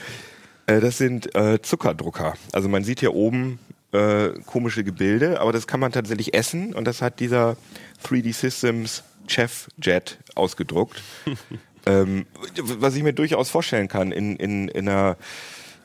Äh, 0.66 0.82
das 0.82 0.98
sind 0.98 1.34
äh, 1.36 1.62
Zuckerdrucker. 1.62 2.34
Also 2.52 2.68
man 2.68 2.84
sieht 2.84 3.00
hier 3.00 3.14
oben 3.14 3.60
äh, 3.92 4.30
komische 4.46 4.84
Gebilde, 4.84 5.40
aber 5.40 5.54
das 5.54 5.68
kann 5.68 5.80
man 5.80 5.92
tatsächlich 5.92 6.34
essen 6.34 6.74
und 6.74 6.86
das 6.86 7.02
hat 7.02 7.20
dieser 7.20 7.56
3D 8.06 8.34
Systems 8.34 9.04
Chef 9.28 9.68
Jet 9.82 10.18
ausgedruckt. 10.36 11.02
ähm, 11.86 12.26
was 12.62 12.96
ich 12.96 13.04
mir 13.04 13.14
durchaus 13.14 13.50
vorstellen 13.50 13.88
kann 13.88 14.12
in, 14.12 14.36
in, 14.36 14.68
in 14.68 14.90
einer 14.90 15.18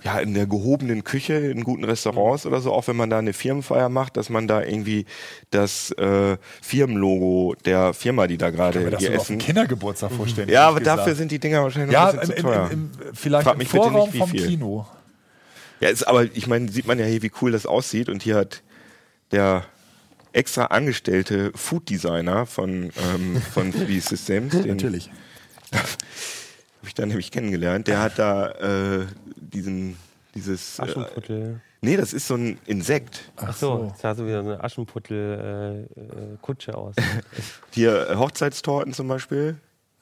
ja, 0.04 0.18
in 0.18 0.34
der 0.34 0.46
gehobenen 0.46 1.02
Küche, 1.02 1.32
in 1.32 1.64
guten 1.64 1.84
Restaurants 1.84 2.44
oder 2.44 2.60
so, 2.60 2.72
auch 2.72 2.86
wenn 2.88 2.96
man 2.96 3.08
da 3.08 3.18
eine 3.18 3.32
Firmenfeier 3.32 3.88
macht, 3.88 4.18
dass 4.18 4.28
man 4.28 4.46
da 4.46 4.62
irgendwie 4.62 5.06
das 5.50 5.92
äh, 5.92 6.36
Firmenlogo 6.60 7.54
der 7.64 7.94
Firma, 7.94 8.26
die 8.26 8.36
da 8.36 8.50
gerade 8.50 8.80
mir 8.80 8.90
das 8.90 9.00
hier 9.00 9.08
sogar 9.08 9.20
auf 9.22 9.30
einen 9.30 9.38
essen. 9.38 9.46
Kindergeburtstag 9.46 10.12
vorstellen. 10.12 10.50
Ja, 10.50 10.68
aber 10.68 10.80
gesagt. 10.80 10.98
dafür 10.98 11.14
sind 11.14 11.32
die 11.32 11.38
Dinger 11.38 11.62
wahrscheinlich 11.62 11.92
ja, 11.92 12.12
noch 12.12 12.12
ein 12.12 12.14
im, 12.14 12.20
bisschen 12.20 12.36
im, 12.36 12.42
zu 12.42 12.48
teuer. 12.48 12.70
im, 12.70 12.90
im, 13.08 13.14
vielleicht 13.14 13.44
Frag 13.44 13.52
im 13.54 13.58
mich 13.58 13.70
bitte 13.70 13.82
Vorraum 13.82 14.04
nicht, 14.04 14.14
wie 14.14 14.18
vom 14.18 14.30
viel. 14.30 14.46
Kino. 14.46 14.86
Ja, 15.80 15.88
ist, 15.88 16.06
aber 16.06 16.24
ich 16.24 16.46
meine, 16.46 16.70
sieht 16.70 16.86
man 16.86 16.98
ja 16.98 17.06
hier, 17.06 17.22
wie 17.22 17.32
cool 17.40 17.52
das 17.52 17.64
aussieht. 17.64 18.10
Und 18.10 18.22
hier 18.22 18.36
hat 18.36 18.62
der 19.32 19.64
extra 20.34 20.66
angestellte 20.66 21.50
Food 21.54 21.88
Designer 21.88 22.44
von, 22.44 22.90
ähm, 23.14 23.42
von 23.54 23.72
3D 23.72 24.06
Systems, 24.06 24.52
den 24.52 24.66
Natürlich. 24.66 25.10
habe 26.84 26.88
ich 26.90 26.94
da 26.94 27.06
nämlich 27.06 27.30
kennengelernt, 27.30 27.88
der 27.88 28.02
hat 28.02 28.18
da 28.18 28.50
äh, 28.50 29.06
diesen 29.38 29.96
dieses 30.34 30.78
äh, 30.78 30.82
Aschenputtel. 30.82 31.62
Nee, 31.80 31.96
das 31.96 32.12
ist 32.12 32.28
so 32.28 32.34
ein 32.34 32.58
Insekt. 32.66 33.22
Ach 33.36 33.56
so, 33.56 33.86
das 33.90 34.00
sah 34.02 34.14
so 34.14 34.26
wie 34.26 34.32
so 34.32 34.40
eine 34.40 34.62
Aschenputtel-Kutsche 34.62 36.72
äh, 36.72 36.74
aus. 36.74 36.94
Hier 37.72 38.10
äh, 38.10 38.16
Hochzeitstorten 38.16 38.92
zum 38.92 39.08
Beispiel. 39.08 39.56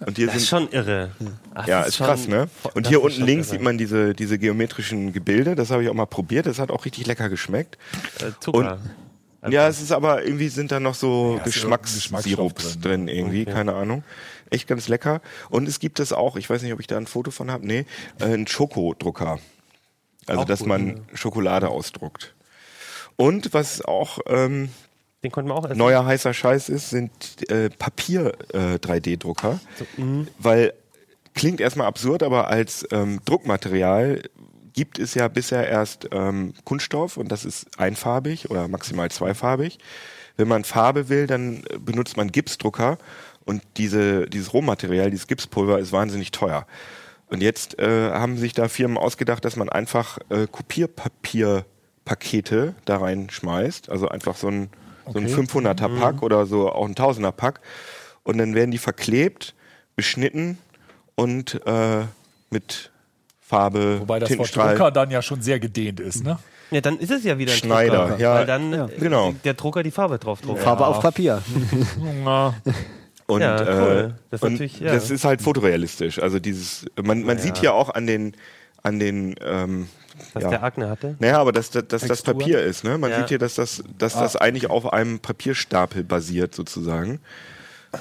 Und 0.04 0.16
hier 0.16 0.26
Das 0.26 0.34
ist 0.34 0.48
sind, 0.48 0.62
schon 0.62 0.68
irre. 0.72 1.12
Ach, 1.54 1.68
ja, 1.68 1.82
ist 1.82 1.94
schon- 1.98 2.06
krass, 2.08 2.26
ne? 2.26 2.48
Und 2.74 2.88
hier 2.88 2.98
ist 2.98 3.04
unten 3.04 3.22
links 3.24 3.46
irre. 3.48 3.52
sieht 3.58 3.62
man 3.62 3.78
diese, 3.78 4.14
diese 4.14 4.36
geometrischen 4.40 5.12
Gebilde. 5.12 5.54
Das 5.54 5.70
habe 5.70 5.84
ich 5.84 5.88
auch 5.88 5.94
mal 5.94 6.06
probiert. 6.06 6.46
Das 6.46 6.58
hat 6.58 6.72
auch 6.72 6.84
richtig 6.84 7.06
lecker 7.06 7.28
geschmeckt. 7.28 7.78
Äh, 8.20 8.32
Zucker. 8.40 8.78
Ja, 9.48 9.68
es 9.68 9.80
ist 9.80 9.92
aber 9.92 10.24
irgendwie 10.24 10.48
sind 10.48 10.72
da 10.72 10.80
noch 10.80 10.94
so 10.94 11.34
Ja, 11.38 11.44
ist 11.44 11.52
Geschmackssirups 11.54 12.80
drin, 12.80 13.06
Geschmacksstoff 13.06 13.16
irgendwie, 13.16 13.44
keine 13.44 13.74
Ahnung. 13.74 14.02
Echt 14.52 14.68
ganz 14.68 14.88
lecker. 14.88 15.20
Und 15.50 15.68
es 15.68 15.80
gibt 15.80 16.00
es 16.00 16.12
auch, 16.12 16.36
ich 16.36 16.48
weiß 16.48 16.62
nicht, 16.62 16.72
ob 16.72 16.80
ich 16.80 16.86
da 16.86 16.96
ein 16.96 17.06
Foto 17.06 17.30
von 17.30 17.50
habe, 17.50 17.66
nee, 17.66 17.86
äh, 18.20 18.24
einen 18.24 18.46
Schokodrucker. 18.46 19.38
Also, 20.26 20.42
Auch 20.42 20.44
dass 20.44 20.60
gut, 20.60 20.68
man 20.68 21.00
Schokolade 21.14 21.68
ausdruckt. 21.68 22.34
Und 23.16 23.52
was 23.52 23.84
auch 23.84 24.20
ähm, 24.26 24.70
neuer 25.74 26.04
heißer 26.04 26.34
Scheiß 26.34 26.68
ist, 26.68 26.90
sind 26.90 27.10
äh, 27.50 27.70
Papier-3D-Drucker. 27.70 29.60
mhm. 29.96 30.28
Weil 30.38 30.74
klingt 31.34 31.60
erstmal 31.60 31.86
absurd, 31.86 32.22
aber 32.22 32.48
als 32.48 32.86
ähm, 32.90 33.20
Druckmaterial 33.24 34.22
gibt 34.72 34.98
es 34.98 35.14
ja 35.14 35.28
bisher 35.28 35.68
erst 35.68 36.08
ähm, 36.12 36.54
Kunststoff 36.64 37.16
und 37.16 37.30
das 37.30 37.44
ist 37.44 37.78
einfarbig 37.78 38.50
oder 38.50 38.68
maximal 38.68 39.10
zweifarbig. 39.10 39.78
Wenn 40.36 40.48
man 40.48 40.64
Farbe 40.64 41.08
will, 41.08 41.26
dann 41.26 41.62
äh, 41.68 41.78
benutzt 41.78 42.16
man 42.16 42.32
Gipsdrucker 42.32 42.98
und 43.44 43.62
diese, 43.76 44.26
dieses 44.26 44.52
Rohmaterial, 44.52 45.10
dieses 45.10 45.26
Gipspulver 45.26 45.78
ist 45.78 45.92
wahnsinnig 45.92 46.30
teuer. 46.30 46.66
Und 47.26 47.42
jetzt 47.42 47.78
äh, 47.78 48.10
haben 48.10 48.36
sich 48.36 48.52
da 48.52 48.68
Firmen 48.68 48.98
ausgedacht, 48.98 49.42
dass 49.44 49.56
man 49.56 49.68
einfach 49.68 50.18
äh, 50.28 50.46
Kopierpapierpakete 50.46 52.74
da 52.84 52.96
reinschmeißt, 52.98 53.88
also 53.88 54.08
einfach 54.08 54.36
so 54.36 54.48
ein, 54.48 54.68
so 55.10 55.18
ein 55.18 55.28
500er 55.28 55.98
Pack 55.98 56.22
oder 56.22 56.46
so 56.46 56.70
auch 56.70 56.86
ein 56.86 56.94
1000er 56.94 57.32
Pack 57.32 57.60
und 58.22 58.38
dann 58.38 58.54
werden 58.54 58.70
die 58.70 58.78
verklebt, 58.78 59.54
beschnitten 59.96 60.58
und 61.14 61.60
äh, 61.66 62.02
mit 62.50 62.90
Farbe, 63.40 64.00
Wobei 64.00 64.18
das 64.18 64.36
Wort. 64.38 64.54
Drucker 64.54 64.90
dann 64.90 65.10
ja 65.10 65.22
schon 65.22 65.42
sehr 65.42 65.58
gedehnt 65.58 66.00
ist, 66.00 66.24
ne? 66.24 66.38
Ja, 66.70 66.80
dann 66.80 66.98
ist 66.98 67.10
es 67.10 67.24
ja 67.24 67.36
wieder 67.36 67.52
ein 67.52 67.58
Schneider, 67.58 68.08
Drucker, 68.08 68.18
ja. 68.18 68.34
Weil 68.34 68.46
dann 68.46 68.72
äh, 68.72 68.88
genau. 68.98 69.34
der 69.44 69.54
Drucker 69.54 69.82
die 69.82 69.90
Farbe 69.90 70.18
drauf 70.18 70.40
druckt. 70.40 70.62
Farbe 70.62 70.86
auf 70.86 71.00
Papier. 71.00 71.42
Und, 73.34 73.40
Ja, 73.42 73.60
cool. 73.62 74.14
äh, 74.14 74.20
Das 74.30 74.38
ist 74.40 74.42
und 74.44 74.52
natürlich, 74.52 74.80
ja. 74.80 74.92
das 74.94 75.10
ist 75.10 75.24
halt 75.24 75.42
fotorealistisch. 75.42 76.18
Also 76.20 76.38
dieses, 76.38 76.86
man, 77.02 77.22
man 77.22 77.38
sieht 77.38 77.58
hier 77.58 77.74
auch 77.74 77.90
an 77.90 78.06
den, 78.06 78.34
an 78.82 78.98
den, 78.98 79.34
ähm, 79.44 79.88
Was 80.34 80.42
ja. 80.44 80.50
der 80.50 80.62
Akne 80.62 80.88
hatte. 80.88 81.16
Naja, 81.18 81.38
aber 81.38 81.52
dass, 81.52 81.70
dass, 81.70 81.86
dass 81.86 82.06
das? 82.06 82.22
Papier 82.22 82.62
ist, 82.62 82.84
ne? 82.84 82.98
Man 82.98 83.10
Ja. 83.10 83.18
sieht 83.20 83.28
hier, 83.30 83.38
dass 83.38 83.54
das, 83.54 83.82
dass 83.98 84.14
das 84.14 84.36
eigentlich 84.36 84.68
auf 84.70 84.92
einem 84.92 85.18
Papierstapel 85.20 86.04
basiert, 86.04 86.54
sozusagen. 86.54 87.20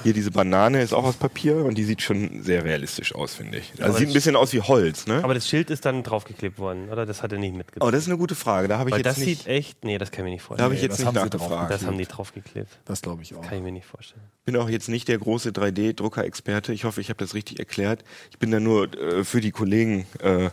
Hier 0.02 0.14
diese 0.14 0.30
Banane 0.30 0.80
ist 0.82 0.94
auch 0.94 1.04
aus 1.04 1.16
Papier 1.16 1.56
und 1.64 1.76
die 1.76 1.84
sieht 1.84 2.00
schon 2.00 2.42
sehr 2.42 2.64
realistisch 2.64 3.14
aus, 3.14 3.34
finde 3.34 3.58
ich. 3.58 3.72
Also 3.72 3.84
Aber 3.84 3.92
sieht 3.92 4.00
ein 4.00 4.06
das- 4.06 4.14
bisschen 4.14 4.36
aus 4.36 4.52
wie 4.54 4.60
Holz, 4.62 5.06
ne? 5.06 5.22
Aber 5.22 5.34
das 5.34 5.46
Schild 5.46 5.68
ist 5.68 5.84
dann 5.84 6.02
draufgeklebt 6.02 6.58
worden, 6.58 6.88
oder? 6.88 7.04
Das 7.04 7.22
hat 7.22 7.30
er 7.32 7.38
nicht 7.38 7.54
mitgebracht. 7.54 7.86
Oh, 7.86 7.90
das 7.90 8.02
ist 8.04 8.08
eine 8.08 8.16
gute 8.16 8.34
Frage. 8.34 8.68
Da 8.68 8.78
habe 8.78 8.88
ich 8.88 8.92
Weil 8.94 9.00
jetzt 9.00 9.18
das 9.18 9.24
nicht, 9.24 9.40
sieht 9.42 9.46
echt, 9.48 9.84
nee, 9.84 9.98
das 9.98 10.10
kann 10.10 10.20
ich 10.20 10.24
mir 10.24 10.30
nicht 10.30 10.42
da 10.42 10.46
vorstellen. 10.46 10.64
habe 10.64 10.74
ich 10.74 10.80
Nee, 10.80 10.86
jetzt 10.88 10.98
das 11.00 11.06
nicht 11.06 11.14
nachgefragt. 11.14 11.70
das 11.70 11.84
haben 11.86 11.98
die 11.98 12.06
draufgeklebt. 12.06 12.70
Das 12.86 13.02
glaube 13.02 13.22
ich 13.22 13.34
auch. 13.34 13.42
Kann 13.42 13.58
ich 13.58 13.62
mir 13.62 13.72
nicht 13.72 13.86
vorstellen. 13.86 14.22
bin 14.46 14.56
auch 14.56 14.68
jetzt 14.70 14.88
nicht 14.88 15.08
der 15.08 15.18
große 15.18 15.50
3D-Drucker-Experte. 15.50 16.72
Ich 16.72 16.84
hoffe, 16.84 17.00
ich 17.02 17.10
habe 17.10 17.18
das 17.18 17.34
richtig 17.34 17.58
erklärt. 17.58 18.02
Ich 18.30 18.38
bin 18.38 18.50
da 18.50 18.60
nur 18.60 18.92
äh, 18.98 19.24
für 19.24 19.40
die 19.42 19.50
Kollegen, 19.50 20.06
äh, 20.20 20.48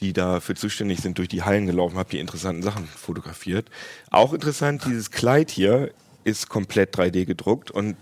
die 0.00 0.12
dafür 0.12 0.54
zuständig 0.54 1.00
sind, 1.00 1.18
durch 1.18 1.28
die 1.28 1.42
Hallen 1.42 1.66
gelaufen, 1.66 1.98
habe 1.98 2.10
die 2.10 2.18
interessanten 2.20 2.62
Sachen 2.62 2.86
fotografiert. 2.86 3.68
Auch 4.10 4.32
interessant, 4.32 4.84
dieses 4.86 5.10
Kleid 5.10 5.50
hier 5.50 5.90
ist 6.24 6.48
komplett 6.48 6.96
3D 6.96 7.24
gedruckt 7.26 7.70
und 7.70 7.96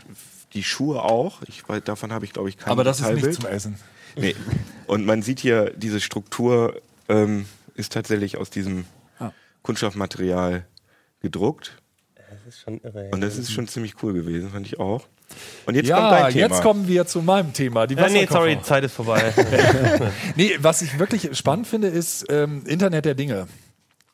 die 0.55 0.63
Schuhe 0.65 1.03
auch. 1.03 1.43
Ich, 1.49 1.69
weiß, 1.69 1.83
davon 1.85 2.13
habe 2.13 2.25
ich, 2.25 2.33
glaube 2.33 2.49
ich, 2.49 2.59
kein 2.59 2.71
Aber 2.71 2.85
das 2.85 3.01
ist 3.01 3.07
nicht 3.07 3.17
Detailbild. 3.17 3.41
zum 3.43 3.51
Essen. 3.51 3.79
Nee. 4.17 4.37
Und 4.87 5.07
man 5.07 5.23
sieht 5.23 5.41
hier, 5.41 5.71
diese 5.77 6.01
Struktur 6.01 6.81
ähm, 7.09 7.47
ist 7.75 7.93
tatsächlich 7.93 8.37
aus 8.37 8.51
diesem 8.51 8.85
Ah. 9.19 9.33
Kunststoffmaterial 9.63 10.67
gedruckt. 11.21 11.77
Das 12.17 12.55
ist 12.55 12.61
schon 12.61 12.81
irre. 12.83 13.09
Und 13.13 13.21
das 13.21 13.39
ist 13.39 13.53
schon 13.53 13.69
ziemlich 13.69 13.95
cool 14.03 14.13
gewesen, 14.13 14.51
fand 14.51 14.67
ich 14.67 14.79
auch. 14.81 15.07
Und 15.65 15.75
jetzt 15.77 15.89
kommt 15.89 15.99
Ja, 16.03 16.11
dein 16.11 16.33
Thema. 16.33 16.47
jetzt 16.49 16.63
kommen 16.63 16.89
wir 16.89 17.07
zu 17.07 17.23
meinem 17.23 17.55
Thema. 17.55 17.87
Die 17.87 17.95
Ja, 17.95 18.09
nee, 18.11 18.27
sorry, 18.31 18.59
Zeit 18.63 18.85
ist 18.85 18.93
vorbei. 18.95 19.33
Nee, 20.37 20.53
was 20.61 20.83
ich 20.83 20.99
wirklich 20.99 21.35
spannend 21.37 21.67
finde, 21.67 21.89
ist 21.89 22.27
ähm, 22.29 22.65
Internet 22.67 23.07
der 23.07 23.15
Dinge. 23.15 23.47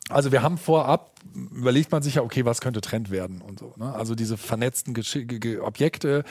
Also 0.09 0.31
wir 0.31 0.41
haben 0.41 0.57
vorab, 0.57 1.11
überlegt 1.33 1.91
man 1.91 2.01
sich 2.01 2.15
ja, 2.15 2.23
okay, 2.23 2.43
was 2.43 2.61
könnte 2.61 2.81
Trend 2.81 3.11
werden 3.11 3.41
und 3.41 3.59
so. 3.59 3.73
Ne? 3.77 3.93
Also 3.93 4.15
diese 4.15 4.37
vernetzten 4.37 4.93
Gesch 4.93 5.13
Ge 5.13 5.39
Ge 5.39 5.59
Objekte. 5.59 6.23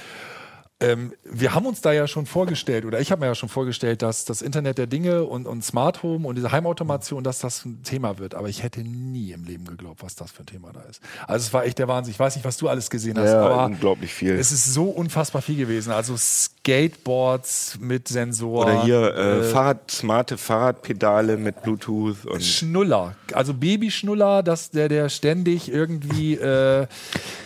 Ähm, 0.81 1.13
wir 1.25 1.55
haben 1.55 1.67
uns 1.67 1.81
da 1.81 1.93
ja 1.93 2.07
schon 2.07 2.25
vorgestellt, 2.27 2.85
oder 2.85 3.01
ich 3.01 3.11
habe 3.11 3.21
mir 3.21 3.27
ja 3.27 3.35
schon 3.35 3.49
vorgestellt, 3.49 4.01
dass 4.03 4.25
das 4.25 4.43
Internet 4.43 4.79
der 4.79 4.87
Dinge 4.87 5.25
und, 5.25 5.47
und 5.47 5.65
Smart 5.65 6.05
Home 6.05 6.27
und 6.29 6.37
diese 6.37 6.53
Heimautomation, 6.53 7.25
dass 7.25 7.41
das 7.41 7.65
ein 7.65 7.83
Thema 7.83 8.19
wird. 8.19 8.37
Aber 8.37 8.49
ich 8.49 8.63
hätte 8.63 8.83
nie 8.83 9.33
im 9.33 9.45
Leben 9.45 9.65
geglaubt, 9.65 10.03
was 10.05 10.15
das 10.15 10.31
für 10.31 10.45
ein 10.45 10.47
Thema 10.47 10.73
da 10.73 10.83
ist. 10.83 11.01
Also 11.27 11.47
es 11.47 11.53
war 11.53 11.65
echt 11.65 11.79
der 11.81 11.89
Wahnsinn. 11.89 12.13
Ich 12.13 12.21
weiß 12.21 12.37
nicht, 12.37 12.45
was 12.45 12.57
du 12.59 12.69
alles 12.69 12.91
gesehen 12.91 13.19
hast, 13.19 13.27
Ja, 13.31 13.45
aber 13.45 13.67
unglaublich 13.67 14.15
viel. 14.15 14.35
es 14.35 14.53
ist 14.53 14.73
so 14.73 14.85
unfassbar 14.85 15.43
viel 15.43 15.57
gewesen. 15.57 15.93
Also 15.93 16.17
Skateboards 16.17 17.79
mit 17.81 18.07
Sensoren. 18.07 18.69
Oder 18.69 18.83
hier 18.85 19.15
äh, 19.17 19.43
Fahrrad, 19.45 19.91
smarte 19.91 20.39
Fahrradpedale 20.39 21.37
mit 21.39 21.63
Bluetooth 21.63 22.25
und 22.25 22.43
Schnuller, 22.43 23.17
also 23.33 23.55
Babyschnuller, 23.55 24.43
dass 24.43 24.71
der, 24.71 24.89
der 24.89 25.09
ständig 25.09 25.73
irgendwie 25.73 26.35
äh, 26.35 26.87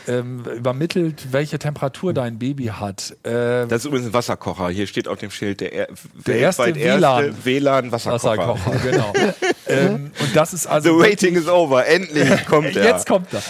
ähm, 0.09 0.45
übermittelt, 0.57 1.33
welche 1.33 1.59
Temperatur 1.59 2.13
dein 2.13 2.39
Baby 2.39 2.67
hat. 2.67 3.17
Äh, 3.25 3.67
das 3.69 3.83
ist 3.83 3.85
übrigens 3.87 4.09
ein 4.09 4.13
Wasserkocher. 4.15 4.69
Hier 4.71 4.87
steht 4.87 5.07
auf 5.09 5.19
dem 5.19 5.31
Schild 5.31 5.61
der, 5.61 5.73
er 5.73 5.89
Der 6.27 6.37
erste 6.39 6.75
WLAN. 6.75 7.35
WLAN 7.45 7.93
Wasserkocher. 7.93 8.49
Wasserkocher, 8.49 8.79
genau. 8.91 9.13
ähm, 9.69 10.11
und 10.21 10.35
das 10.37 10.53
ist 10.55 10.63
The 10.65 10.69
also. 10.69 10.99
waiting 10.99 11.37
is 11.37 11.47
over. 11.49 11.87
Endlich 11.87 12.45
kommt 12.47 12.75
er. 12.77 12.85
Jetzt 12.85 13.07
kommt 13.07 13.33
er. 13.33 13.43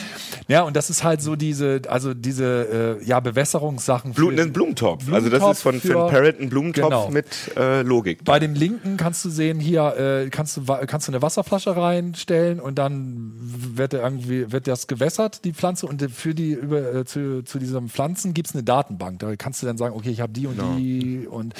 Ja, 0.48 0.62
und 0.62 0.76
das 0.76 0.90
ist 0.90 1.04
halt 1.04 1.22
so 1.22 1.36
diese, 1.36 1.80
also 1.88 2.12
diese 2.12 2.98
äh, 3.00 3.04
ja, 3.04 3.20
Bewässerungssachen. 3.20 4.12
Blu 4.12 4.30
für- 4.30 4.42
ein 4.42 4.52
Blumentopf. 4.52 5.04
Also 5.10 5.30
das 5.30 5.38
Blumentopf 5.40 5.52
ist 5.52 5.62
von, 5.62 5.80
für 5.80 5.88
für- 5.88 6.00
einen 6.02 6.10
Parrot 6.10 6.40
ein 6.40 6.48
Blumentopf 6.50 6.84
Genau. 6.84 7.10
mit 7.10 7.26
äh, 7.56 7.82
Logik. 7.82 8.24
Bei 8.24 8.38
dem 8.40 8.52
linken 8.54 8.96
kannst 8.98 9.24
du 9.24 9.30
sehen, 9.30 9.60
hier 9.60 9.96
äh, 9.96 10.28
kannst, 10.30 10.56
du, 10.58 10.64
kannst 10.86 11.08
du 11.08 11.12
eine 11.12 11.22
Wasserflasche 11.22 11.74
reinstellen 11.76 12.60
und 12.60 12.76
dann 12.78 13.32
wird, 13.38 13.94
irgendwie, 13.94 14.50
wird 14.52 14.66
das 14.66 14.86
gewässert, 14.88 15.44
die 15.44 15.52
Pflanze. 15.54 15.86
Und 15.86 16.02
für 16.10 16.34
die 16.34 16.52
über, 16.52 16.92
äh, 16.96 17.04
zu, 17.04 17.42
zu 17.44 17.58
diesen 17.58 17.88
Pflanzen 17.88 18.34
gibt 18.34 18.48
es 18.48 18.54
eine 18.54 18.64
Datenbank. 18.64 19.20
Da 19.20 19.34
kannst 19.36 19.61
du 19.62 19.66
dann 19.66 19.76
sagen, 19.76 19.94
okay, 19.96 20.10
ich 20.10 20.20
habe 20.20 20.32
die 20.32 20.46
und 20.46 20.60
die 20.78 21.26
und 21.28 21.54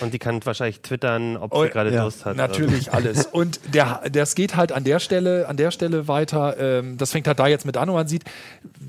Und 0.00 0.14
die 0.14 0.18
kann 0.18 0.44
wahrscheinlich 0.44 0.80
twittern, 0.80 1.36
ob 1.36 1.54
Oh, 1.54 1.64
sie 1.64 1.70
gerade 1.70 1.92
ja. 1.92 2.02
Durst 2.02 2.24
hat. 2.24 2.36
Natürlich 2.36 2.92
alles. 2.92 3.26
Und 3.26 3.60
der, 3.74 4.02
das 4.10 4.34
geht 4.34 4.56
halt 4.56 4.72
an 4.72 4.84
der 4.84 5.00
Stelle, 5.00 5.48
an 5.48 5.56
der 5.56 5.70
Stelle 5.70 6.08
weiter. 6.08 6.56
Ähm, 6.58 6.96
das 6.96 7.12
fängt 7.12 7.26
halt 7.26 7.38
da 7.38 7.46
jetzt 7.46 7.66
mit 7.66 7.76
an 7.76 7.88
und 7.88 7.94
man 7.94 8.08
sieht, 8.08 8.24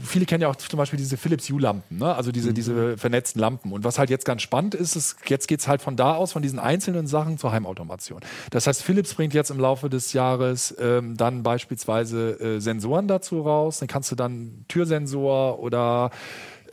viele 0.01 0.25
kennen 0.25 0.41
ja 0.41 0.49
auch 0.49 0.55
zum 0.55 0.77
Beispiel 0.77 0.97
diese 0.97 1.17
Philips 1.17 1.49
Hue-Lampen, 1.49 1.97
ne? 1.97 2.15
also 2.15 2.31
diese, 2.31 2.53
diese 2.53 2.97
vernetzten 2.97 3.39
Lampen. 3.41 3.71
Und 3.71 3.83
was 3.83 3.99
halt 3.99 4.09
jetzt 4.09 4.25
ganz 4.25 4.41
spannend 4.41 4.75
ist, 4.75 4.95
ist, 4.95 5.17
jetzt 5.27 5.47
geht's 5.47 5.67
halt 5.67 5.81
von 5.81 5.95
da 5.95 6.13
aus, 6.15 6.31
von 6.31 6.41
diesen 6.41 6.59
einzelnen 6.59 7.07
Sachen 7.07 7.37
zur 7.37 7.51
Heimautomation. 7.51 8.21
Das 8.51 8.67
heißt, 8.67 8.83
Philips 8.83 9.13
bringt 9.13 9.33
jetzt 9.33 9.51
im 9.51 9.59
Laufe 9.59 9.89
des 9.89 10.13
Jahres 10.13 10.75
ähm, 10.79 11.17
dann 11.17 11.43
beispielsweise 11.43 12.31
äh, 12.39 12.59
Sensoren 12.59 13.07
dazu 13.07 13.41
raus. 13.41 13.79
Dann 13.79 13.87
kannst 13.87 14.11
du 14.11 14.15
dann 14.15 14.65
Türsensor 14.67 15.59
oder 15.59 16.11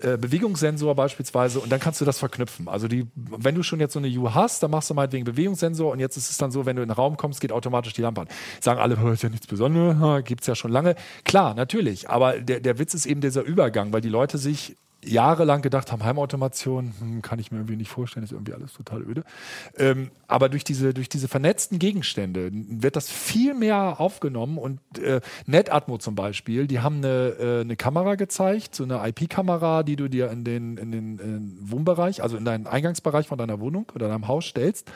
äh, 0.00 0.16
Bewegungssensor 0.16 0.94
beispielsweise 0.94 1.60
und 1.60 1.70
dann 1.70 1.80
kannst 1.80 2.00
du 2.00 2.04
das 2.04 2.18
verknüpfen. 2.18 2.68
Also 2.68 2.88
die, 2.88 3.06
wenn 3.14 3.54
du 3.54 3.62
schon 3.62 3.80
jetzt 3.80 3.92
so 3.92 3.98
eine 3.98 4.08
U 4.08 4.34
hast, 4.34 4.62
dann 4.62 4.70
machst 4.70 4.90
du 4.90 4.94
meinetwegen 4.94 5.24
Bewegungssensor 5.24 5.92
und 5.92 5.98
jetzt 5.98 6.16
ist 6.16 6.30
es 6.30 6.38
dann 6.38 6.50
so, 6.50 6.66
wenn 6.66 6.76
du 6.76 6.82
in 6.82 6.88
den 6.88 6.94
Raum 6.94 7.16
kommst, 7.16 7.40
geht 7.40 7.52
automatisch 7.52 7.92
die 7.92 8.02
Lampe 8.02 8.22
an. 8.22 8.28
Sagen 8.60 8.80
alle, 8.80 9.00
"Hö, 9.00 9.12
ist 9.12 9.22
ja 9.22 9.28
nichts 9.28 9.46
Besonderes, 9.46 9.98
ha, 9.98 10.20
gibt's 10.20 10.46
ja 10.46 10.54
schon 10.54 10.70
lange. 10.70 10.94
Klar, 11.24 11.54
natürlich, 11.54 12.08
aber 12.10 12.38
der, 12.40 12.60
der 12.60 12.78
Witz 12.78 12.94
ist 12.94 13.06
eben 13.06 13.20
dieser 13.20 13.42
Übergang, 13.42 13.92
weil 13.92 14.00
die 14.00 14.08
Leute 14.08 14.38
sich 14.38 14.76
jahrelang 15.06 15.62
gedacht 15.62 15.92
haben, 15.92 16.04
Heimautomation 16.04 16.92
hm, 16.98 17.22
kann 17.22 17.38
ich 17.38 17.50
mir 17.50 17.58
irgendwie 17.58 17.76
nicht 17.76 17.90
vorstellen, 17.90 18.24
ist 18.24 18.32
irgendwie 18.32 18.54
alles 18.54 18.72
total 18.72 19.02
öde. 19.02 19.24
Ähm, 19.76 20.10
aber 20.26 20.48
durch 20.48 20.64
diese, 20.64 20.92
durch 20.92 21.08
diese 21.08 21.28
vernetzten 21.28 21.78
Gegenstände 21.78 22.50
wird 22.52 22.96
das 22.96 23.10
viel 23.10 23.54
mehr 23.54 24.00
aufgenommen 24.00 24.58
und 24.58 24.80
äh, 24.98 25.20
NetAtmo 25.46 25.98
zum 25.98 26.14
Beispiel, 26.14 26.66
die 26.66 26.80
haben 26.80 26.96
eine, 26.98 27.36
äh, 27.38 27.60
eine 27.60 27.76
Kamera 27.76 28.14
gezeigt, 28.16 28.74
so 28.74 28.84
eine 28.84 29.06
IP-Kamera, 29.08 29.82
die 29.82 29.96
du 29.96 30.08
dir 30.08 30.30
in 30.30 30.44
den, 30.44 30.76
in 30.76 30.92
den 30.92 31.18
in 31.18 31.58
Wohnbereich, 31.60 32.22
also 32.22 32.36
in 32.36 32.44
deinen 32.44 32.66
Eingangsbereich 32.66 33.28
von 33.28 33.38
deiner 33.38 33.60
Wohnung 33.60 33.86
oder 33.94 34.08
deinem 34.08 34.28
Haus 34.28 34.46
stellst. 34.46 34.90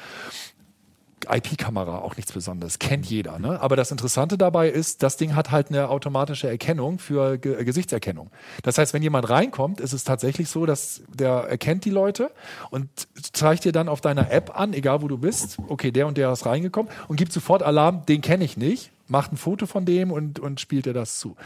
IP-Kamera, 1.29 1.99
auch 1.99 2.17
nichts 2.17 2.33
Besonderes, 2.33 2.79
kennt 2.79 3.07
jeder. 3.07 3.39
Ne? 3.39 3.61
Aber 3.61 3.77
das 3.77 3.91
Interessante 3.91 4.39
dabei 4.39 4.69
ist, 4.69 5.03
das 5.03 5.17
Ding 5.17 5.35
hat 5.35 5.51
halt 5.51 5.69
eine 5.69 5.89
automatische 5.89 6.49
Erkennung 6.49 6.99
für 6.99 7.39
Ge 7.39 7.61
äh, 7.61 7.65
Gesichtserkennung. 7.65 8.31
Das 8.63 8.79
heißt, 8.79 8.95
wenn 8.95 9.03
jemand 9.03 9.29
reinkommt, 9.29 9.81
ist 9.81 9.93
es 9.93 10.05
tatsächlich 10.05 10.49
so, 10.49 10.67
dass 10.67 11.03
der 11.13 11.31
erkennt 11.49 11.85
die 11.85 11.91
Leute 11.91 12.31
und 12.71 12.89
zeigt 13.33 13.65
dir 13.65 13.73
dann 13.73 13.89
auf 13.89 14.01
deiner 14.01 14.31
App 14.31 14.59
an, 14.59 14.73
egal 14.73 15.03
wo 15.03 15.09
du 15.09 15.19
bist, 15.19 15.59
okay, 15.69 15.91
der 15.91 16.07
und 16.07 16.17
der 16.17 16.33
ist 16.33 16.47
reingekommen 16.47 16.91
und 17.09 17.17
gibt 17.17 17.33
sofort 17.33 17.63
Alarm, 17.63 18.07
den 18.07 18.21
kenne 18.21 18.45
ich 18.45 18.57
nicht. 18.57 18.91
macht 19.09 19.33
ein 19.33 19.37
Foto 19.37 19.67
von 19.67 19.85
dem 19.85 20.13
und, 20.13 20.39
und 20.39 20.61
spielt 20.61 20.87
dir 20.87 20.95
das 20.95 21.19
zu. 21.19 21.37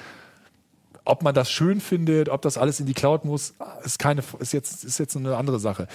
Ob 1.05 1.23
man 1.23 1.35
das 1.35 1.51
schön 1.51 1.81
findet, 1.81 2.29
ob 2.29 2.43
das 2.43 2.57
alles 2.57 2.81
in 2.81 2.87
die 2.87 2.95
Cloud 2.95 3.25
muss, 3.25 3.55
ist 3.85 3.99
keine, 3.99 4.23
ist 4.39 4.53
jetzt, 4.53 4.85
ist 4.85 4.99
jetzt 4.99 5.17
eine 5.17 5.37
andere 5.37 5.59
Sache. 5.59 5.87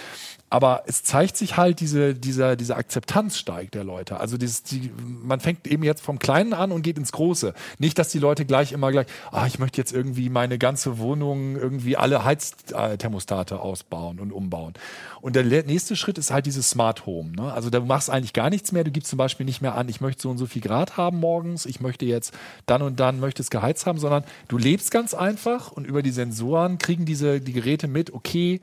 Aber 0.50 0.82
es 0.86 1.02
zeigt 1.04 1.36
sich 1.36 1.56
halt, 1.56 1.80
diese, 1.80 2.14
dieser, 2.14 2.56
diese 2.56 2.76
Akzeptanz 2.76 3.38
steigt 3.38 3.74
der 3.74 3.84
Leute. 3.84 4.18
Also 4.18 4.36
dieses, 4.36 4.64
die, 4.64 4.90
man 5.00 5.40
fängt 5.40 5.66
eben 5.66 5.84
jetzt 5.84 6.02
vom 6.02 6.18
Kleinen 6.18 6.52
an 6.52 6.72
und 6.72 6.82
geht 6.82 6.98
ins 6.98 7.12
Große. 7.12 7.54
Nicht, 7.78 7.98
dass 7.98 8.08
die 8.08 8.18
Leute 8.18 8.44
gleich 8.44 8.72
immer 8.72 8.90
gleich, 8.90 9.06
ah, 9.30 9.46
ich 9.46 9.58
möchte 9.58 9.80
jetzt 9.80 9.92
irgendwie 9.92 10.28
meine 10.28 10.58
ganze 10.58 10.98
Wohnung 10.98 11.56
irgendwie 11.56 11.96
alle 11.96 12.24
Heizthermostate 12.24 13.60
ausbauen 13.60 14.18
und 14.18 14.32
umbauen. 14.32 14.74
Und 15.20 15.36
der 15.36 15.44
nächste 15.44 15.96
Schritt 15.96 16.18
ist 16.18 16.30
halt 16.30 16.46
dieses 16.46 16.70
Smart 16.70 17.06
Home. 17.06 17.30
Ne? 17.32 17.52
Also 17.52 17.70
du 17.70 17.80
machst 17.80 18.10
eigentlich 18.10 18.32
gar 18.32 18.50
nichts 18.50 18.72
mehr. 18.72 18.84
Du 18.84 18.90
gibst 18.90 19.10
zum 19.10 19.18
Beispiel 19.18 19.46
nicht 19.46 19.60
mehr 19.60 19.74
an, 19.74 19.88
ich 19.88 20.00
möchte 20.00 20.22
so 20.22 20.30
und 20.30 20.38
so 20.38 20.46
viel 20.46 20.62
Grad 20.62 20.96
haben 20.96 21.18
morgens, 21.20 21.66
ich 21.66 21.80
möchte 21.80 22.06
jetzt 22.06 22.34
dann 22.66 22.82
und 22.82 22.98
dann 23.00 23.20
möchte 23.20 23.42
es 23.42 23.50
geheizt 23.50 23.86
haben, 23.86 23.98
sondern 23.98 24.24
du 24.48 24.58
lebst 24.58 24.90
ganz 24.90 24.99
einfach 25.14 25.72
und 25.72 25.86
über 25.86 26.02
die 26.02 26.10
Sensoren 26.12 26.78
kriegen 26.78 27.04
diese 27.04 27.40
die 27.40 27.52
Geräte 27.52 27.88
mit, 27.88 28.12
okay, 28.12 28.60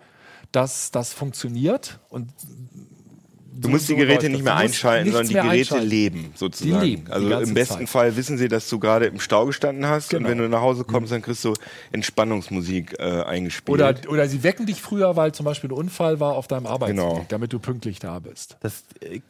dass 0.51 0.91
das 0.91 1.13
funktioniert 1.13 1.99
und 2.09 2.29
Du 3.59 3.69
musst 3.69 3.89
die 3.89 3.95
Geräte 3.95 4.29
nicht 4.29 4.43
mehr 4.43 4.55
einschalten, 4.55 5.11
sondern 5.11 5.27
die 5.29 5.33
Geräte 5.33 5.79
leben 5.79 6.31
sozusagen. 6.35 6.79
Die 6.79 6.89
leben, 6.91 7.07
also 7.11 7.27
im 7.39 7.55
besten 7.55 7.79
Zeit. 7.79 7.89
Fall 7.89 8.15
wissen 8.15 8.37
sie, 8.37 8.47
dass 8.49 8.69
du 8.69 8.77
gerade 8.77 9.07
im 9.07 9.19
Stau 9.19 9.47
gestanden 9.47 9.87
hast 9.87 10.09
Genau. 10.11 10.25
und 10.25 10.29
wenn 10.31 10.37
du 10.37 10.47
nach 10.47 10.61
Hause 10.61 10.83
kommst, 10.83 11.11
dann 11.11 11.23
kriegst 11.23 11.43
du 11.43 11.55
Entspannungsmusik 11.91 12.95
äh, 12.99 13.23
eingespielt. 13.23 13.69
Oder, 13.73 13.95
oder 14.09 14.27
sie 14.27 14.43
wecken 14.43 14.67
dich 14.67 14.79
früher, 14.79 15.15
weil 15.15 15.31
zum 15.31 15.43
Beispiel 15.45 15.71
ein 15.71 15.73
Unfall 15.73 16.19
war 16.19 16.33
auf 16.35 16.47
deinem 16.47 16.67
Arbeitsweg, 16.67 16.97
Genau. 16.97 17.25
damit 17.29 17.51
du 17.51 17.57
pünktlich 17.57 17.97
da 17.97 18.19
bist. 18.19 18.57
Das, 18.61 18.83
äh, 19.01 19.21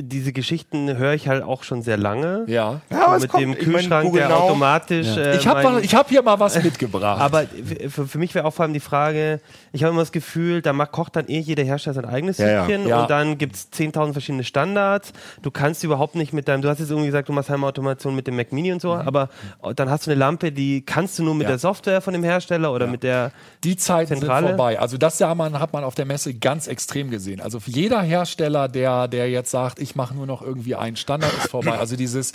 diese 0.00 0.32
Geschichten 0.32 0.96
höre 0.96 1.12
ich 1.12 1.28
halt 1.28 1.42
auch 1.44 1.62
schon 1.64 1.82
sehr 1.82 1.96
lange. 1.98 2.44
Ja. 2.48 2.80
Ja, 2.90 3.06
aber 3.06 3.16
es 3.16 3.22
mit 3.22 3.30
kommt. 3.30 3.42
dem 3.42 3.52
Ich 3.52 3.58
Kühlschrank, 3.60 4.04
Google 4.06 4.20
der 4.22 4.30
Now- 4.30 4.36
automatisch. 4.44 5.16
Äh, 5.16 5.36
Ich 5.36 5.46
habe 5.46 5.62
mein- 5.62 5.84
ich 5.84 5.94
hab 5.94 6.08
hier 6.08 6.22
mal 6.22 6.40
was 6.40 6.60
mitgebracht. 6.62 7.20
aber 7.20 7.44
für, 7.88 8.08
für 8.08 8.18
mich 8.18 8.34
wäre 8.34 8.46
auch 8.46 8.54
vor 8.54 8.64
allem 8.64 8.72
die 8.72 8.80
Frage, 8.80 9.40
ich 9.72 9.82
habe 9.84 9.92
immer 9.92 10.00
das 10.02 10.10
Gefühl, 10.10 10.62
da 10.62 10.72
macht, 10.72 10.92
kocht 10.92 11.14
dann 11.14 11.28
eh 11.28 11.38
jeder 11.38 11.62
Hersteller 11.62 11.94
sein 11.94 12.04
eigenes 12.06 12.38
Ja, 12.38 12.48
ja. 12.48 12.64
Süppchen 12.64 12.88
Ja. 12.88 13.02
und 13.02 13.10
dann 13.10 13.36
gibt 13.38 13.54
es 13.54 13.70
10.000 13.70 14.12
verschiedene 14.14 14.44
Standards. 14.44 15.12
Du 15.42 15.50
kannst 15.50 15.84
überhaupt 15.84 16.14
nicht 16.14 16.32
mit 16.32 16.48
deinem, 16.48 16.62
du 16.62 16.68
hast 16.70 16.78
jetzt 16.80 16.90
irgendwie 16.90 17.06
gesagt, 17.08 17.28
du 17.28 17.32
machst 17.34 17.50
Heimautomation 17.50 18.16
mit 18.16 18.26
dem 18.26 18.36
Mac 18.36 18.50
Mini 18.52 18.72
und 18.72 18.80
so, 18.80 18.94
aber 18.94 19.28
dann 19.76 19.90
hast 19.90 20.06
du 20.06 20.10
eine 20.10 20.18
Lampe, 20.18 20.52
die 20.52 20.84
kannst 20.84 21.18
du 21.18 21.22
nur 21.22 21.34
mit 21.34 21.40
Mhm. 21.40 21.42
Ja. 21.42 21.48
der 21.50 21.58
Software 21.58 22.00
von 22.00 22.14
dem 22.14 22.24
Hersteller 22.24 22.72
oder 22.72 22.86
mit 22.86 23.02
der 23.02 23.30
Die 23.62 23.76
Zeiten 23.76 24.08
Zentrale? 24.16 24.46
sind 24.48 24.56
vorbei. 24.56 24.80
Also 24.80 24.96
das 24.96 25.18
ja 25.18 25.32
man, 25.34 25.60
hat 25.60 25.72
man 25.74 25.84
auf 25.84 25.94
der 25.94 26.06
Messe 26.06 26.32
ganz 26.34 26.66
extrem 26.66 27.10
gesehen. 27.10 27.40
Also 27.42 27.60
für 27.60 27.70
jeder 27.70 28.00
Hersteller, 28.00 28.68
der, 28.68 29.06
der 29.06 29.28
jetzt 29.30 29.50
sagt, 29.50 29.80
ich 29.82 29.96
mache 29.96 30.14
nur 30.14 30.26
noch 30.26 30.42
irgendwie 30.42 30.74
einen 30.74 30.96
Standard, 30.96 31.32
ist 31.32 31.50
vorbei. 31.50 31.78
Also 31.78 31.96
dieses, 31.96 32.32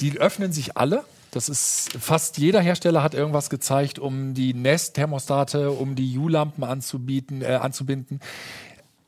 die 0.00 0.18
öffnen 0.18 0.52
sich 0.52 0.76
alle. 0.76 1.04
Das 1.32 1.48
ist 1.48 1.92
fast 2.00 2.38
jeder 2.38 2.60
Hersteller 2.60 3.02
hat 3.02 3.12
irgendwas 3.12 3.50
gezeigt, 3.50 3.98
um 3.98 4.32
die 4.32 4.54
Nest-Thermostate, 4.54 5.70
um 5.70 5.94
die 5.94 6.16
U-Lampen 6.16 6.64
anzubieten, 6.64 7.42
äh, 7.42 7.58
anzubinden. 7.60 8.20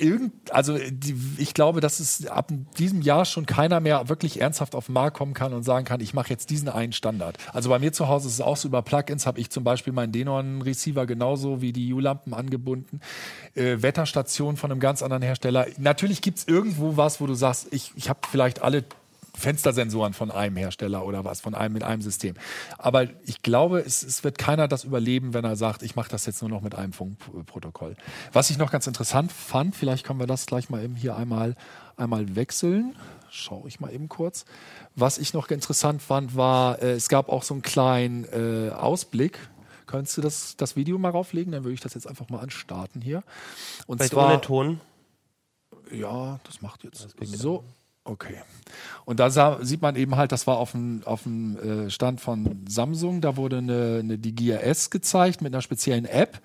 Irgend, 0.00 0.52
also 0.52 0.78
die, 0.78 1.16
ich 1.38 1.54
glaube, 1.54 1.80
dass 1.80 1.98
es 1.98 2.24
ab 2.26 2.52
diesem 2.78 3.02
Jahr 3.02 3.24
schon 3.24 3.46
keiner 3.46 3.80
mehr 3.80 4.08
wirklich 4.08 4.40
ernsthaft 4.40 4.76
auf 4.76 4.86
den 4.86 4.92
Markt 4.92 5.16
kommen 5.16 5.34
kann 5.34 5.52
und 5.52 5.64
sagen 5.64 5.84
kann, 5.84 6.00
ich 6.00 6.14
mache 6.14 6.30
jetzt 6.30 6.50
diesen 6.50 6.68
einen 6.68 6.92
Standard. 6.92 7.36
Also 7.52 7.68
bei 7.68 7.80
mir 7.80 7.92
zu 7.92 8.06
Hause 8.06 8.28
ist 8.28 8.34
es 8.34 8.40
auch 8.40 8.56
so 8.56 8.68
über 8.68 8.82
Plugins, 8.82 9.26
habe 9.26 9.40
ich 9.40 9.50
zum 9.50 9.64
Beispiel 9.64 9.92
meinen 9.92 10.12
Denon-Receiver 10.12 11.04
genauso 11.04 11.60
wie 11.62 11.72
die 11.72 11.92
U-Lampen 11.92 12.32
angebunden. 12.32 13.00
Äh, 13.54 13.82
Wetterstation 13.82 14.56
von 14.56 14.70
einem 14.70 14.78
ganz 14.78 15.02
anderen 15.02 15.24
Hersteller. 15.24 15.66
Natürlich 15.78 16.22
gibt 16.22 16.38
es 16.38 16.46
irgendwo 16.46 16.96
was, 16.96 17.20
wo 17.20 17.26
du 17.26 17.34
sagst, 17.34 17.66
ich, 17.72 17.90
ich 17.96 18.08
habe 18.08 18.20
vielleicht 18.30 18.62
alle 18.62 18.84
Fenstersensoren 19.38 20.12
von 20.12 20.30
einem 20.30 20.56
Hersteller 20.56 21.04
oder 21.06 21.24
was, 21.24 21.40
von 21.40 21.54
einem 21.54 21.74
mit 21.74 21.84
einem 21.84 22.02
System. 22.02 22.34
Aber 22.76 23.06
ich 23.24 23.42
glaube, 23.42 23.80
es, 23.80 24.02
es 24.02 24.24
wird 24.24 24.38
keiner 24.38 24.68
das 24.68 24.84
überleben, 24.84 25.34
wenn 25.34 25.44
er 25.44 25.56
sagt, 25.56 25.82
ich 25.82 25.96
mache 25.96 26.10
das 26.10 26.26
jetzt 26.26 26.42
nur 26.42 26.50
noch 26.50 26.60
mit 26.60 26.74
einem 26.74 26.92
Funkprotokoll. 26.92 27.96
Was 28.32 28.50
ich 28.50 28.58
noch 28.58 28.70
ganz 28.70 28.86
interessant 28.86 29.32
fand, 29.32 29.76
vielleicht 29.76 30.04
können 30.04 30.18
wir 30.18 30.26
das 30.26 30.46
gleich 30.46 30.70
mal 30.70 30.82
eben 30.82 30.96
hier 30.96 31.16
einmal, 31.16 31.54
einmal 31.96 32.36
wechseln. 32.36 32.96
Schaue 33.30 33.68
ich 33.68 33.80
mal 33.80 33.92
eben 33.92 34.08
kurz. 34.08 34.44
Was 34.94 35.18
ich 35.18 35.34
noch 35.34 35.48
interessant 35.50 36.02
fand, 36.02 36.36
war, 36.36 36.82
äh, 36.82 36.92
es 36.92 37.08
gab 37.08 37.28
auch 37.28 37.42
so 37.42 37.54
einen 37.54 37.62
kleinen 37.62 38.24
äh, 38.24 38.70
Ausblick. 38.70 39.38
Könntest 39.86 40.16
du 40.16 40.20
das, 40.20 40.56
das 40.56 40.76
Video 40.76 40.98
mal 40.98 41.10
rauflegen? 41.10 41.52
Dann 41.52 41.64
würde 41.64 41.74
ich 41.74 41.80
das 41.80 41.94
jetzt 41.94 42.06
einfach 42.06 42.28
mal 42.28 42.40
anstarten 42.40 43.00
hier. 43.00 43.22
Und 43.86 43.98
vielleicht 43.98 44.12
zwar, 44.12 44.28
ohne 44.28 44.40
Ton. 44.40 44.80
ja, 45.90 46.40
das 46.44 46.60
macht 46.60 46.84
jetzt 46.84 47.14
so. 47.20 47.64
Okay. 48.08 48.36
Und 49.04 49.20
da 49.20 49.30
sah, 49.30 49.58
sieht 49.62 49.82
man 49.82 49.96
eben 49.96 50.16
halt, 50.16 50.32
das 50.32 50.46
war 50.46 50.58
auf 50.58 50.72
dem, 50.72 51.02
auf 51.04 51.22
dem 51.22 51.86
äh, 51.86 51.90
Stand 51.90 52.20
von 52.20 52.64
Samsung, 52.68 53.20
da 53.20 53.36
wurde 53.36 53.58
eine, 53.58 54.00
eine 54.00 54.18
die 54.18 54.34
Gear 54.34 54.62
S 54.62 54.90
gezeigt 54.90 55.40
mit 55.40 55.54
einer 55.54 55.62
speziellen 55.62 56.04
App. 56.04 56.40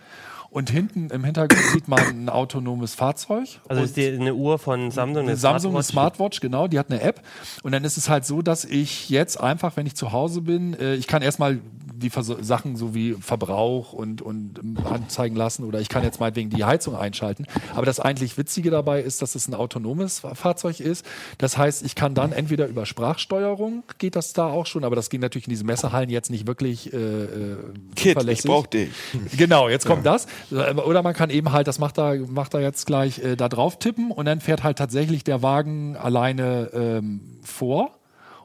Und 0.49 0.69
hinten 0.69 1.09
im 1.09 1.23
Hintergrund 1.23 1.63
sieht 1.73 1.87
man 1.87 1.99
ein 1.99 2.29
autonomes 2.29 2.93
Fahrzeug. 2.93 3.59
Also 3.67 3.81
ist 3.81 3.97
die, 3.97 4.07
eine 4.07 4.35
Uhr 4.35 4.59
von 4.59 4.91
Samsung, 4.91 5.23
eine 5.23 5.35
Samsung 5.35 5.73
eine 5.73 5.81
Smartwatch, 5.81 6.41
genau, 6.41 6.67
die 6.67 6.77
hat 6.77 6.91
eine 6.91 7.01
App. 7.01 7.21
Und 7.63 7.71
dann 7.71 7.83
ist 7.83 7.97
es 7.97 8.07
halt 8.07 8.23
so, 8.23 8.43
dass 8.43 8.63
ich 8.63 9.09
jetzt 9.09 9.39
einfach, 9.41 9.75
wenn 9.77 9.87
ich 9.87 9.95
zu 9.95 10.11
Hause 10.11 10.41
bin, 10.41 10.75
äh, 10.79 10.93
ich 10.93 11.07
kann 11.07 11.23
erstmal 11.23 11.59
die 12.03 12.09
Vers 12.11 12.31
Sachen 12.41 12.75
so 12.75 12.93
wie 12.93 13.13
Verbrauch 13.13 13.93
und, 13.93 14.21
und 14.21 14.59
ähm, 14.59 14.77
anzeigen 14.85 15.35
lassen 15.35 15.63
oder 15.63 15.79
ich 15.81 15.89
kann 15.89 16.03
jetzt 16.03 16.19
meinetwegen 16.19 16.49
die 16.51 16.63
Heizung 16.63 16.95
einschalten. 16.95 17.45
Aber 17.75 17.85
das 17.85 17.99
eigentlich 17.99 18.37
Witzige 18.37 18.69
dabei 18.69 19.01
ist, 19.01 19.21
dass 19.23 19.33
es 19.35 19.47
ein 19.47 19.55
autonomes 19.55 20.19
Fa- 20.19 20.35
Fahrzeug 20.35 20.79
ist. 20.79 21.05
Das 21.39 21.57
heißt, 21.57 21.83
ich 21.83 21.95
kann 21.95 22.13
dann 22.13 22.31
entweder 22.31 22.67
über 22.67 22.85
Sprachsteuerung, 22.85 23.83
geht 23.97 24.15
das 24.15 24.33
da 24.33 24.47
auch 24.47 24.65
schon, 24.67 24.83
aber 24.83 24.95
das 24.95 25.09
ging 25.09 25.21
natürlich 25.21 25.47
in 25.47 25.51
diesen 25.51 25.65
Messehallen 25.65 26.09
jetzt 26.09 26.29
nicht 26.29 26.45
wirklich 26.45 26.93
äh, 26.93 26.97
äh, 26.97 27.57
Kid, 27.95 28.21
ich 28.29 28.43
brauch 28.43 28.67
dich. 28.67 28.89
Genau, 29.37 29.69
jetzt 29.69 29.85
kommt 29.85 30.05
das. 30.05 30.27
Oder 30.51 31.01
man 31.01 31.13
kann 31.13 31.29
eben 31.29 31.51
halt, 31.51 31.67
das 31.67 31.79
macht 31.79 31.97
er, 31.97 32.17
macht 32.27 32.53
er 32.53 32.61
jetzt 32.61 32.85
gleich 32.85 33.19
äh, 33.19 33.35
da 33.35 33.49
drauf 33.49 33.79
tippen 33.79 34.11
und 34.11 34.25
dann 34.25 34.41
fährt 34.41 34.63
halt 34.63 34.77
tatsächlich 34.77 35.23
der 35.23 35.41
Wagen 35.41 35.95
alleine 35.97 36.69
ähm, 36.73 37.21
vor 37.43 37.97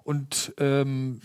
und 0.05 0.53
ähm, 0.59 1.21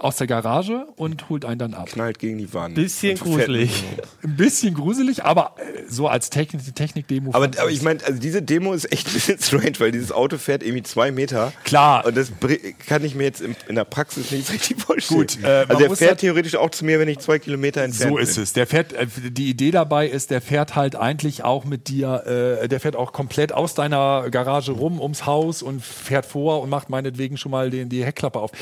aus 0.00 0.16
der 0.16 0.28
Garage 0.28 0.86
und 0.94 1.28
holt 1.28 1.44
einen 1.44 1.58
dann 1.58 1.74
ab. 1.74 1.86
Knallt 1.86 2.20
gegen 2.20 2.38
die 2.38 2.54
Wand. 2.54 2.76
Bisschen 2.76 3.18
gruselig. 3.18 3.82
Ein 4.22 4.36
bisschen 4.36 4.74
gruselig, 4.74 5.24
aber 5.24 5.56
äh, 5.58 5.82
so 5.88 6.06
als 6.06 6.30
Technik, 6.30 6.72
Technik-Demo. 6.74 7.30
Aber, 7.34 7.44
fand 7.44 7.58
aber 7.58 7.68
ich's- 7.70 7.78
ich 7.80 7.84
meine, 7.84 8.04
also 8.04 8.20
diese 8.20 8.40
Demo 8.40 8.72
ist 8.74 8.92
echt 8.92 9.08
ein 9.08 9.12
bisschen 9.14 9.38
strange, 9.40 9.72
weil 9.78 9.90
dieses 9.90 10.12
Auto 10.12 10.38
fährt 10.38 10.62
irgendwie 10.62 10.84
zwei 10.84 11.10
Meter. 11.10 11.52
Klar. 11.64 12.06
Und 12.06 12.16
das 12.16 12.30
kann 12.86 13.04
ich 13.04 13.16
mir 13.16 13.24
jetzt 13.24 13.40
in, 13.40 13.56
in 13.68 13.74
der 13.74 13.84
Praxis 13.84 14.30
nicht 14.30 14.52
richtig 14.52 14.80
vorstellen. 14.80 15.20
Gut, 15.20 15.42
äh, 15.42 15.46
also 15.68 15.78
der 15.78 15.96
fährt 15.96 16.10
halt- 16.10 16.20
theoretisch 16.20 16.54
auch 16.54 16.70
zu 16.70 16.84
mir, 16.84 17.00
wenn 17.00 17.08
ich 17.08 17.18
zwei 17.18 17.40
Kilometer 17.40 17.82
entfernt 17.82 18.10
So 18.10 18.14
bin. 18.16 18.22
ist 18.24 18.38
es. 18.38 18.52
Der 18.52 18.68
fährt, 18.68 18.92
äh, 18.92 19.06
die 19.08 19.50
Idee 19.50 19.72
dabei 19.72 20.06
ist, 20.06 20.30
der 20.30 20.40
fährt 20.40 20.76
halt 20.76 20.94
eigentlich 20.94 21.42
auch 21.42 21.64
mit 21.64 21.88
dir, 21.88 22.58
äh, 22.62 22.68
der 22.68 22.78
fährt 22.78 22.94
auch 22.94 23.12
komplett 23.12 23.52
aus 23.52 23.74
deiner 23.74 24.30
Garage 24.30 24.70
rum 24.70 25.00
ums 25.00 25.26
Haus 25.26 25.60
und 25.60 25.82
fährt 25.82 26.24
vor 26.24 26.62
und 26.62 26.70
macht 26.70 26.88
meinetwegen 26.88 27.36
schon 27.36 27.50
mal 27.50 27.70
den, 27.70 27.88
die 27.88 28.04
Heckklappe 28.04 28.38
auf. 28.38 28.52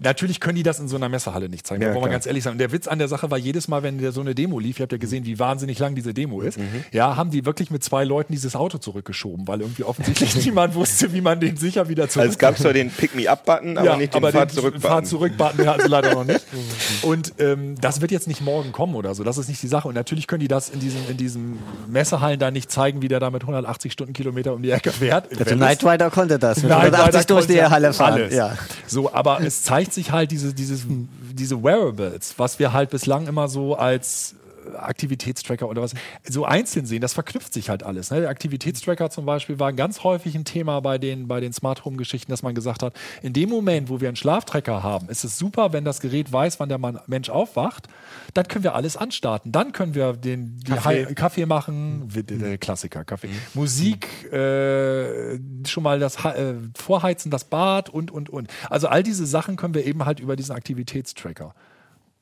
Natürlich 0.00 0.40
können 0.40 0.56
die 0.56 0.62
das 0.62 0.78
in 0.80 0.88
so 0.88 0.96
einer 0.96 1.08
Messehalle 1.08 1.48
nicht 1.48 1.66
zeigen, 1.66 1.82
Ja, 1.82 1.88
da 1.88 1.94
wollen 1.94 2.04
wir 2.06 2.10
ganz 2.10 2.26
ehrlich 2.26 2.42
sein. 2.44 2.52
Und 2.52 2.58
der 2.58 2.72
Witz 2.72 2.86
an 2.86 2.98
der 2.98 3.08
Sache 3.08 3.30
war 3.30 3.38
jedes 3.38 3.68
Mal, 3.68 3.82
wenn 3.82 3.98
der 3.98 4.12
so 4.12 4.20
eine 4.20 4.34
Demo 4.34 4.58
lief, 4.58 4.78
ihr 4.78 4.84
habt 4.84 4.92
ja 4.92 4.98
gesehen, 4.98 5.24
wie 5.24 5.38
wahnsinnig 5.38 5.78
lang 5.78 5.94
diese 5.94 6.12
Demo 6.14 6.40
ist, 6.42 6.58
Mhm. 6.58 6.84
ja, 6.92 7.16
haben 7.16 7.30
die 7.30 7.44
wirklich 7.46 7.70
mit 7.70 7.82
zwei 7.84 8.04
Leuten 8.04 8.32
dieses 8.32 8.56
Auto 8.56 8.78
zurückgeschoben, 8.78 9.46
weil 9.48 9.60
irgendwie 9.60 9.84
offensichtlich 9.84 10.34
niemand 10.44 10.74
wusste, 10.74 11.12
wie 11.12 11.20
man 11.20 11.40
den 11.40 11.56
sicher 11.56 11.88
wieder 11.88 12.08
zurück 12.08 12.22
Also 12.22 12.32
es 12.32 12.38
gab 12.38 12.58
zwar 12.58 12.72
den 12.72 12.90
Pick-Me-Up-Button, 12.90 13.78
aber 13.78 13.96
nicht 13.96 14.14
den 14.14 14.22
Fahr-Zurück-Button. 14.22 14.80
Fahr-Zurück-Button, 14.80 15.56
den 15.58 15.66
hatten 15.68 15.82
sie 15.82 15.88
leider 15.88 16.14
noch 16.14 16.24
nicht. 16.24 16.44
Und 17.02 17.32
ähm, 17.38 17.74
das 17.80 18.00
wird 18.00 18.10
jetzt 18.10 18.28
nicht 18.28 18.40
morgen 18.42 18.72
kommen 18.72 18.94
oder 18.94 19.14
so. 19.14 19.24
Das 19.24 19.38
ist 19.38 19.48
nicht 19.48 19.62
die 19.62 19.68
Sache. 19.68 19.88
Und 19.88 19.94
natürlich 19.94 20.26
können 20.26 20.40
die 20.40 20.48
das 20.48 20.68
in 20.70 20.80
diesen, 20.80 21.08
in 21.08 21.16
diesen 21.16 21.58
Messehallen 21.88 22.38
da 22.38 22.50
nicht 22.50 22.70
zeigen, 22.70 23.02
wie 23.02 23.08
der 23.08 23.20
da 23.20 23.30
mit 23.30 23.42
180 23.42 23.92
Stundenkilometer 23.92 24.52
um 24.54 24.62
die 24.62 24.70
Ecke 24.70 24.90
fährt. 24.92 25.30
Also 25.30 25.46
Wenn 25.46 25.58
Knight 25.58 25.84
Rider 25.84 26.10
konnte 26.10 26.38
das. 26.38 26.58
Mit 26.58 26.68
Nein, 26.70 26.92
180 26.94 27.14
leider 27.14 27.34
durch 27.34 27.46
die 27.46 27.62
Halle 27.62 27.92
fahren. 27.92 28.12
alles. 28.14 28.34
Ja. 28.34 28.56
So, 28.86 29.12
aber 29.12 29.40
es 29.42 29.62
zeigt 29.62 29.79
sich 29.88 30.12
halt 30.12 30.30
diese, 30.30 30.54
dieses, 30.54 30.86
diese 31.32 31.62
Wearables, 31.62 32.34
was 32.38 32.58
wir 32.58 32.72
halt 32.72 32.90
bislang 32.90 33.26
immer 33.26 33.48
so 33.48 33.74
als 33.74 34.34
Aktivitätstracker 34.76 35.68
oder 35.68 35.82
was 35.82 35.94
so 36.28 36.44
einzeln 36.44 36.86
sehen, 36.86 37.00
das 37.00 37.14
verknüpft 37.14 37.52
sich 37.52 37.70
halt 37.70 37.82
alles. 37.82 38.10
Ne? 38.10 38.20
Der 38.20 38.30
Aktivitätstracker 38.30 39.10
zum 39.10 39.26
Beispiel 39.26 39.58
war 39.58 39.72
ganz 39.72 40.04
häufig 40.04 40.34
ein 40.34 40.44
Thema 40.44 40.80
bei 40.80 40.98
den, 40.98 41.28
bei 41.28 41.40
den 41.40 41.52
Smart 41.52 41.84
Home 41.84 41.96
Geschichten, 41.96 42.30
dass 42.30 42.42
man 42.42 42.54
gesagt 42.54 42.82
hat, 42.82 42.94
in 43.22 43.32
dem 43.32 43.48
Moment, 43.48 43.88
wo 43.88 44.00
wir 44.00 44.08
einen 44.08 44.16
Schlaftracker 44.16 44.82
haben, 44.82 45.08
ist 45.08 45.24
es 45.24 45.38
super, 45.38 45.72
wenn 45.72 45.84
das 45.84 46.00
Gerät 46.00 46.32
weiß, 46.32 46.60
wann 46.60 46.68
der 46.68 46.78
Mann, 46.78 47.00
Mensch 47.06 47.30
aufwacht, 47.30 47.88
dann 48.34 48.46
können 48.48 48.64
wir 48.64 48.74
alles 48.74 48.96
anstarten. 48.96 49.52
Dann 49.52 49.72
können 49.72 49.94
wir 49.94 50.12
den 50.14 50.60
Kaffee. 50.64 51.02
Kaffee, 51.02 51.14
Kaffee 51.14 51.46
machen, 51.46 52.08
der 52.14 52.58
Klassiker, 52.58 53.04
Kaffee. 53.04 53.30
Musik, 53.54 54.30
äh, 54.32 55.38
schon 55.66 55.82
mal 55.82 55.98
das 55.98 56.24
äh, 56.24 56.54
Vorheizen, 56.76 57.30
das 57.30 57.44
Bad 57.44 57.88
und, 57.88 58.10
und, 58.10 58.28
und. 58.28 58.48
Also 58.68 58.88
all 58.88 59.02
diese 59.02 59.26
Sachen 59.26 59.56
können 59.56 59.74
wir 59.74 59.84
eben 59.84 60.04
halt 60.04 60.20
über 60.20 60.36
diesen 60.36 60.54
Aktivitätstracker. 60.54 61.54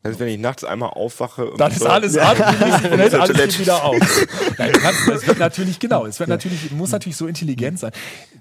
Also 0.09 0.21
wenn 0.21 0.29
ich 0.29 0.39
nachts 0.39 0.65
einmal 0.65 0.91
aufwache 0.91 1.51
und 1.51 1.61
Dann 1.61 1.71
ist 1.73 1.81
so- 1.81 1.87
alles 1.87 2.15
nächsten 2.15 2.91
Minuten, 2.91 3.11
Zur 3.11 3.21
alles 3.23 3.59
wieder 3.59 3.85
auf. 3.85 4.27
Nein, 4.59 4.73
kannst, 4.73 5.09
es 5.09 5.27
wird 5.27 5.39
natürlich, 5.39 5.79
genau, 5.79 6.07
es 6.07 6.19
wird 6.19 6.29
natürlich, 6.29 6.71
muss 6.73 6.91
natürlich 6.91 7.17
so 7.17 7.27
intelligent 7.27 7.79
sein. 7.79 7.93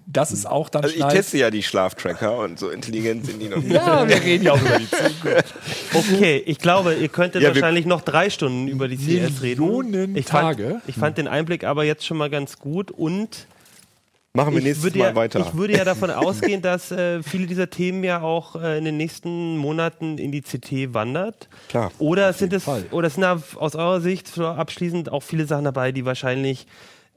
das 0.06 0.32
ist 0.32 0.46
auch 0.48 0.70
dann 0.70 0.84
Also 0.84 0.96
ich 0.96 1.04
teste 1.06 1.38
ja 1.38 1.50
die 1.52 1.64
Schlaftracker 1.64 2.38
und 2.40 2.58
so 2.60 2.70
intelligent 2.70 3.26
sind 3.26 3.42
die 3.42 3.50
noch 3.50 3.58
nicht. 3.58 3.72
Ja, 3.74 4.08
wir 4.08 4.22
reden 4.22 4.44
ja 4.46 4.54
auch 4.54 4.62
über 4.62 4.78
die 4.80 4.90
Zukunft. 4.90 5.54
Okay, 5.94 6.44
ich 6.46 6.58
glaube, 6.60 6.94
ihr 6.96 7.10
könntet 7.10 7.42
Ja, 7.44 7.50
wahrscheinlich 7.54 7.86
noch 7.86 8.02
drei 8.02 8.30
Stunden 8.30 8.68
über 8.68 8.88
die 8.88 8.98
CS 8.98 9.42
reden. 9.42 9.62
Millionen 9.66 10.16
Ich 10.16 10.26
fand, 10.28 10.58
Tage. 10.58 10.82
ich 10.88 10.96
fand 10.96 11.18
den 11.18 11.28
Einblick 11.28 11.64
aber 11.64 11.84
jetzt 11.84 12.06
schon 12.06 12.18
mal 12.18 12.30
ganz 12.30 12.60
gut 12.60 12.92
und 12.92 13.48
Machen 14.38 14.52
wir 14.54 14.60
ich 14.60 14.64
nächstes 14.66 14.84
würde, 14.86 15.00
Mal 15.00 15.10
ja, 15.10 15.16
weiter. 15.16 15.40
ich 15.40 15.54
würde 15.58 15.76
ja 15.78 15.84
davon 15.94 16.10
ausgehen, 16.12 16.62
dass 16.62 16.92
äh, 16.92 17.22
viele 17.24 17.46
dieser 17.48 17.70
Themen 17.70 18.04
ja 18.04 18.22
auch 18.22 18.56
äh, 18.56 18.78
in 18.78 18.86
den 18.86 18.96
nächsten 18.98 19.58
Monaten 19.58 20.18
in 20.18 20.32
die 20.32 20.42
CT 20.42 20.94
wandert. 20.94 21.50
Klar, 21.70 21.92
Oder 22.00 22.32
sind 22.34 22.54
es 22.54 22.64
Fall. 22.64 22.86
oder 22.92 23.10
sind 23.10 23.22
da 23.22 23.42
aus 23.56 23.76
eurer 23.76 24.00
Sicht 24.00 24.38
abschließend 24.40 25.12
auch 25.12 25.24
viele 25.24 25.46
Sachen 25.46 25.66
dabei, 25.66 25.92
die 25.92 26.06
wahrscheinlich 26.06 26.68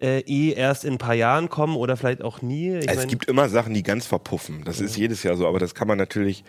äh, 0.03 0.21
eh 0.21 0.53
erst 0.55 0.85
in 0.85 0.95
ein 0.95 0.99
paar 0.99 1.14
Jahren 1.14 1.49
kommen 1.49 1.77
oder 1.77 1.97
vielleicht 1.97 2.23
auch 2.23 2.43
nie? 2.43 2.75
Ich 2.79 2.89
es 2.89 2.97
mein- 2.97 3.09
gibt 3.09 3.27
immer 3.27 3.49
Sachen, 3.49 3.75
die 3.75 3.83
ganz 3.83 4.07
verpuffen. 4.07 4.62
Das 4.64 4.81
ist 4.81 4.97
jedes 4.97 5.23
Jahr 5.23 5.37
so, 5.37 5.47
aber 5.47 5.59
das 5.59 5.75
kann 5.75 5.87
man 5.87 5.99
natürlich 5.99 6.43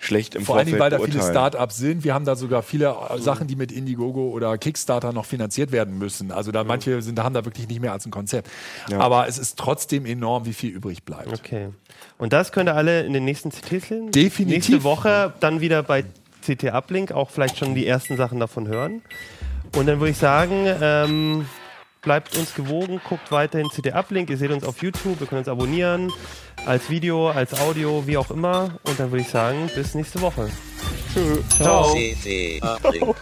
schlecht 0.00 0.34
im 0.34 0.44
Vor 0.44 0.56
allen 0.56 0.68
Vorfeld 0.68 0.74
Dingen, 0.74 0.80
weil 0.80 0.90
da 0.90 0.98
viele 0.98 1.18
beurteilen. 1.18 1.32
Start-ups 1.32 1.76
sind. 1.76 2.04
Wir 2.04 2.14
haben 2.14 2.24
da 2.24 2.36
sogar 2.36 2.62
viele 2.62 2.96
Sachen, 3.18 3.46
die 3.46 3.56
mit 3.56 3.72
Indiegogo 3.72 4.28
oder 4.30 4.58
Kickstarter 4.58 5.12
noch 5.12 5.24
finanziert 5.24 5.72
werden 5.72 5.98
müssen. 5.98 6.32
Also 6.32 6.52
da 6.52 6.64
manche 6.64 7.00
sind, 7.02 7.18
haben 7.20 7.34
da 7.34 7.44
wirklich 7.44 7.68
nicht 7.68 7.80
mehr 7.80 7.92
als 7.92 8.06
ein 8.06 8.10
Konzept. 8.10 8.50
Aber 8.92 9.28
es 9.28 9.38
ist 9.38 9.58
trotzdem 9.58 10.06
enorm, 10.06 10.46
wie 10.46 10.52
viel 10.52 10.70
übrig 10.70 11.04
bleibt. 11.04 11.32
Okay. 11.32 11.68
Und 12.18 12.32
das 12.32 12.52
könnt 12.52 12.68
ihr 12.68 12.74
alle 12.76 13.04
in 13.04 13.12
den 13.12 13.24
nächsten 13.24 13.50
CTs 13.50 13.88
sehen? 13.88 14.10
Definitiv. 14.10 14.68
Nächste 14.68 14.84
Woche 14.84 15.32
dann 15.40 15.60
wieder 15.60 15.82
bei 15.82 16.04
CT 16.44 16.72
Uplink, 16.72 17.12
auch 17.12 17.30
vielleicht 17.30 17.58
schon 17.58 17.74
die 17.74 17.86
ersten 17.86 18.16
Sachen 18.16 18.38
davon 18.38 18.68
hören. 18.68 19.02
Und 19.76 19.86
dann 19.86 19.98
würde 19.98 20.10
ich 20.10 20.18
sagen, 20.18 20.66
ähm, 20.80 21.46
bleibt 22.02 22.36
uns 22.36 22.54
gewogen, 22.54 23.00
guckt 23.08 23.32
weiterhin 23.32 23.68
CT 23.68 23.92
Uplink. 23.92 24.30
Ihr 24.30 24.36
seht 24.36 24.50
uns 24.50 24.62
auf 24.62 24.82
YouTube, 24.82 25.20
ihr 25.20 25.26
könnt 25.26 25.40
uns 25.40 25.48
abonnieren, 25.48 26.12
als 26.66 26.90
Video, 26.90 27.28
als 27.28 27.58
Audio, 27.60 28.06
wie 28.06 28.16
auch 28.16 28.30
immer. 28.30 28.70
Und 28.84 28.98
dann 28.98 29.10
würde 29.10 29.22
ich 29.22 29.28
sagen, 29.28 29.70
bis 29.74 29.94
nächste 29.94 30.20
Woche. 30.20 30.48
Ciao. 31.56 31.94
CT 31.94 32.62
Uplink. 32.62 33.16